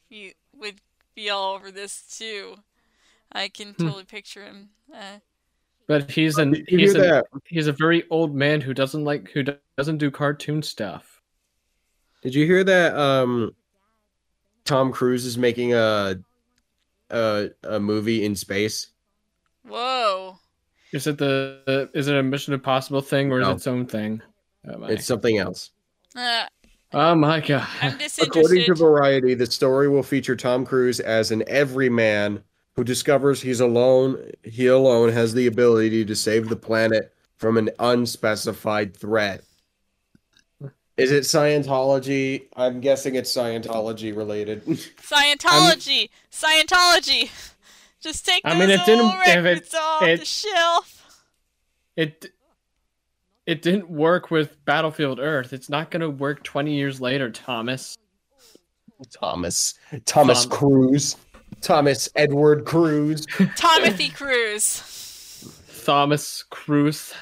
[0.09, 0.81] be would
[1.15, 2.57] be all over this too.
[3.31, 3.85] I can Hmm.
[3.87, 4.69] totally picture him.
[4.93, 5.19] Uh,
[5.87, 7.25] But he's an he's a, that?
[7.45, 9.43] he's a very old man who doesn't like who
[9.77, 11.21] doesn't do cartoon stuff.
[12.21, 12.95] Did you hear that?
[12.97, 13.55] Um,
[14.65, 16.19] Tom Cruise is making a
[17.09, 18.87] a a movie in space.
[19.63, 20.37] whoa.
[20.93, 24.21] Is it the is it a Mission Impossible thing or is it its own thing?
[24.65, 25.71] Oh It's something else.
[26.15, 26.45] Uh,
[26.93, 27.67] oh my god.
[28.21, 32.43] According to Variety, the story will feature Tom Cruise as an everyman
[32.75, 34.31] who discovers he's alone.
[34.43, 39.43] He alone has the ability to save the planet from an unspecified threat.
[40.97, 42.47] Is it Scientology?
[42.55, 44.65] I'm guessing it's Scientology related.
[44.65, 47.29] Scientology, Scientology.
[47.99, 51.19] Just take I mean, it didn't- old if it- off it- the shelf.
[51.95, 52.31] It
[53.47, 55.53] it didn't work with Battlefield Earth.
[55.53, 57.97] It's not going to work 20 years later, Thomas.
[59.09, 59.75] Thomas.
[60.05, 61.15] Thomas Tom- Cruise.
[61.61, 63.25] Thomas Edward Cruz.
[63.55, 65.49] Timothy Cruz.
[65.85, 67.13] Thomas Cruz.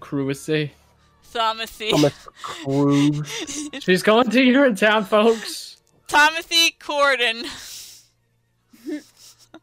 [0.00, 0.46] Cruise.
[0.46, 1.90] Timothy.
[1.90, 3.68] Thomas Cruise.
[3.80, 5.76] She's going to here in town, folks.
[6.08, 7.46] Timothy Corden.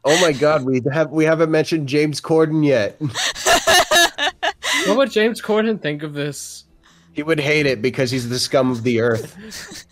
[0.04, 3.00] Oh my God, we have we haven't mentioned James Corden yet.
[4.86, 6.64] What would James Corden think of this?
[7.12, 9.86] He would hate it because he's the scum of the earth.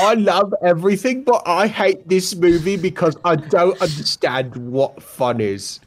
[0.00, 5.80] I love everything, but I hate this movie because I don't understand what fun is.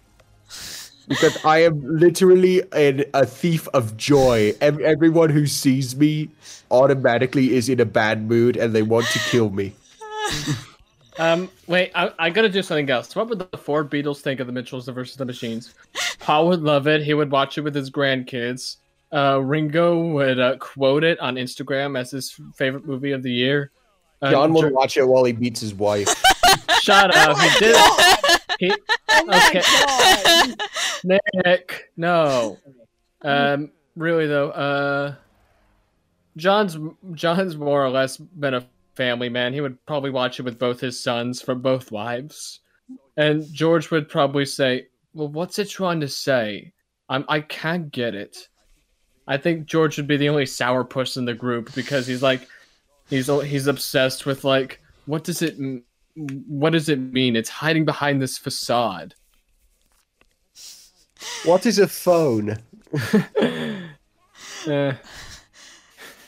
[1.08, 4.54] Because I am literally a thief of joy.
[4.62, 6.30] Ev- everyone who sees me
[6.72, 9.74] automatically is in a bad mood and they want to kill me.
[11.18, 13.16] Um, wait, I, I gotta do something else.
[13.16, 15.74] What would the four Beatles think of the Mitchells versus the Machines?
[16.20, 17.04] Paul would love it.
[17.04, 18.78] He would watch it with his grandkids.
[19.14, 23.72] Uh, Ringo would uh, quote it on Instagram as his favorite movie of the year.
[24.22, 26.14] Uh, John will Jer- watch it while he beats his wife.
[26.82, 27.38] shut up.
[27.40, 27.76] He did.
[28.60, 28.74] He,
[29.18, 29.62] Oh my Okay.
[29.62, 30.62] god.
[31.06, 32.58] Nick, no.
[33.22, 35.16] Um, really though, uh,
[36.38, 36.78] John's
[37.14, 38.66] John's more or less been a
[38.96, 39.54] family man.
[39.54, 42.62] He would probably watch it with both his sons from both wives,
[43.18, 46.72] and George would probably say, "Well, what's it trying to say?
[47.10, 48.50] I'm I can't get it."
[49.28, 52.48] I think George would be the only sourpuss in the group because he's like,
[53.10, 55.84] he's he's obsessed with like, what does it m-
[56.16, 57.36] what does it mean?
[57.36, 59.16] It's hiding behind this facade.
[61.44, 62.58] what is a phone?
[64.68, 64.94] Eh.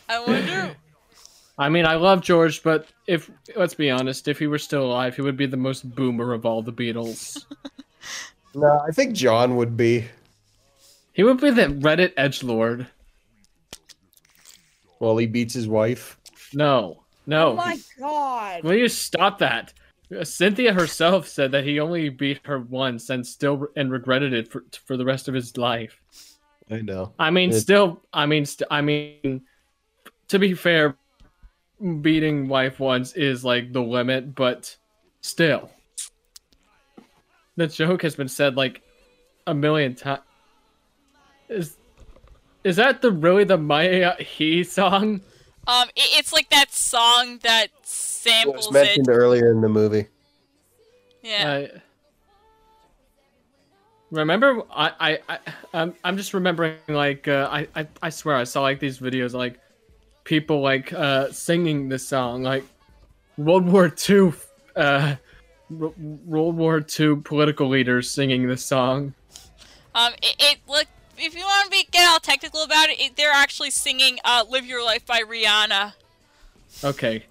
[0.10, 0.76] I wonder.
[1.58, 5.16] I mean, I love George, but if let's be honest, if he were still alive,
[5.16, 7.44] he would be the most boomer of all the Beatles.
[8.56, 10.06] No, I think John would be.
[11.14, 12.88] he would be the Reddit edge lord.
[14.98, 16.18] While he beats his wife.
[16.54, 17.50] No, no.
[17.52, 18.64] Oh my god.
[18.64, 19.74] Will you stop that?
[20.16, 24.48] Uh, Cynthia herself said that he only beat her once and still and regretted it
[24.52, 26.02] for for the rest of his life.
[26.72, 27.14] I know.
[27.20, 29.42] I mean, It- still, I mean, st- I mean,
[30.30, 30.96] to be fair,
[32.02, 34.76] beating wife once is like the limit, but
[35.22, 35.70] still,
[37.56, 38.82] the joke has been said like
[39.46, 40.22] a million times.
[41.50, 41.78] Is
[42.64, 45.22] is that the really the Maya He song?
[45.68, 48.74] Um, it, it's like that song that samples It was samples it.
[48.74, 50.08] mentioned earlier in the movie.
[51.22, 51.52] Yeah.
[51.52, 51.82] I
[54.12, 55.40] remember I I, I
[55.74, 59.34] I'm, I'm just remembering like uh, I, I I swear I saw like these videos
[59.34, 59.60] like
[60.28, 62.66] people like uh singing this song like
[63.38, 64.34] World War II
[64.76, 65.16] uh
[65.72, 65.94] R-
[66.26, 69.14] World War II political leaders singing this song.
[69.96, 70.86] Um, it, it look
[71.18, 74.44] if you want to be get all technical about it, it they're actually singing uh,
[74.50, 75.94] "Live Your Life" by Rihanna.
[76.84, 77.24] Okay.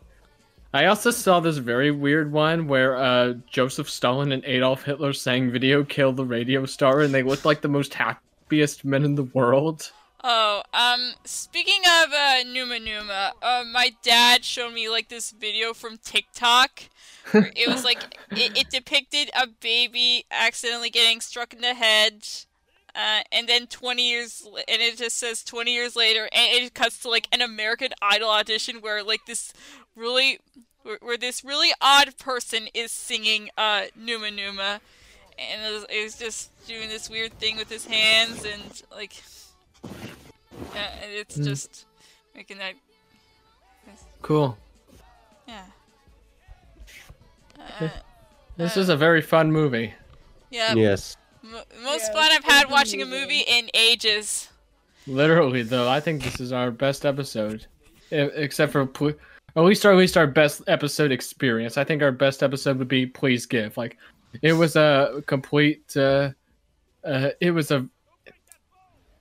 [0.74, 5.50] I also saw this very weird one where uh, Joseph Stalin and Adolf Hitler sang
[5.50, 9.22] video Kill the Radio Star and they looked like the most happiest men in the
[9.22, 9.90] world.
[10.28, 15.72] Oh, um, speaking of uh, Numa Numa, uh, my dad showed me like this video
[15.72, 16.82] from TikTok.
[17.30, 22.26] Where it was like it, it depicted a baby accidentally getting struck in the head,
[22.96, 26.98] uh, and then 20 years, and it just says 20 years later, and it cuts
[27.02, 29.52] to like an American Idol audition where like this
[29.94, 30.40] really,
[30.82, 34.80] where, where this really odd person is singing uh Numa Numa,
[35.38, 39.22] and it was, it was just doing this weird thing with his hands and like.
[40.74, 41.44] Yeah, it's Hmm.
[41.44, 41.86] just
[42.34, 42.74] making that.
[44.22, 44.56] Cool.
[45.46, 45.64] Yeah.
[47.80, 47.88] Uh,
[48.56, 49.94] This uh, is a very fun movie.
[50.50, 50.74] yeah.
[50.74, 51.16] Yes.
[51.44, 51.52] M-
[51.82, 54.48] most Yeah, fun I've had been watching a movie in ages.
[55.06, 57.66] Literally, though, I think this is our best episode,
[58.10, 59.14] except for pl-
[59.54, 61.78] at least our at least our best episode experience.
[61.78, 63.96] I think our best episode would be "Please Give." Like,
[64.42, 65.96] it was a complete.
[65.96, 66.30] Uh,
[67.04, 67.86] uh, it was a.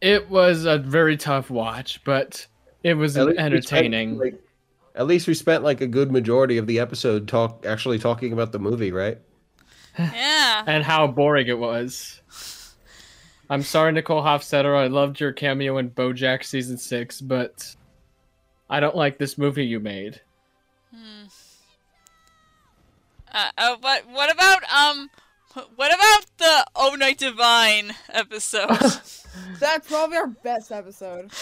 [0.05, 2.45] It was a very tough watch, but
[2.83, 4.17] it was At least we spent, entertaining.
[4.19, 4.41] like-
[4.93, 8.51] at least we spent like a good majority of the episode talk actually talking about
[8.51, 9.17] the movie, right?
[9.97, 10.63] Yeah.
[10.67, 12.21] and how boring it was.
[13.49, 14.77] I'm sorry, Nicole Hofstetter.
[14.77, 17.75] I loved your cameo in BoJack season six, but
[18.69, 20.21] I don't like this movie you made.
[20.93, 21.25] Hmm.
[23.31, 25.09] Uh, oh, but what about um,
[25.75, 28.69] what about the Oh Night Divine episode?
[29.59, 31.31] That's probably our best episode.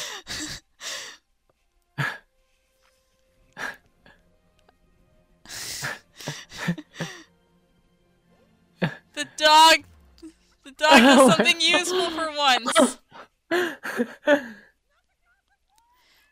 [9.14, 9.84] the dog,
[10.64, 12.98] the dog does something useful for once.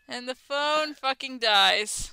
[0.08, 2.12] And the phone fucking dies.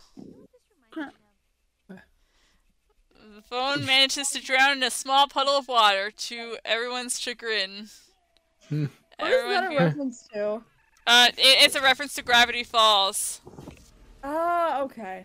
[3.39, 7.89] The phone manages to drown in a small puddle of water to everyone's chagrin.
[8.69, 8.91] What
[9.21, 9.79] Everyone is that a here?
[9.79, 10.63] reference to?
[11.07, 13.41] Uh, it, it's a reference to Gravity Falls.
[14.25, 15.25] Oh, uh, okay.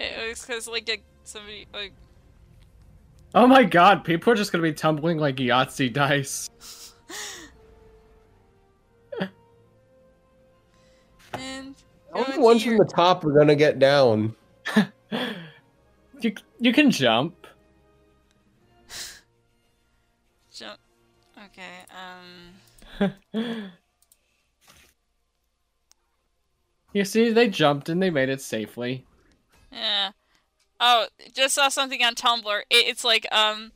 [0.00, 1.92] It was because like a, somebody like.
[3.36, 4.02] Oh my God!
[4.02, 6.50] People are just gonna be tumbling like Yahtzee dice.
[11.34, 11.76] and
[12.12, 12.76] only ones here.
[12.76, 14.34] from the top are gonna get down.
[16.20, 17.43] you you can jump.
[21.56, 21.84] Okay.
[23.00, 23.72] Um.
[26.94, 29.04] You see, they jumped and they made it safely.
[29.70, 30.12] Yeah.
[30.78, 32.60] Oh, just saw something on Tumblr.
[32.70, 33.72] It, it's like, um,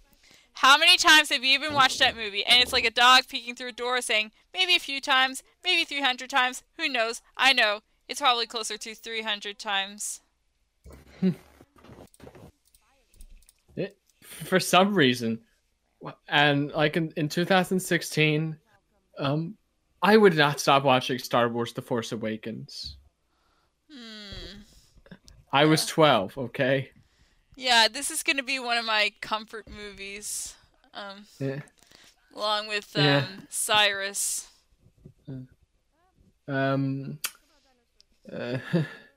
[0.54, 2.44] how many times have you even watched that movie?
[2.44, 5.84] And it's like a dog peeking through a door saying, maybe a few times, maybe
[5.84, 7.20] 300 times, who knows?
[7.36, 7.80] I know.
[8.08, 10.20] It's probably closer to 300 times.
[13.76, 15.38] It, for some reason,
[16.28, 18.56] and like in, in 2016,
[19.18, 19.56] um,
[20.02, 22.96] I would not stop watching Star Wars: The Force Awakens.
[23.90, 24.60] Hmm.
[25.52, 26.36] I was 12.
[26.38, 26.90] Okay.
[27.56, 30.54] Yeah, this is gonna be one of my comfort movies.
[30.94, 31.60] Um, Yeah.
[32.34, 33.26] along with, um, Yeah.
[33.48, 34.48] Cyrus.
[36.46, 37.18] Um.
[38.32, 38.58] Uh,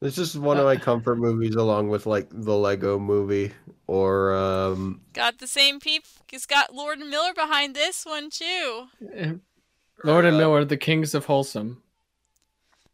[0.00, 3.52] This is one of my comfort movies, along with like the Lego Movie
[3.86, 5.00] or um.
[5.14, 6.04] Got the same peep.
[6.30, 8.88] It's got Lord and Miller behind this one, too.
[10.04, 11.82] Lord and uh, Miller, the kings of wholesome.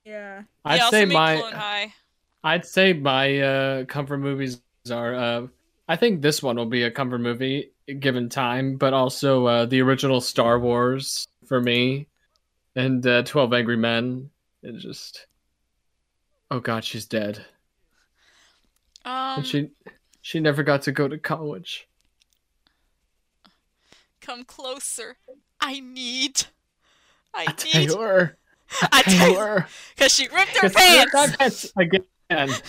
[0.04, 0.42] Yeah.
[0.64, 1.94] I'd say my High.
[2.44, 4.60] I'd say my uh, comfort movies
[4.90, 5.14] are.
[5.14, 5.46] Uh,
[5.88, 9.82] I think this one will be a comfort movie given time, but also uh, the
[9.82, 12.06] original Star Wars for me,
[12.76, 14.30] and uh, Twelve Angry Men.
[14.62, 15.26] It just.
[16.52, 17.46] Oh God, she's dead,
[19.06, 19.70] Um, and she
[20.20, 21.88] she never got to go to college.
[24.20, 25.16] come closer.
[25.62, 26.42] I need.
[27.32, 27.56] I need.
[27.56, 28.36] Taylor,
[28.92, 29.66] I tell Taylor,
[29.96, 31.72] because she ripped her she ripped my pants.
[31.72, 32.04] pants again.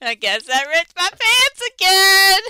[0.00, 2.40] I guess I ripped my pants again.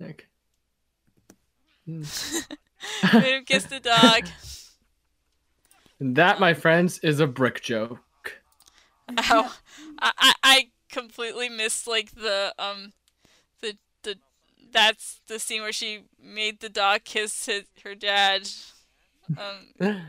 [0.00, 0.26] Like,
[3.14, 4.24] Made him kiss the dog.
[6.02, 8.00] and that, my friends, is a brick joke.
[9.30, 9.56] Oh,
[10.00, 12.92] I, I completely missed like the um
[13.60, 14.16] the the
[14.72, 18.48] that's the scene where she made the dog kiss his, her dad.
[19.30, 20.02] Um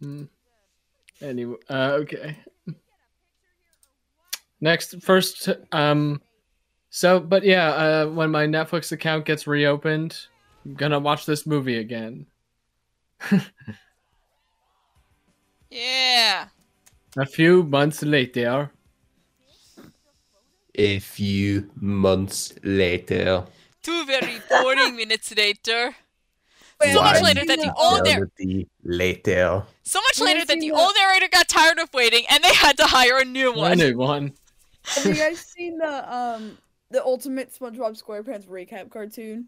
[0.00, 0.24] Hmm.
[1.22, 2.36] Anyway, uh, okay.
[4.60, 6.20] Next, first, um,
[6.90, 10.26] so, but yeah, uh, when my Netflix account gets reopened,
[10.66, 12.26] I'm gonna watch this movie again.
[15.70, 16.48] yeah.
[17.16, 18.70] A few months later,
[20.78, 23.44] A few months later.
[23.82, 25.94] Two very boring minutes later.
[26.80, 29.62] Wait, So much later that the the, old narr- Eternity later.
[29.84, 32.76] so much later that the the- old narrator got tired of waiting and they had
[32.78, 33.78] to hire a new I one.
[33.78, 34.32] knew one.
[34.84, 36.58] Have you guys seen the um
[36.90, 39.46] the Ultimate SpongeBob SquarePants recap cartoon?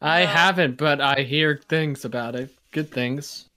[0.00, 0.26] I No.
[0.26, 2.54] haven't, but I hear things about it.
[2.72, 3.48] Good things.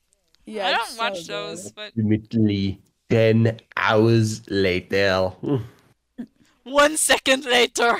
[0.45, 1.27] Yeah, I don't so watch good.
[1.27, 5.31] those, but Ultimately, ten hours later.
[6.63, 7.97] one second later.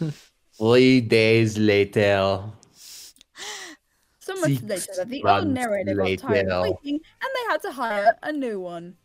[0.58, 2.42] Three days later.
[4.20, 6.76] So much Six later that the months old narrator got tired of later.
[6.82, 8.96] waiting, and they had to hire a new one.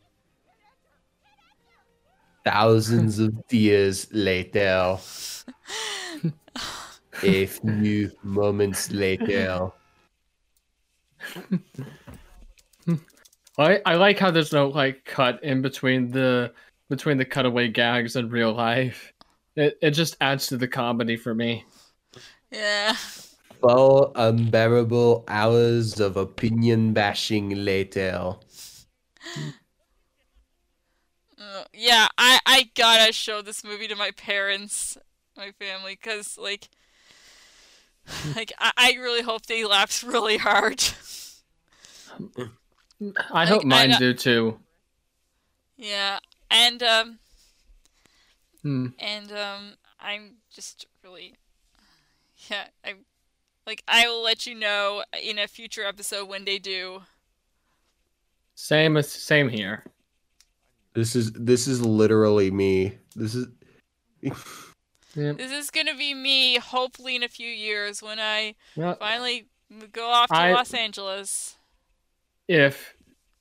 [2.45, 4.98] Thousands of years later.
[7.24, 9.72] A few moments later.
[13.58, 16.54] I I like how there's no like cut in between the
[16.90, 19.14] between the cutaway gags and real life.
[19.56, 21.66] It it just adds to the comedy for me.
[22.52, 22.94] Yeah.
[23.62, 28.36] Four unbearable hours of opinion bashing later.
[31.38, 34.98] Uh, yeah, I I gotta show this movie to my parents,
[35.36, 36.70] my family, cause like,
[38.36, 40.84] like I, I really hope they laughed really hard.
[43.31, 44.60] I hope I mine know- do too.
[45.77, 46.19] yeah,
[46.52, 47.19] and um,
[48.61, 48.88] Hmm.
[48.99, 51.36] and um, I'm just really,
[52.49, 53.06] yeah, I'm
[53.65, 57.03] like I will let you know in a future episode when they do.
[58.56, 59.86] Same as same here.
[60.94, 62.98] This is this is literally me.
[63.15, 63.48] This is
[65.20, 65.34] Yeah.
[65.34, 69.48] This is gonna be me, hopefully in a few years when I Well, finally
[69.91, 71.56] go off to I- Los Angeles.
[72.48, 72.96] if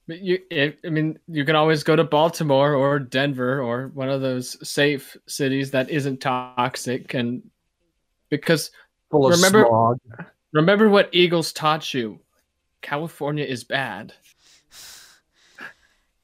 [0.06, 4.08] but you if I mean you can always go to Baltimore or Denver or one
[4.08, 7.42] of those safe cities that isn't toxic and
[8.30, 8.70] because
[9.10, 9.98] full of Remember- smog.
[10.52, 12.20] remember what Eagles taught you.
[12.82, 14.14] California is bad.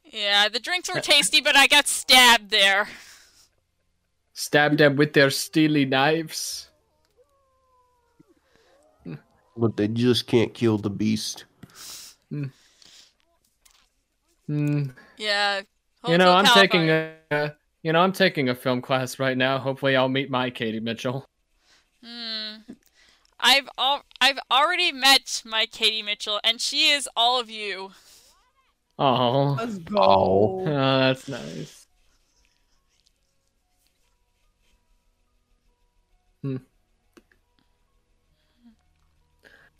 [0.05, 2.87] Yeah, the drinks were tasty, but I got stabbed there.
[4.35, 6.69] Stab them with their steely knives.
[9.57, 11.45] But they just can't kill the beast.
[14.47, 14.87] Hmm.
[15.17, 15.63] Yeah.
[16.09, 17.17] You know, I'm taking California.
[17.31, 17.53] a,
[17.85, 19.59] you know, I'm taking a film class right now.
[19.59, 21.25] Hopefully, I'll meet my Katie Mitchell.
[22.05, 22.57] Hmm.
[23.39, 27.93] I've al- I've already met my Katie Mitchell, and she is all of you.
[28.99, 29.97] Oh, Let's go.
[30.01, 30.65] Oh.
[30.67, 31.84] that's nice.
[36.45, 36.57] Hmm.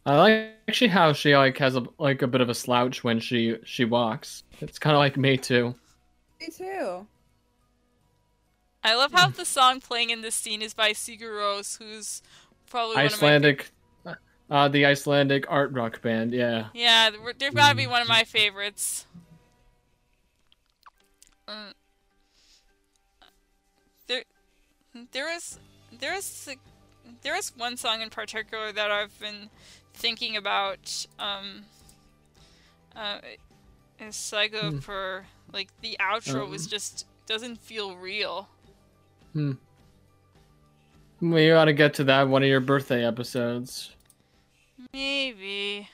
[0.07, 3.21] I like actually how she like has a like a bit of a slouch when
[3.21, 4.45] she she walks.
[4.61, 5.75] It's kind of like me too.
[6.41, 7.07] Me too.
[8.83, 12.23] I love how the song playing in this scene is by Sigur Rós, who's
[12.71, 13.71] probably one of my Icelandic,
[14.51, 16.33] uh, the Icelandic art rock band.
[16.33, 16.67] Yeah.
[16.75, 19.07] Yeah, they're- they've got to be one of my favorites.
[21.49, 21.73] Mm.
[24.07, 24.25] There,
[25.13, 25.59] there is,
[26.05, 26.49] there is,
[27.23, 29.49] there is one song in particular that I've been
[29.95, 31.07] thinking about.
[31.19, 31.63] Um,
[32.95, 33.21] uh,
[33.99, 34.79] is Psycho Hmm.
[34.81, 36.69] for like the outro was Um.
[36.71, 38.49] just doesn't feel real.
[39.33, 39.53] Hmm.
[41.21, 43.93] We ought to get to that one of your birthday episodes.
[44.93, 45.89] Maybe.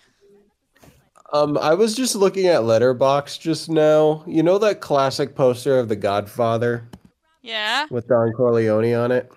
[1.32, 4.24] Um, I was just looking at Letterboxd just now.
[4.27, 6.89] You know that classic poster of The Godfather
[7.43, 7.87] Yeah.
[7.91, 9.31] with Don Corleone on it?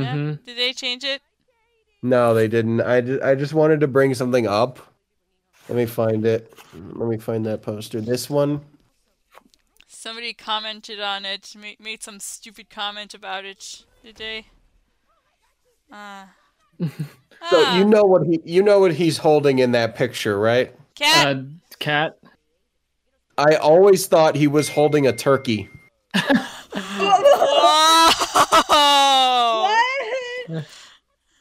[0.00, 0.14] Yeah.
[0.14, 0.44] Mm-hmm.
[0.44, 1.20] Did they change it?
[2.02, 2.80] No, they didn't.
[2.80, 4.78] I, I just wanted to bring something up.
[5.68, 6.52] Let me find it.
[6.74, 8.00] Let me find that poster.
[8.00, 8.62] This one.
[9.86, 13.84] Somebody commented on it, ma- made some stupid comment about it.
[14.02, 14.46] Did they?
[15.90, 16.24] Uh.
[17.50, 20.72] So Ah, you know what he you know what he's holding in that picture, right?
[20.94, 21.36] cat.
[21.36, 21.42] Uh,
[21.80, 22.18] cat.
[23.36, 25.68] I always thought he was holding a turkey.
[26.14, 26.22] Whoa!
[30.48, 30.66] what?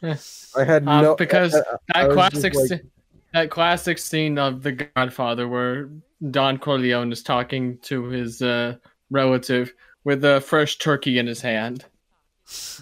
[0.58, 1.60] I had Um, no because I-
[1.94, 2.86] I that was classic, like-
[3.34, 5.90] that classic scene of The Godfather where
[6.32, 8.76] Don Corleone is talking to his uh,
[9.10, 9.74] relative
[10.04, 11.86] with a fresh turkey in his hand.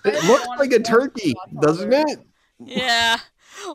[0.05, 2.19] it looks like a turkey, doesn't it?
[2.59, 3.17] Yeah.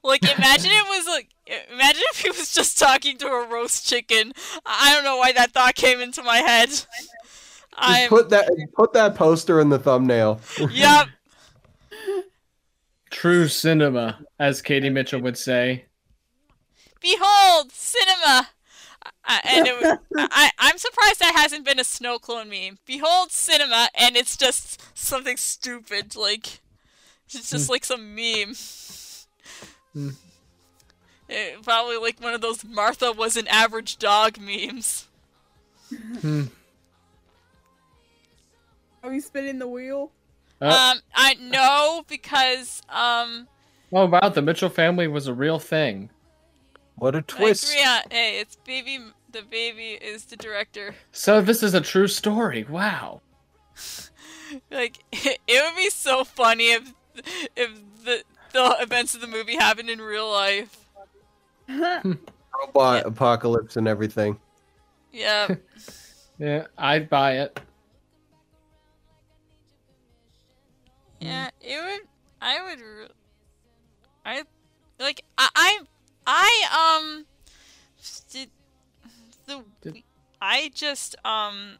[0.03, 1.29] Like, imagine it was like,
[1.73, 4.33] imagine if he was just talking to a roast chicken.
[4.67, 6.71] I I don't know why that thought came into my head.
[7.77, 10.41] I'm, put that put that poster in the thumbnail.
[10.71, 11.09] yep.
[13.25, 15.87] True cinema, as Katie Mitchell would say.
[17.01, 18.51] Behold, cinema.
[19.27, 19.99] Uh, and it was,
[20.31, 22.81] I, I'm surprised that hasn't been a snow clone meme.
[22.85, 26.61] Behold, cinema, and it's just something stupid, like
[27.25, 28.55] it's just like some meme.
[29.95, 30.11] Hmm.
[31.31, 35.09] Eh, probably like one of those Martha was an average dog memes.
[36.21, 36.43] Hmm.
[39.03, 40.13] Are we spinning the wheel?
[40.65, 43.49] Uh, Um, I know because um,
[43.93, 46.11] oh wow, the Mitchell family was a real thing.
[46.97, 47.65] What a twist!
[47.71, 48.03] agree on.
[48.11, 48.99] Hey, it's baby.
[49.33, 50.95] The baby is the director.
[51.13, 52.65] So this is a true story.
[52.69, 53.21] Wow.
[54.71, 56.93] Like it would be so funny if
[57.57, 57.71] if
[58.05, 58.23] the
[58.53, 60.87] the events of the movie happened in real life.
[61.69, 64.39] Robot apocalypse and everything.
[65.13, 65.57] Yeah.
[66.39, 67.59] Yeah, I'd buy it.
[71.25, 72.09] Yeah, it would.
[72.41, 73.11] I would.
[74.25, 74.43] I
[74.99, 75.23] like.
[75.39, 75.49] I.
[75.55, 75.81] I.
[76.27, 77.27] I um.
[78.31, 78.51] Did
[79.47, 79.65] the.
[79.81, 80.03] Did-
[80.41, 81.79] I just um.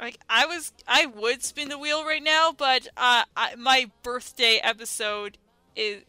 [0.00, 4.60] Like I was, I would spin the wheel right now, but uh, I, my birthday
[4.62, 5.38] episode
[5.74, 6.02] is.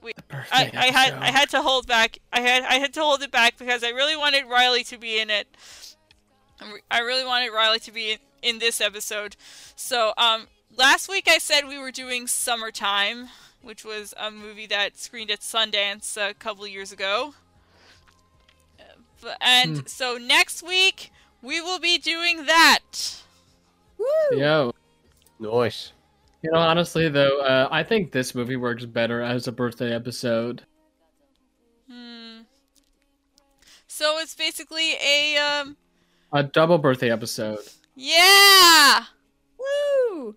[0.00, 2.18] Birthday I, I had, I had to hold back.
[2.32, 5.20] I had, I had to hold it back because I really wanted Riley to be
[5.20, 5.46] in it.
[6.60, 9.36] I I really wanted Riley to be in, in this episode.
[9.76, 10.46] So, um,
[10.78, 13.28] last week I said we were doing Summertime,
[13.62, 17.34] which was a movie that screened at Sundance a couple years ago.
[18.80, 19.86] Uh, And Hmm.
[19.86, 21.10] so next week
[21.42, 23.16] we will be doing that.
[23.98, 24.38] Woo!
[24.38, 24.72] Yo,
[25.40, 25.92] Nice.
[26.42, 30.64] you know, honestly though, uh, I think this movie works better as a birthday episode.
[31.90, 32.42] Hmm.
[33.86, 35.76] So it's basically a um.
[36.32, 37.58] A double birthday episode.
[37.96, 39.04] Yeah.
[39.58, 40.36] Woo!